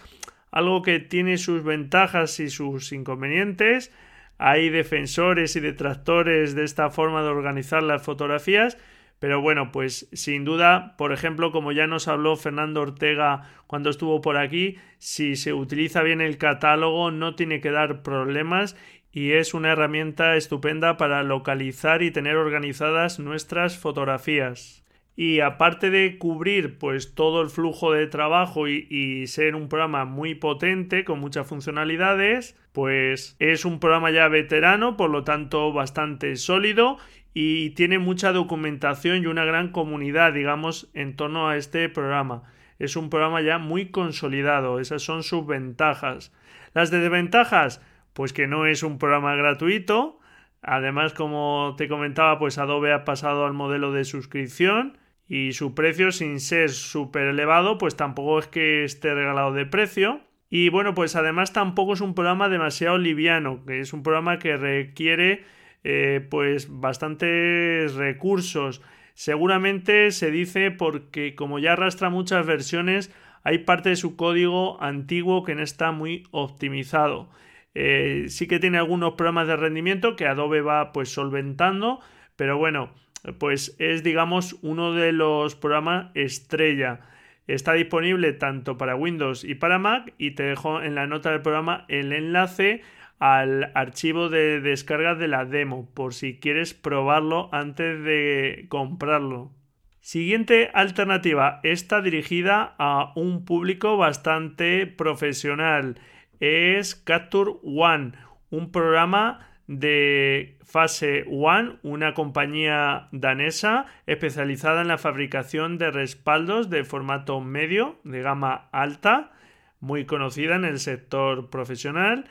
algo 0.51 0.83
que 0.83 0.99
tiene 0.99 1.39
sus 1.39 1.63
ventajas 1.63 2.39
y 2.39 2.51
sus 2.51 2.91
inconvenientes. 2.91 3.91
Hay 4.37 4.69
defensores 4.69 5.55
y 5.55 5.61
detractores 5.61 6.53
de 6.53 6.63
esta 6.63 6.91
forma 6.91 7.23
de 7.23 7.29
organizar 7.29 7.81
las 7.81 8.03
fotografías 8.03 8.77
pero 9.19 9.41
bueno, 9.41 9.71
pues 9.71 10.07
sin 10.13 10.45
duda, 10.45 10.95
por 10.97 11.11
ejemplo, 11.11 11.51
como 11.51 11.73
ya 11.73 11.87
nos 11.87 12.07
habló 12.07 12.37
Fernando 12.37 12.81
Ortega 12.81 13.49
cuando 13.67 13.89
estuvo 13.89 14.21
por 14.21 14.37
aquí, 14.37 14.77
si 14.97 15.35
se 15.35 15.53
utiliza 15.53 16.01
bien 16.03 16.21
el 16.21 16.37
catálogo 16.37 17.11
no 17.11 17.35
tiene 17.35 17.59
que 17.59 17.69
dar 17.69 18.01
problemas 18.01 18.77
y 19.11 19.31
es 19.31 19.53
una 19.53 19.71
herramienta 19.71 20.35
estupenda 20.35 20.97
para 20.97 21.23
localizar 21.23 22.03
y 22.03 22.11
tener 22.11 22.35
organizadas 22.35 23.19
nuestras 23.19 23.77
fotografías. 23.77 24.83
Y 25.15 25.41
aparte 25.41 25.89
de 25.89 26.17
cubrir 26.17 26.77
pues 26.77 27.13
todo 27.13 27.41
el 27.41 27.49
flujo 27.49 27.91
de 27.91 28.07
trabajo 28.07 28.69
y, 28.69 29.27
ser 29.27 29.55
un 29.55 29.67
programa 29.67 30.05
muy 30.05 30.33
potente 30.33 31.03
con 31.03 31.19
muchas 31.19 31.45
funcionalidades, 31.45 32.55
pues 32.71 33.35
es 33.39 33.65
un 33.65 33.81
programa 33.81 34.11
ya 34.11 34.29
veterano, 34.29 34.95
por 34.95 35.09
lo 35.09 35.25
tanto 35.25 35.73
bastante 35.73 36.37
sólido 36.37 36.97
y 37.33 37.71
tiene 37.71 37.99
mucha 37.99 38.31
documentación 38.31 39.23
y 39.23 39.25
una 39.25 39.43
gran 39.43 39.73
comunidad, 39.73 40.31
digamos, 40.31 40.89
en 40.93 41.17
torno 41.17 41.49
a 41.49 41.57
este 41.57 41.89
programa. 41.89 42.43
Es 42.79 42.95
un 42.95 43.09
programa 43.09 43.41
ya 43.41 43.57
muy 43.57 43.87
consolidado, 43.87 44.79
esas 44.79 45.01
son 45.01 45.23
sus 45.23 45.45
ventajas. 45.45 46.31
Las 46.73 46.91
desventajas, 46.91 47.81
pues 48.19 48.33
que 48.33 48.47
no 48.47 48.65
es 48.65 48.83
un 48.83 48.97
programa 48.97 49.33
gratuito, 49.37 50.19
además 50.61 51.13
como 51.13 51.75
te 51.77 51.87
comentaba, 51.87 52.37
pues 52.37 52.57
Adobe 52.57 52.91
ha 52.91 53.05
pasado 53.05 53.45
al 53.45 53.53
modelo 53.53 53.93
de 53.93 54.03
suscripción 54.03 54.97
y 55.25 55.53
su 55.53 55.73
precio 55.73 56.11
sin 56.11 56.41
ser 56.41 56.69
súper 56.69 57.27
elevado, 57.27 57.77
pues 57.77 57.95
tampoco 57.95 58.39
es 58.39 58.47
que 58.47 58.83
esté 58.83 59.13
regalado 59.13 59.53
de 59.53 59.65
precio. 59.65 60.19
Y 60.49 60.67
bueno, 60.67 60.93
pues 60.93 61.15
además 61.15 61.53
tampoco 61.53 61.93
es 61.93 62.01
un 62.01 62.13
programa 62.13 62.49
demasiado 62.49 62.97
liviano, 62.97 63.63
que 63.65 63.79
es 63.79 63.93
un 63.93 64.03
programa 64.03 64.37
que 64.37 64.57
requiere 64.57 65.45
eh, 65.85 66.19
pues 66.29 66.67
bastantes 66.69 67.93
recursos. 67.93 68.81
Seguramente 69.13 70.11
se 70.11 70.29
dice 70.29 70.71
porque 70.71 71.35
como 71.35 71.57
ya 71.57 71.71
arrastra 71.71 72.09
muchas 72.09 72.45
versiones, 72.45 73.15
hay 73.45 73.59
parte 73.59 73.87
de 73.87 73.95
su 73.95 74.17
código 74.17 74.83
antiguo 74.83 75.45
que 75.45 75.55
no 75.55 75.63
está 75.63 75.93
muy 75.93 76.27
optimizado. 76.31 77.29
Eh, 77.75 78.25
sí 78.29 78.47
que 78.47 78.59
tiene 78.59 78.77
algunos 78.77 79.13
programas 79.13 79.47
de 79.47 79.55
rendimiento 79.55 80.15
que 80.15 80.27
Adobe 80.27 80.61
va 80.61 80.91
pues 80.91 81.09
solventando, 81.09 81.99
pero 82.35 82.57
bueno, 82.57 82.93
pues 83.37 83.75
es 83.79 84.03
digamos 84.03 84.57
uno 84.61 84.93
de 84.93 85.11
los 85.11 85.55
programas 85.55 86.11
estrella. 86.15 87.01
Está 87.47 87.73
disponible 87.73 88.33
tanto 88.33 88.77
para 88.77 88.95
Windows 88.95 89.43
y 89.43 89.55
para 89.55 89.79
Mac 89.79 90.13
y 90.17 90.31
te 90.31 90.43
dejo 90.43 90.81
en 90.81 90.95
la 90.95 91.07
nota 91.07 91.31
del 91.31 91.41
programa 91.41 91.85
el 91.87 92.13
enlace 92.13 92.81
al 93.17 93.71
archivo 93.75 94.29
de 94.29 94.61
descarga 94.61 95.15
de 95.15 95.27
la 95.27 95.45
demo 95.45 95.89
por 95.93 96.13
si 96.13 96.39
quieres 96.39 96.73
probarlo 96.73 97.49
antes 97.51 98.03
de 98.03 98.65
comprarlo. 98.69 99.51
Siguiente 99.99 100.71
alternativa, 100.73 101.59
está 101.63 102.01
dirigida 102.01 102.75
a 102.79 103.11
un 103.15 103.43
público 103.43 103.97
bastante 103.97 104.87
profesional. 104.87 105.99
Es 106.39 106.95
Capture 106.95 107.51
One, 107.63 108.13
un 108.49 108.71
programa 108.71 109.49
de 109.67 110.57
Fase 110.63 111.25
One, 111.29 111.77
una 111.83 112.13
compañía 112.13 113.07
danesa 113.11 113.85
especializada 114.07 114.81
en 114.81 114.87
la 114.87 114.97
fabricación 114.97 115.77
de 115.77 115.91
respaldos 115.91 116.69
de 116.69 116.83
formato 116.83 117.39
medio, 117.41 117.99
de 118.03 118.21
gama 118.21 118.69
alta, 118.71 119.31
muy 119.79 120.05
conocida 120.05 120.55
en 120.55 120.65
el 120.65 120.79
sector 120.79 121.49
profesional. 121.49 122.25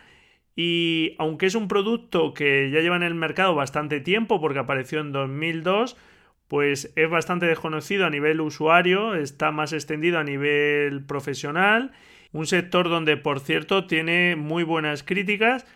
Y 0.56 1.14
aunque 1.18 1.46
es 1.46 1.54
un 1.54 1.68
producto 1.68 2.34
que 2.34 2.70
ya 2.72 2.80
lleva 2.80 2.96
en 2.96 3.04
el 3.04 3.14
mercado 3.14 3.54
bastante 3.54 4.00
tiempo, 4.00 4.40
porque 4.40 4.58
apareció 4.58 5.00
en 5.00 5.12
2002, 5.12 5.96
pues 6.48 6.92
es 6.96 7.10
bastante 7.10 7.46
desconocido 7.46 8.06
a 8.06 8.10
nivel 8.10 8.40
usuario, 8.40 9.14
está 9.14 9.52
más 9.52 9.72
extendido 9.72 10.18
a 10.18 10.24
nivel 10.24 11.04
profesional, 11.04 11.92
un 12.32 12.46
sector 12.46 12.88
donde 12.88 13.16
por 13.16 13.40
cierto 13.40 13.86
tiene 13.86 14.36
muy 14.36 14.64
buenas 14.64 15.02
críticas 15.02 15.66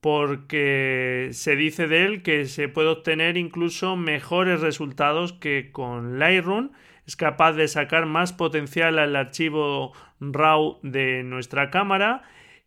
porque 0.00 1.28
se 1.32 1.54
dice 1.54 1.86
de 1.86 2.04
él 2.04 2.22
que 2.22 2.46
se 2.46 2.68
puede 2.68 2.88
obtener 2.88 3.36
incluso 3.36 3.96
mejores 3.96 4.60
resultados 4.60 5.32
que 5.32 5.70
con 5.70 6.18
Lightroom. 6.18 6.72
Es 7.06 7.14
capaz 7.14 7.52
de 7.52 7.68
sacar 7.68 8.06
más 8.06 8.32
potencial 8.32 8.98
al 8.98 9.14
archivo 9.14 9.92
RAW 10.20 10.80
de 10.82 11.22
nuestra 11.22 11.70
cámara 11.70 12.22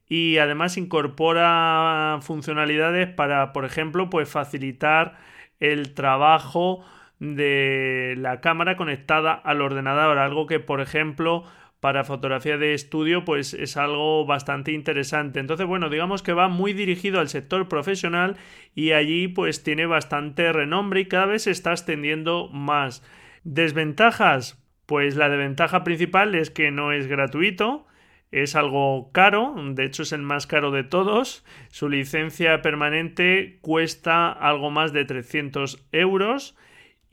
y 0.08 0.38
además 0.38 0.78
incorpora 0.78 2.20
funcionalidades 2.22 3.10
para, 3.10 3.52
por 3.54 3.66
ejemplo, 3.66 4.10
pues 4.10 4.30
facilitar 4.30 5.18
el 5.60 5.94
trabajo 5.94 6.86
de 7.20 8.16
la 8.18 8.40
cámara 8.40 8.78
conectada 8.78 9.34
al 9.34 9.62
ordenador, 9.62 10.18
algo 10.20 10.48
que, 10.48 10.60
por 10.60 10.82
ejemplo, 10.82 11.44
para 11.86 12.04
fotografía 12.04 12.58
de 12.58 12.74
estudio 12.74 13.26
pues 13.26 13.54
es 13.54 13.78
algo 13.78 14.26
bastante 14.26 14.72
interesante. 14.72 15.40
Entonces, 15.40 15.68
bueno, 15.68 15.88
digamos 15.88 16.24
que 16.24 16.34
va 16.34 16.48
muy 16.48 16.74
dirigido 16.74 17.20
al 17.20 17.30
sector 17.30 17.68
profesional 17.68 18.38
y 18.74 18.94
allí 18.94 19.28
pues 19.28 19.62
tiene 19.62 19.86
bastante 19.86 20.52
renombre 20.52 21.02
y 21.02 21.06
cada 21.06 21.28
vez 21.28 21.44
se 21.44 21.52
está 21.52 21.74
extendiendo 21.74 22.48
más. 22.48 23.04
Desventajas, 23.44 24.60
pues 24.88 25.16
la 25.16 25.30
desventaja 25.30 25.84
principal 25.84 26.34
es 26.34 26.50
que 26.50 26.72
no 26.72 26.92
es 26.92 27.06
gratuito. 27.06 27.86
Es 28.32 28.56
algo 28.56 29.12
caro, 29.12 29.54
de 29.56 29.86
hecho 29.86 30.02
es 30.02 30.12
el 30.12 30.24
más 30.24 30.48
caro 30.48 30.72
de 30.72 30.84
todos. 30.84 31.46
Su 31.70 31.88
licencia 31.88 32.64
permanente 32.64 33.60
cuesta 33.62 34.32
algo 34.32 34.72
más 34.72 34.92
de 34.92 35.06
300 35.06 35.86
euros 35.92 36.58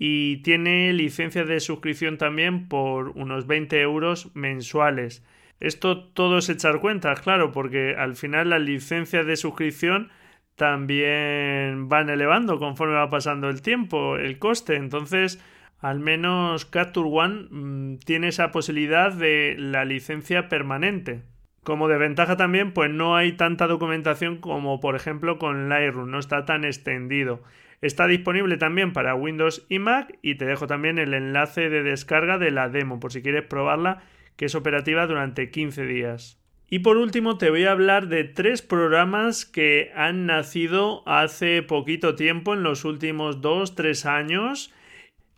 y 0.05 0.38
tiene 0.38 0.92
licencia 0.92 1.44
de 1.44 1.61
suscripción 1.61 2.18
también 2.18 2.66
por 2.66 3.11
unos 3.11 3.46
20 3.46 3.80
euros 3.82 4.34
mensuales. 4.34 5.24
Esto 5.61 6.03
todo 6.03 6.38
es 6.38 6.48
echar 6.48 6.80
cuentas, 6.80 7.20
claro, 7.20 7.53
porque 7.53 7.94
al 7.96 8.16
final 8.16 8.50
las 8.50 8.62
licencias 8.62 9.24
de 9.24 9.36
suscripción 9.36 10.11
también 10.57 11.88
van 11.88 12.11
elevando 12.11 12.59
conforme 12.59 12.96
va 12.96 13.11
pasando 13.11 13.48
el 13.48 13.62
tiempo, 13.62 14.16
el 14.16 14.40
coste. 14.40 14.74
Entonces, 14.74 15.40
al 15.78 16.00
menos 16.00 16.64
Capture 16.64 17.09
One 17.09 17.46
mm, 17.48 17.98
tiene 17.98 18.26
esa 18.26 18.50
posibilidad 18.50 19.12
de 19.12 19.55
la 19.57 19.84
licencia 19.84 20.48
permanente. 20.48 21.22
Como 21.62 21.86
de 21.86 21.98
ventaja 21.98 22.36
también, 22.36 22.72
pues 22.72 22.90
no 22.90 23.14
hay 23.14 23.34
tanta 23.36 23.68
documentación 23.68 24.38
como 24.38 24.80
por 24.80 24.96
ejemplo 24.96 25.38
con 25.38 25.68
Lightroom, 25.68 26.11
no 26.11 26.18
está 26.18 26.44
tan 26.44 26.64
extendido. 26.64 27.40
Está 27.82 28.06
disponible 28.06 28.58
también 28.58 28.92
para 28.92 29.16
Windows 29.16 29.66
y 29.68 29.80
Mac 29.80 30.16
y 30.22 30.36
te 30.36 30.44
dejo 30.44 30.68
también 30.68 30.98
el 30.98 31.14
enlace 31.14 31.68
de 31.68 31.82
descarga 31.82 32.38
de 32.38 32.52
la 32.52 32.68
demo 32.68 33.00
por 33.00 33.12
si 33.12 33.22
quieres 33.22 33.42
probarla, 33.42 34.04
que 34.36 34.44
es 34.44 34.54
operativa 34.54 35.06
durante 35.08 35.50
15 35.50 35.84
días. 35.84 36.40
Y 36.70 36.78
por 36.78 36.96
último 36.96 37.38
te 37.38 37.50
voy 37.50 37.64
a 37.64 37.72
hablar 37.72 38.06
de 38.06 38.22
tres 38.22 38.62
programas 38.62 39.44
que 39.44 39.90
han 39.96 40.26
nacido 40.26 41.02
hace 41.06 41.60
poquito 41.62 42.14
tiempo, 42.14 42.54
en 42.54 42.62
los 42.62 42.84
últimos 42.84 43.42
2-3 43.42 44.06
años, 44.06 44.72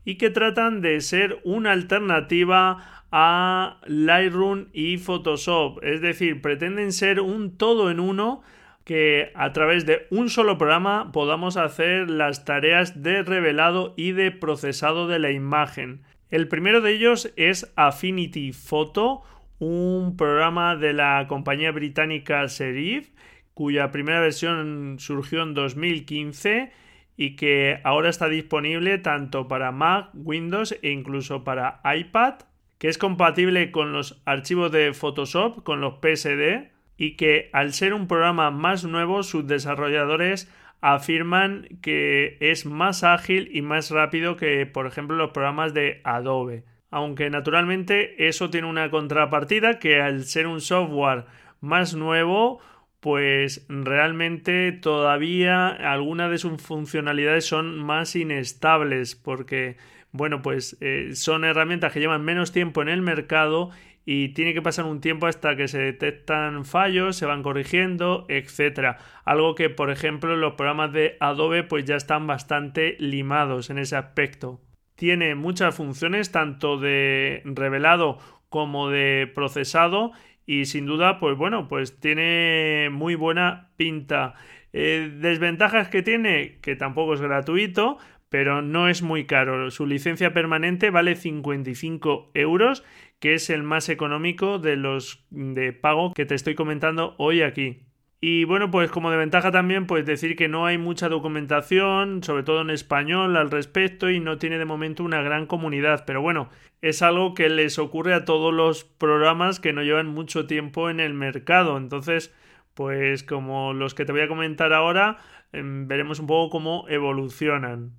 y 0.04 0.16
que 0.16 0.28
tratan 0.28 0.82
de 0.82 1.00
ser 1.00 1.40
una 1.44 1.72
alternativa 1.72 3.04
a 3.10 3.80
Lightroom 3.86 4.66
y 4.74 4.98
Photoshop. 4.98 5.82
Es 5.82 6.02
decir, 6.02 6.42
pretenden 6.42 6.92
ser 6.92 7.20
un 7.20 7.56
todo 7.56 7.90
en 7.90 8.00
uno 8.00 8.42
que 8.84 9.32
a 9.34 9.52
través 9.52 9.86
de 9.86 10.06
un 10.10 10.28
solo 10.28 10.58
programa 10.58 11.10
podamos 11.12 11.56
hacer 11.56 12.10
las 12.10 12.44
tareas 12.44 13.02
de 13.02 13.22
revelado 13.22 13.94
y 13.96 14.12
de 14.12 14.30
procesado 14.30 15.08
de 15.08 15.18
la 15.18 15.30
imagen. 15.30 16.02
El 16.30 16.48
primero 16.48 16.80
de 16.80 16.92
ellos 16.92 17.32
es 17.36 17.72
Affinity 17.76 18.52
Photo, 18.52 19.22
un 19.58 20.16
programa 20.16 20.76
de 20.76 20.92
la 20.92 21.26
compañía 21.28 21.72
británica 21.72 22.46
Serif, 22.48 23.10
cuya 23.54 23.90
primera 23.90 24.20
versión 24.20 24.96
surgió 24.98 25.42
en 25.42 25.54
2015 25.54 26.72
y 27.16 27.36
que 27.36 27.80
ahora 27.84 28.10
está 28.10 28.28
disponible 28.28 28.98
tanto 28.98 29.48
para 29.48 29.70
Mac, 29.72 30.10
Windows 30.12 30.76
e 30.82 30.90
incluso 30.90 31.44
para 31.44 31.80
iPad, 31.84 32.34
que 32.78 32.88
es 32.88 32.98
compatible 32.98 33.70
con 33.70 33.92
los 33.92 34.20
archivos 34.26 34.72
de 34.72 34.92
Photoshop, 34.92 35.62
con 35.62 35.80
los 35.80 35.94
PSD, 36.00 36.73
y 36.96 37.16
que 37.16 37.50
al 37.52 37.72
ser 37.72 37.94
un 37.94 38.06
programa 38.06 38.50
más 38.50 38.84
nuevo 38.84 39.22
sus 39.22 39.46
desarrolladores 39.46 40.50
afirman 40.80 41.66
que 41.80 42.36
es 42.40 42.66
más 42.66 43.04
ágil 43.04 43.48
y 43.52 43.62
más 43.62 43.90
rápido 43.90 44.36
que 44.36 44.66
por 44.66 44.86
ejemplo 44.86 45.16
los 45.16 45.30
programas 45.30 45.72
de 45.72 46.00
Adobe. 46.04 46.64
Aunque 46.90 47.30
naturalmente 47.30 48.28
eso 48.28 48.50
tiene 48.50 48.68
una 48.68 48.90
contrapartida 48.90 49.78
que 49.78 50.00
al 50.00 50.24
ser 50.24 50.46
un 50.46 50.60
software 50.60 51.24
más 51.60 51.94
nuevo 51.94 52.60
pues 53.00 53.66
realmente 53.68 54.72
todavía 54.72 55.68
algunas 55.68 56.30
de 56.30 56.38
sus 56.38 56.62
funcionalidades 56.62 57.44
son 57.44 57.78
más 57.78 58.14
inestables 58.14 59.14
porque 59.14 59.76
bueno 60.12 60.42
pues 60.42 60.76
eh, 60.80 61.10
son 61.14 61.44
herramientas 61.44 61.92
que 61.92 62.00
llevan 62.00 62.24
menos 62.24 62.52
tiempo 62.52 62.82
en 62.82 62.88
el 62.88 63.02
mercado 63.02 63.70
y 64.06 64.30
tiene 64.30 64.52
que 64.52 64.62
pasar 64.62 64.84
un 64.84 65.00
tiempo 65.00 65.26
hasta 65.26 65.56
que 65.56 65.68
se 65.68 65.78
detectan 65.78 66.64
fallos, 66.64 67.16
se 67.16 67.26
van 67.26 67.42
corrigiendo, 67.42 68.26
etcétera. 68.28 68.98
Algo 69.24 69.54
que, 69.54 69.70
por 69.70 69.90
ejemplo, 69.90 70.36
los 70.36 70.54
programas 70.54 70.92
de 70.92 71.16
Adobe 71.20 71.62
pues 71.62 71.84
ya 71.84 71.96
están 71.96 72.26
bastante 72.26 72.96
limados 72.98 73.70
en 73.70 73.78
ese 73.78 73.96
aspecto. 73.96 74.60
Tiene 74.94 75.34
muchas 75.34 75.74
funciones, 75.74 76.32
tanto 76.32 76.78
de 76.78 77.42
revelado 77.44 78.18
como 78.48 78.90
de 78.90 79.30
procesado, 79.34 80.12
y 80.46 80.66
sin 80.66 80.86
duda, 80.86 81.18
pues 81.18 81.36
bueno, 81.36 81.68
pues 81.68 81.98
tiene 81.98 82.90
muy 82.92 83.14
buena 83.14 83.70
pinta. 83.76 84.34
Eh, 84.72 85.10
desventajas 85.18 85.88
que 85.88 86.02
tiene, 86.02 86.58
que 86.60 86.76
tampoco 86.76 87.14
es 87.14 87.20
gratuito, 87.20 87.96
pero 88.28 88.62
no 88.62 88.88
es 88.88 89.00
muy 89.00 89.26
caro. 89.26 89.70
Su 89.70 89.86
licencia 89.86 90.34
permanente 90.34 90.90
vale 90.90 91.14
55 91.14 92.32
euros 92.34 92.84
que 93.24 93.32
es 93.32 93.48
el 93.48 93.62
más 93.62 93.88
económico 93.88 94.58
de 94.58 94.76
los 94.76 95.24
de 95.30 95.72
pago 95.72 96.12
que 96.12 96.26
te 96.26 96.34
estoy 96.34 96.54
comentando 96.54 97.14
hoy 97.16 97.40
aquí. 97.40 97.80
Y 98.20 98.44
bueno, 98.44 98.70
pues 98.70 98.90
como 98.90 99.10
de 99.10 99.16
ventaja 99.16 99.50
también, 99.50 99.86
pues 99.86 100.04
decir 100.04 100.36
que 100.36 100.46
no 100.46 100.66
hay 100.66 100.76
mucha 100.76 101.08
documentación, 101.08 102.22
sobre 102.22 102.42
todo 102.42 102.60
en 102.60 102.68
español, 102.68 103.38
al 103.38 103.50
respecto, 103.50 104.10
y 104.10 104.20
no 104.20 104.36
tiene 104.36 104.58
de 104.58 104.66
momento 104.66 105.04
una 105.04 105.22
gran 105.22 105.46
comunidad. 105.46 106.04
Pero 106.06 106.20
bueno, 106.20 106.50
es 106.82 107.00
algo 107.00 107.32
que 107.32 107.48
les 107.48 107.78
ocurre 107.78 108.12
a 108.12 108.26
todos 108.26 108.52
los 108.52 108.84
programas 108.84 109.58
que 109.58 109.72
no 109.72 109.82
llevan 109.82 110.08
mucho 110.08 110.46
tiempo 110.46 110.90
en 110.90 111.00
el 111.00 111.14
mercado. 111.14 111.78
Entonces, 111.78 112.30
pues 112.74 113.22
como 113.22 113.72
los 113.72 113.94
que 113.94 114.04
te 114.04 114.12
voy 114.12 114.20
a 114.20 114.28
comentar 114.28 114.74
ahora, 114.74 115.16
em, 115.52 115.88
veremos 115.88 116.20
un 116.20 116.26
poco 116.26 116.50
cómo 116.50 116.84
evolucionan. 116.90 117.92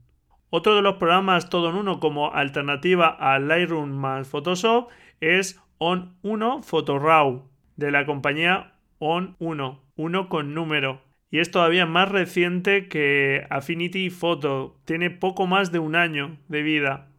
Otro 0.51 0.76
de 0.76 0.84
los 0.84 0.97
programas 0.97 1.49
todo 1.49 1.71
en 1.71 1.76
uno 1.78 1.99
como 1.99 2.32
alternativa 2.32 3.07
a 3.07 3.39
Lightroom 3.39 3.89
más 3.89 4.28
Photoshop 4.28 4.89
es 5.22 5.59
On1 5.80 6.63
PhotoRAW 6.63 7.49
de 7.76 7.91
la 7.91 8.05
compañía 8.05 8.74
On1, 8.99 9.80
uno 9.95 10.30
con 10.30 10.53
número. 10.53 11.01
Y 11.32 11.39
es 11.39 11.51
todavía 11.51 11.86
más 11.86 12.09
reciente 12.09 12.88
que 12.88 13.45
Affinity 13.49 14.09
Photo, 14.09 14.78
tiene 14.86 15.09
poco 15.09 15.47
más 15.47 15.72
de 15.72 15.80
un 15.80 15.95
año 15.95 16.38
de 16.47 16.61
vida. 16.61 17.09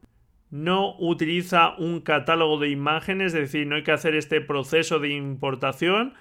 No 0.51 0.97
utiliza 0.99 1.75
un 1.77 2.01
catálogo 2.01 2.59
de 2.59 2.71
imágenes, 2.71 3.35
es 3.35 3.41
decir, 3.41 3.67
no 3.67 3.77
hay 3.77 3.83
que 3.83 3.93
hacer 3.93 4.15
este 4.15 4.41
proceso 4.41 5.01
de 5.01 5.11
importación 5.11 6.15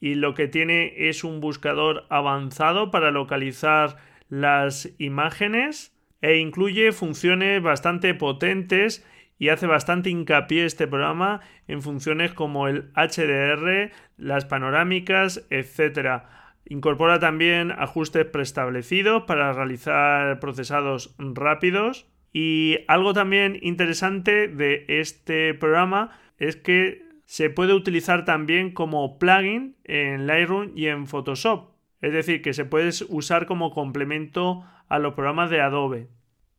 y 0.00 0.14
lo 0.14 0.34
que 0.34 0.48
tiene 0.48 1.08
es 1.08 1.24
un 1.24 1.40
buscador 1.40 2.06
avanzado 2.08 2.90
para 2.90 3.10
localizar 3.10 3.96
las 4.28 4.90
imágenes 4.98 5.96
e 6.22 6.38
incluye 6.38 6.92
funciones 6.92 7.62
bastante 7.62 8.14
potentes 8.14 9.04
y 9.38 9.48
hace 9.50 9.66
bastante 9.66 10.10
hincapié 10.10 10.64
este 10.64 10.86
programa 10.86 11.40
en 11.68 11.82
funciones 11.82 12.32
como 12.32 12.68
el 12.68 12.90
HDR, 12.94 13.90
las 14.16 14.44
panorámicas, 14.44 15.46
etc. 15.50 16.22
Incorpora 16.64 17.18
también 17.18 17.70
ajustes 17.70 18.24
preestablecidos 18.24 19.24
para 19.24 19.52
realizar 19.52 20.40
procesados 20.40 21.14
rápidos 21.18 22.08
Y 22.32 22.78
algo 22.88 23.12
también 23.14 23.58
interesante 23.62 24.48
de 24.48 24.84
este 24.88 25.54
programa 25.54 26.18
es 26.38 26.56
que 26.56 27.06
se 27.24 27.50
puede 27.50 27.74
utilizar 27.74 28.24
también 28.24 28.72
como 28.72 29.18
plugin 29.18 29.76
en 29.84 30.26
Lightroom 30.26 30.72
y 30.74 30.86
en 30.86 31.06
Photoshop. 31.06 31.70
Es 32.00 32.12
decir, 32.12 32.42
que 32.42 32.52
se 32.52 32.64
puede 32.64 32.90
usar 33.08 33.46
como 33.46 33.72
complemento 33.72 34.64
a 34.88 34.98
los 34.98 35.14
programas 35.14 35.50
de 35.50 35.60
Adobe. 35.60 36.08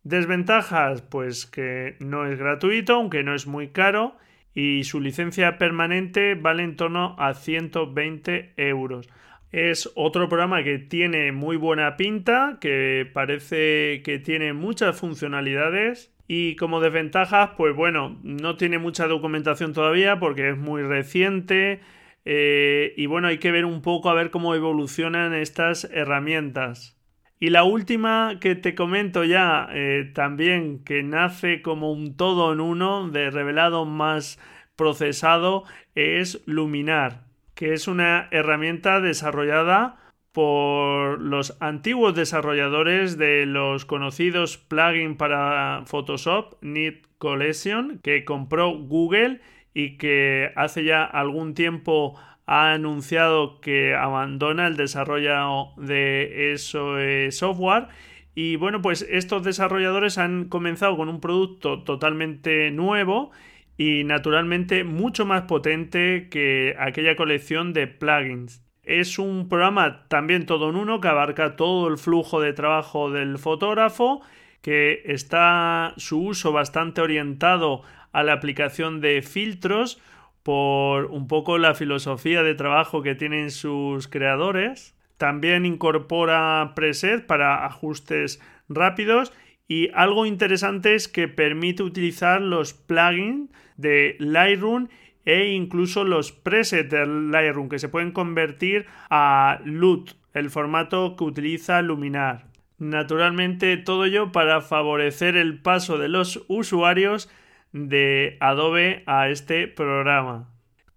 Desventajas, 0.07 1.01
pues 1.01 1.45
que 1.45 1.97
no 1.99 2.25
es 2.27 2.39
gratuito, 2.39 2.93
aunque 2.93 3.23
no 3.23 3.35
es 3.35 3.45
muy 3.45 3.67
caro, 3.67 4.15
y 4.55 4.85
su 4.85 5.01
licencia 5.01 5.57
permanente 5.57 6.35
vale 6.35 6.63
en 6.63 6.77
torno 6.77 7.17
a 7.19 7.33
120 7.33 8.53
euros. 8.55 9.09
Es 9.51 9.91
otro 9.95 10.29
programa 10.29 10.63
que 10.63 10.79
tiene 10.79 11.33
muy 11.33 11.57
buena 11.57 11.97
pinta, 11.97 12.57
que 12.61 13.05
parece 13.11 14.01
que 14.01 14.17
tiene 14.17 14.53
muchas 14.53 14.97
funcionalidades 14.97 16.15
y 16.25 16.55
como 16.55 16.79
desventajas, 16.79 17.49
pues 17.57 17.75
bueno, 17.75 18.17
no 18.23 18.55
tiene 18.55 18.77
mucha 18.77 19.07
documentación 19.07 19.73
todavía 19.73 20.19
porque 20.19 20.51
es 20.51 20.57
muy 20.57 20.83
reciente. 20.83 21.81
Eh, 22.23 22.93
y 22.95 23.07
bueno, 23.07 23.27
hay 23.27 23.39
que 23.39 23.51
ver 23.51 23.65
un 23.65 23.81
poco 23.81 24.09
a 24.09 24.13
ver 24.13 24.31
cómo 24.31 24.55
evolucionan 24.55 25.33
estas 25.33 25.83
herramientas. 25.83 26.96
Y 27.39 27.51
la 27.51 27.63
última 27.63 28.39
que 28.41 28.55
te 28.55 28.73
comento 28.73 29.23
ya, 29.23 29.69
eh, 29.71 30.11
también 30.15 30.83
que 30.83 31.03
nace 31.03 31.61
como 31.61 31.91
un 31.91 32.17
todo 32.17 32.51
en 32.51 32.59
uno, 32.59 33.09
de 33.09 33.29
revelado 33.29 33.85
más 33.85 34.39
procesado, 34.75 35.63
es 35.93 36.41
Luminar, 36.47 37.25
que 37.53 37.73
es 37.73 37.87
una 37.87 38.27
herramienta 38.31 39.01
desarrollada 39.01 39.97
por 40.31 41.21
los 41.21 41.57
antiguos 41.61 42.15
desarrolladores 42.15 43.17
de 43.17 43.45
los 43.45 43.85
conocidos 43.85 44.57
plugins 44.57 45.17
para 45.17 45.83
Photoshop, 45.85 46.55
Neat 46.61 47.05
Collection, 47.17 47.99
que 48.03 48.25
compró 48.25 48.71
Google 48.77 49.41
y 49.75 49.97
que 49.97 50.51
hace 50.55 50.83
ya 50.83 51.03
algún 51.03 51.53
tiempo 51.53 52.19
ha 52.47 52.71
anunciado 52.71 53.59
que 53.59 53.93
abandona 53.93 54.67
el 54.67 54.77
desarrollo 54.77 55.73
de 55.75 56.53
ese 56.53 57.29
software. 57.31 57.87
Y 58.33 58.55
bueno, 58.55 58.81
pues 58.81 59.05
estos 59.09 59.43
desarrolladores 59.43 60.17
han 60.17 60.45
comenzado 60.45 60.95
con 60.95 61.09
un 61.09 61.19
producto 61.19 61.83
totalmente 61.83 62.71
nuevo 62.71 63.31
y 63.77 64.05
naturalmente 64.05 64.83
mucho 64.85 65.25
más 65.25 65.43
potente 65.43 66.29
que 66.29 66.75
aquella 66.79 67.15
colección 67.15 67.73
de 67.73 67.87
plugins. 67.87 68.63
Es 68.83 69.19
un 69.19 69.49
programa 69.49 70.07
también 70.07 70.45
todo 70.45 70.69
en 70.69 70.77
uno 70.77 71.01
que 71.01 71.09
abarca 71.09 71.57
todo 71.57 71.89
el 71.89 71.97
flujo 71.97 72.39
de 72.39 72.53
trabajo 72.53 73.11
del 73.11 73.37
fotógrafo, 73.37 74.21
que 74.61 75.01
está 75.05 75.93
su 75.97 76.21
uso 76.21 76.53
bastante 76.53 77.01
orientado 77.01 77.81
a 78.13 78.23
la 78.23 78.33
aplicación 78.33 79.01
de 79.01 79.21
filtros 79.21 80.01
por 80.47 81.07
un 81.07 81.27
poco 81.27 81.57
la 81.57 81.75
filosofía 81.75 82.41
de 82.41 82.55
trabajo 82.55 83.01
que 83.01 83.15
tienen 83.15 83.51
sus 83.51 84.07
creadores. 84.07 84.95
También 85.17 85.65
incorpora 85.65 86.71
preset 86.73 87.27
para 87.27 87.65
ajustes 87.65 88.41
rápidos 88.69 89.33
y 89.67 89.89
algo 89.93 90.25
interesante 90.25 90.95
es 90.95 91.09
que 91.09 91.27
permite 91.27 91.83
utilizar 91.83 92.39
los 92.39 92.73
plugins 92.73 93.49
de 93.75 94.15
Lightroom 94.19 94.87
e 95.25 95.49
incluso 95.49 96.05
los 96.05 96.31
presets 96.31 96.91
de 96.91 97.05
Lightroom 97.05 97.67
que 97.67 97.79
se 97.79 97.89
pueden 97.89 98.13
convertir 98.13 98.85
a 99.09 99.59
LUT, 99.65 100.11
el 100.33 100.49
formato 100.49 101.17
que 101.17 101.25
utiliza 101.25 101.81
Luminar. 101.81 102.45
Naturalmente 102.77 103.75
todo 103.75 104.05
ello 104.05 104.31
para 104.31 104.61
favorecer 104.61 105.35
el 105.35 105.59
paso 105.61 105.97
de 105.97 106.07
los 106.07 106.45
usuarios 106.47 107.29
de 107.71 108.37
Adobe 108.39 109.03
a 109.05 109.29
este 109.29 109.67
programa. 109.67 110.53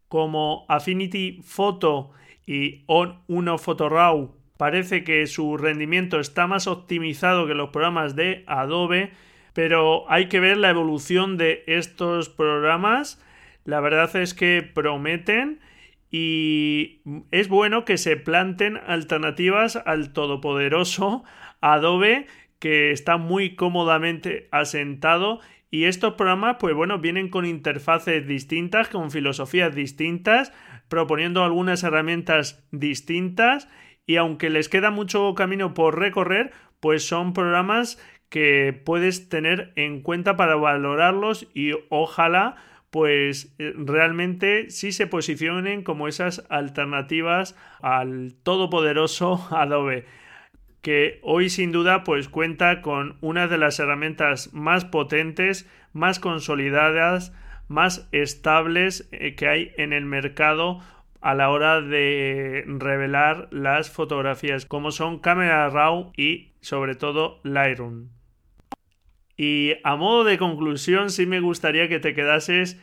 Como 0.09 0.65
Affinity 0.69 1.41
Photo 1.43 2.11
y 2.47 2.85
On 2.87 3.23
1 3.29 3.59
PhotoRAW 3.59 4.37
parece 4.57 5.05
que 5.05 5.27
su 5.27 5.57
rendimiento 5.57 6.21
está 6.21 6.47
más 6.47 6.67
optimizado 6.67 7.47
que 7.47 7.55
los 7.55 7.71
programas 7.71 8.17
de 8.17 8.45
Adobe, 8.47 9.13
pero 9.53 10.11
hay 10.11 10.29
que 10.29 10.41
ver 10.41 10.57
la 10.57 10.71
evolución 10.71 11.37
de 11.37 11.65
estos 11.67 12.29
programas 12.29 13.23
la 13.65 13.81
verdad 13.81 14.15
es 14.17 14.35
que 14.35 14.69
prometen 14.75 15.61
y 16.11 17.03
es 17.31 17.49
bueno 17.49 17.85
que 17.85 17.99
se 17.99 18.17
planten 18.17 18.77
alternativas 18.77 19.77
al 19.77 20.13
todopoderoso 20.13 21.25
Adobe 21.61 22.27
que 22.59 22.91
está 22.91 23.17
muy 23.17 23.55
cómodamente 23.55 24.49
asentado 24.51 25.41
y 25.71 25.85
estos 25.85 26.15
programas 26.15 26.57
pues 26.59 26.75
bueno 26.75 26.99
vienen 26.99 27.29
con 27.29 27.47
interfaces 27.47 28.27
distintas, 28.27 28.89
con 28.89 29.11
filosofías 29.11 29.75
distintas, 29.75 30.53
proponiendo 30.89 31.45
algunas 31.45 31.83
herramientas 31.85 32.65
distintas. 32.73 33.69
Y 34.07 34.17
aunque 34.17 34.51
les 34.51 34.69
queda 34.69 34.91
mucho 34.91 35.35
camino 35.35 35.73
por 35.73 35.99
recorrer, 35.99 36.53
pues 36.81 37.07
son 37.07 37.33
programas 37.33 38.03
que 38.29 38.73
puedes 38.85 39.29
tener 39.29 39.73
en 39.77 40.03
cuenta 40.03 40.37
para 40.37 40.57
valorarlos 40.57 41.49
y 41.55 41.73
ojalá 41.89 42.57
pues 42.91 43.55
eh, 43.59 43.73
realmente 43.77 44.71
sí 44.71 44.91
se 44.91 45.07
posicionen 45.07 45.85
como 45.85 46.09
esas 46.09 46.45
alternativas 46.49 47.57
al 47.81 48.35
todopoderoso 48.43 49.47
Adobe 49.57 50.07
que 50.83 51.19
hoy 51.23 51.51
sin 51.51 51.73
duda 51.73 52.05
pues 52.05 52.29
cuenta 52.29 52.83
con 52.83 53.17
una 53.21 53.49
de 53.49 53.59
las 53.59 53.79
herramientas 53.79 54.53
más 54.53 54.85
potentes, 54.85 55.69
más 55.93 56.21
consolidadas, 56.21 57.33
más 57.69 58.09
estables 58.13 59.09
eh, 59.13 59.35
que 59.35 59.49
hay 59.49 59.73
en 59.77 59.93
el 59.93 60.05
mercado 60.05 60.81
a 61.21 61.35
la 61.35 61.51
hora 61.51 61.81
de 61.81 62.65
revelar 62.67 63.49
las 63.51 63.91
fotografías 63.91 64.65
como 64.65 64.91
son 64.91 65.19
Camera 65.19 65.69
Raw 65.69 66.13
y 66.17 66.53
sobre 66.61 66.95
todo 66.95 67.41
Lightroom. 67.43 68.09
Y 69.37 69.75
a 69.85 69.97
modo 69.97 70.25
de 70.25 70.39
conclusión, 70.39 71.11
sí 71.11 71.27
me 71.27 71.41
gustaría 71.41 71.89
que 71.89 72.01
te 72.01 72.15
quedases 72.15 72.81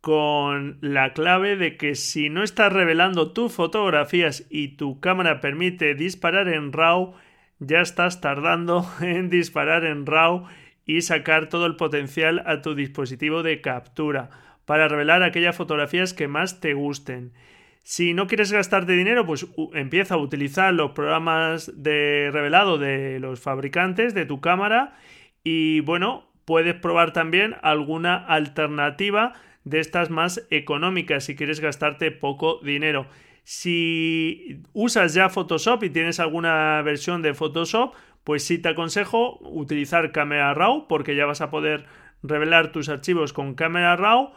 con 0.00 0.78
la 0.80 1.12
clave 1.12 1.56
de 1.56 1.76
que 1.76 1.94
si 1.94 2.30
no 2.30 2.42
estás 2.42 2.72
revelando 2.72 3.32
tus 3.32 3.52
fotografías 3.52 4.46
y 4.48 4.76
tu 4.76 5.00
cámara 5.00 5.40
permite 5.40 5.94
disparar 5.94 6.48
en 6.48 6.72
RAW, 6.72 7.14
ya 7.58 7.80
estás 7.80 8.20
tardando 8.20 8.86
en 9.00 9.30
disparar 9.30 9.84
en 9.84 10.06
RAW 10.06 10.46
y 10.84 11.02
sacar 11.02 11.48
todo 11.48 11.66
el 11.66 11.76
potencial 11.76 12.42
a 12.46 12.62
tu 12.62 12.74
dispositivo 12.74 13.42
de 13.42 13.60
captura 13.60 14.30
para 14.64 14.88
revelar 14.88 15.22
aquellas 15.22 15.56
fotografías 15.56 16.14
que 16.14 16.28
más 16.28 16.60
te 16.60 16.74
gusten. 16.74 17.32
Si 17.82 18.12
no 18.12 18.26
quieres 18.26 18.52
gastarte 18.52 18.92
dinero, 18.92 19.24
pues 19.24 19.46
empieza 19.72 20.14
a 20.14 20.18
utilizar 20.18 20.74
los 20.74 20.90
programas 20.90 21.72
de 21.74 22.28
revelado 22.30 22.76
de 22.76 23.18
los 23.18 23.40
fabricantes 23.40 24.12
de 24.12 24.26
tu 24.26 24.40
cámara 24.40 24.98
y 25.42 25.80
bueno, 25.80 26.28
puedes 26.44 26.74
probar 26.74 27.12
también 27.12 27.56
alguna 27.62 28.16
alternativa 28.16 29.32
de 29.64 29.80
estas 29.80 30.10
más 30.10 30.46
económicas 30.50 31.24
si 31.24 31.36
quieres 31.36 31.60
gastarte 31.60 32.10
poco 32.10 32.60
dinero. 32.62 33.06
Si 33.50 34.60
usas 34.74 35.14
ya 35.14 35.30
Photoshop 35.30 35.82
y 35.82 35.88
tienes 35.88 36.20
alguna 36.20 36.82
versión 36.82 37.22
de 37.22 37.32
Photoshop, 37.32 37.94
pues 38.22 38.44
sí 38.44 38.58
te 38.58 38.68
aconsejo 38.68 39.38
utilizar 39.40 40.12
Camera 40.12 40.52
Raw 40.52 40.86
porque 40.86 41.16
ya 41.16 41.24
vas 41.24 41.40
a 41.40 41.48
poder 41.48 41.86
revelar 42.22 42.72
tus 42.72 42.90
archivos 42.90 43.32
con 43.32 43.54
Camera 43.54 43.96
Raw 43.96 44.32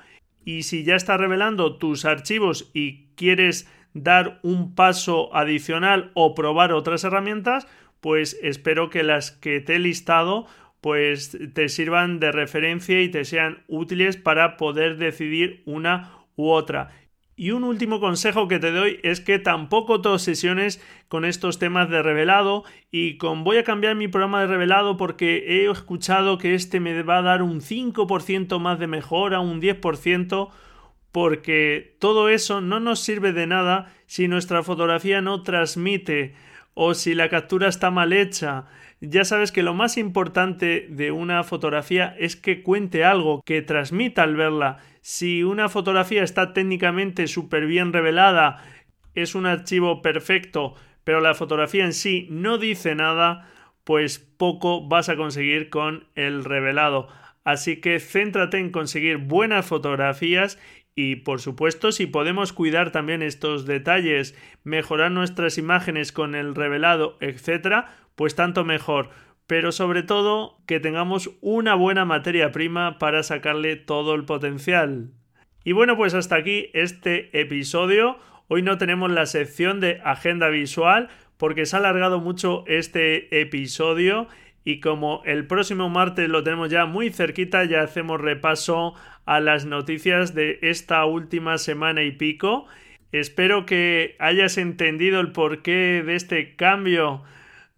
y 0.46 0.64
si 0.64 0.86
ya 0.86 0.96
estás 0.96 1.20
revelando 1.20 1.78
tus 1.78 2.06
archivos 2.06 2.72
y 2.74 3.08
quieres 3.16 3.70
dar 3.94 4.40
un 4.44 4.76
paso 4.76 5.36
adicional 5.36 6.12
o 6.14 6.34
probar 6.34 6.72
otras 6.72 7.04
herramientas, 7.04 7.68
pues 8.00 8.40
espero 8.42 8.90
que 8.90 9.04
las 9.04 9.32
que 9.32 9.60
te 9.60 9.76
he 9.76 9.80
listado 9.80 10.48
pues 10.80 11.38
te 11.54 11.68
sirvan 11.68 12.22
de 12.22 12.32
referencia 12.32 13.02
y 13.02 13.10
te 13.10 13.26
sean 13.26 13.62
útiles 13.68 14.16
para 14.16 14.56
poder 14.56 14.96
decidir 14.96 15.64
una 15.66 16.14
u 16.38 16.50
otra. 16.50 16.92
Y 17.36 17.52
un 17.52 17.64
último 17.64 18.00
consejo 18.00 18.48
que 18.48 18.60
te 18.60 18.72
doy 18.72 19.00
es 19.04 19.22
que 19.22 19.40
tampoco 19.40 20.02
te 20.02 20.10
obsesiones 20.10 20.82
con 21.08 21.26
estos 21.26 21.60
temas 21.60 21.90
de 21.90 22.04
revelado 22.04 22.64
y 22.92 23.18
con 23.18 23.44
voy 23.44 23.58
a 23.58 23.64
cambiar 23.64 23.96
mi 23.96 24.08
programa 24.08 24.42
de 24.42 24.48
revelado 24.48 24.98
porque 24.98 25.44
he 25.48 25.72
escuchado 25.72 26.38
que 26.38 26.54
este 26.54 26.80
me 26.80 27.02
va 27.04 27.18
a 27.18 27.24
dar 27.24 27.42
un 27.42 27.62
5% 27.62 28.60
más 28.60 28.80
de 28.80 28.88
mejora, 28.88 29.40
un 29.40 29.62
10%, 29.62 30.50
porque 31.12 31.96
todo 32.00 32.30
eso 32.30 32.62
no 32.62 32.80
nos 32.80 33.00
sirve 33.00 33.34
de 33.34 33.48
nada 33.48 33.94
si 34.06 34.28
nuestra 34.28 34.62
fotografía 34.64 35.22
no 35.22 35.42
transmite 35.44 36.36
o 36.74 36.94
si 36.94 37.16
la 37.16 37.30
captura 37.30 37.68
está 37.68 37.92
mal 37.92 38.14
hecha. 38.14 38.66
Ya 39.02 39.26
sabes 39.26 39.52
que 39.52 39.64
lo 39.64 39.74
más 39.74 39.98
importante 39.98 40.86
de 40.90 41.12
una 41.12 41.44
fotografía 41.44 42.16
es 42.20 42.36
que 42.36 42.62
cuente 42.62 43.04
algo, 43.04 43.42
que 43.44 43.62
transmita 43.62 44.24
al 44.24 44.36
verla. 44.36 44.78
Si 45.02 45.44
una 45.44 45.68
fotografía 45.68 46.24
está 46.24 46.54
técnicamente 46.54 47.28
súper 47.28 47.66
bien 47.66 47.92
revelada, 47.92 48.64
es 49.16 49.36
un 49.36 49.48
archivo 49.48 50.02
perfecto, 50.02 50.76
pero 51.04 51.22
la 51.22 51.34
fotografía 51.34 51.86
en 51.86 51.94
sí 51.94 52.28
no 52.30 52.58
dice 52.58 52.94
nada, 52.96 53.50
pues 53.84 54.20
poco 54.20 54.88
vas 54.88 55.10
a 55.10 55.16
conseguir 55.16 55.70
con 55.70 56.08
el 56.16 56.44
revelado. 56.46 57.08
Así 57.44 57.82
que 57.82 58.00
céntrate 58.00 58.60
en 58.60 58.70
conseguir 58.70 59.18
buenas 59.18 59.66
fotografías 59.66 60.60
y 60.94 61.18
por 61.18 61.42
supuesto, 61.42 61.92
si 61.92 62.06
podemos 62.06 62.54
cuidar 62.54 62.92
también 62.92 63.22
estos 63.22 63.66
detalles, 63.66 64.36
mejorar 64.64 65.12
nuestras 65.12 65.58
imágenes 65.58 66.12
con 66.12 66.36
el 66.36 66.54
revelado, 66.54 67.18
etcétera, 67.22 67.96
pues 68.16 68.36
tanto 68.36 68.66
mejor. 68.66 69.10
Pero 69.52 69.74
sobre 69.74 70.02
todo 70.02 70.62
que 70.66 70.80
tengamos 70.80 71.30
una 71.42 71.76
buena 71.76 72.06
materia 72.06 72.54
prima 72.54 72.98
para 73.00 73.22
sacarle 73.22 73.76
todo 73.76 74.16
el 74.16 74.24
potencial. 74.24 75.12
Y 75.66 75.74
bueno, 75.74 75.98
pues 75.98 76.14
hasta 76.14 76.38
aquí 76.38 76.70
este 76.74 77.38
episodio. 77.38 78.18
Hoy 78.48 78.62
no 78.62 78.78
tenemos 78.78 79.12
la 79.12 79.26
sección 79.26 79.82
de 79.82 80.00
agenda 80.06 80.48
visual 80.48 81.10
porque 81.36 81.66
se 81.66 81.76
ha 81.76 81.80
alargado 81.80 82.22
mucho 82.22 82.64
este 82.66 83.42
episodio 83.42 84.30
y 84.64 84.80
como 84.80 85.22
el 85.26 85.48
próximo 85.48 85.90
martes 85.90 86.30
lo 86.30 86.44
tenemos 86.44 86.70
ya 86.70 86.86
muy 86.86 87.10
cerquita, 87.10 87.66
ya 87.66 87.82
hacemos 87.82 88.22
repaso 88.22 88.94
a 89.26 89.42
las 89.42 89.66
noticias 89.66 90.34
de 90.34 90.60
esta 90.62 91.04
última 91.04 91.58
semana 91.58 92.04
y 92.04 92.14
pico. 92.14 92.68
Espero 93.12 93.66
que 93.66 94.16
hayas 94.18 94.58
entendido 94.58 95.20
el 95.20 95.34
porqué 95.34 96.04
de 96.06 96.16
este 96.16 96.56
cambio 96.56 97.24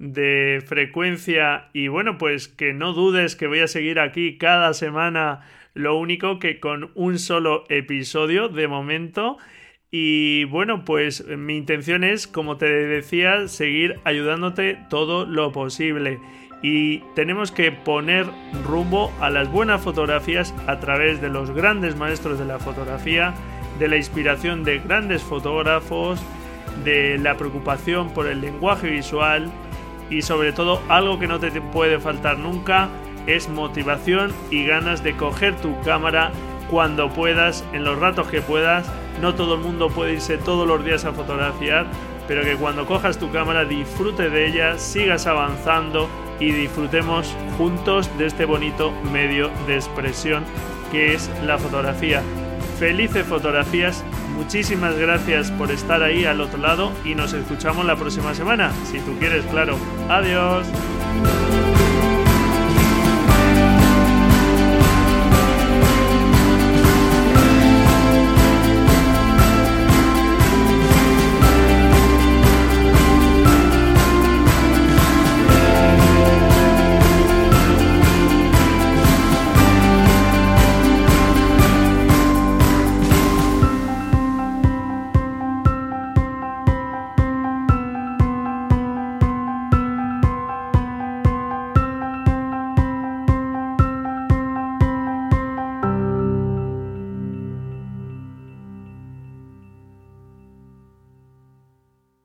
de 0.03 0.61
frecuencia 0.65 1.69
y 1.71 1.87
bueno, 1.87 2.17
pues 2.17 2.49
que 2.49 2.73
no 2.73 2.91
dudes 2.91 3.37
que 3.37 3.47
voy 3.47 3.59
a 3.59 3.67
seguir 3.67 3.99
aquí 3.99 4.37
cada 4.37 4.73
semana, 4.73 5.41
lo 5.73 5.97
único 5.97 6.39
que 6.39 6.59
con 6.59 6.91
un 6.93 7.19
solo 7.19 7.63
episodio 7.69 8.49
de 8.49 8.67
momento. 8.67 9.37
Y 9.91 10.43
bueno, 10.45 10.83
pues 10.83 11.25
mi 11.27 11.55
intención 11.55 12.03
es, 12.03 12.27
como 12.27 12.57
te 12.57 12.65
decía, 12.65 13.47
seguir 13.47 13.99
ayudándote 14.03 14.77
todo 14.89 15.25
lo 15.25 15.51
posible 15.51 16.19
y 16.61 16.99
tenemos 17.15 17.51
que 17.51 17.71
poner 17.71 18.25
rumbo 18.65 19.13
a 19.21 19.29
las 19.29 19.49
buenas 19.51 19.81
fotografías 19.81 20.53
a 20.65 20.79
través 20.79 21.21
de 21.21 21.29
los 21.29 21.51
grandes 21.51 21.95
maestros 21.95 22.39
de 22.39 22.45
la 22.45 22.57
fotografía, 22.57 23.33
de 23.79 23.87
la 23.87 23.97
inspiración 23.97 24.63
de 24.63 24.79
grandes 24.79 25.21
fotógrafos, 25.21 26.23
de 26.83 27.17
la 27.19 27.37
preocupación 27.37 28.13
por 28.13 28.27
el 28.27 28.41
lenguaje 28.41 28.89
visual 28.89 29.51
y 30.09 30.21
sobre 30.21 30.53
todo 30.53 30.81
algo 30.89 31.19
que 31.19 31.27
no 31.27 31.39
te 31.39 31.49
puede 31.61 31.99
faltar 31.99 32.37
nunca 32.37 32.89
es 33.27 33.49
motivación 33.49 34.31
y 34.51 34.65
ganas 34.65 35.03
de 35.03 35.15
coger 35.15 35.55
tu 35.55 35.79
cámara 35.81 36.31
cuando 36.69 37.09
puedas, 37.09 37.63
en 37.73 37.83
los 37.83 37.99
ratos 37.99 38.27
que 38.27 38.41
puedas. 38.41 38.89
No 39.21 39.35
todo 39.35 39.55
el 39.55 39.61
mundo 39.61 39.89
puede 39.89 40.13
irse 40.13 40.37
todos 40.37 40.67
los 40.67 40.83
días 40.83 41.05
a 41.05 41.13
fotografiar, 41.13 41.85
pero 42.27 42.43
que 42.43 42.55
cuando 42.55 42.85
cojas 42.85 43.17
tu 43.17 43.31
cámara 43.31 43.65
disfrute 43.65 44.29
de 44.29 44.47
ella, 44.47 44.77
sigas 44.77 45.27
avanzando 45.27 46.09
y 46.39 46.51
disfrutemos 46.51 47.35
juntos 47.57 48.09
de 48.17 48.25
este 48.25 48.45
bonito 48.45 48.91
medio 49.11 49.49
de 49.67 49.75
expresión 49.75 50.43
que 50.91 51.13
es 51.13 51.29
la 51.45 51.57
fotografía. 51.57 52.21
Felices 52.83 53.25
fotografías, 53.25 54.03
muchísimas 54.35 54.97
gracias 54.97 55.49
por 55.51 55.71
estar 55.71 56.03
ahí 56.03 56.25
al 56.25 56.41
otro 56.41 56.57
lado 56.57 56.91
y 57.05 57.15
nos 57.15 57.31
escuchamos 57.31 57.85
la 57.85 57.95
próxima 57.95 58.35
semana, 58.35 58.73
si 58.91 58.99
tú 58.99 59.17
quieres, 59.19 59.45
claro. 59.45 59.77
Adiós. 60.09 60.67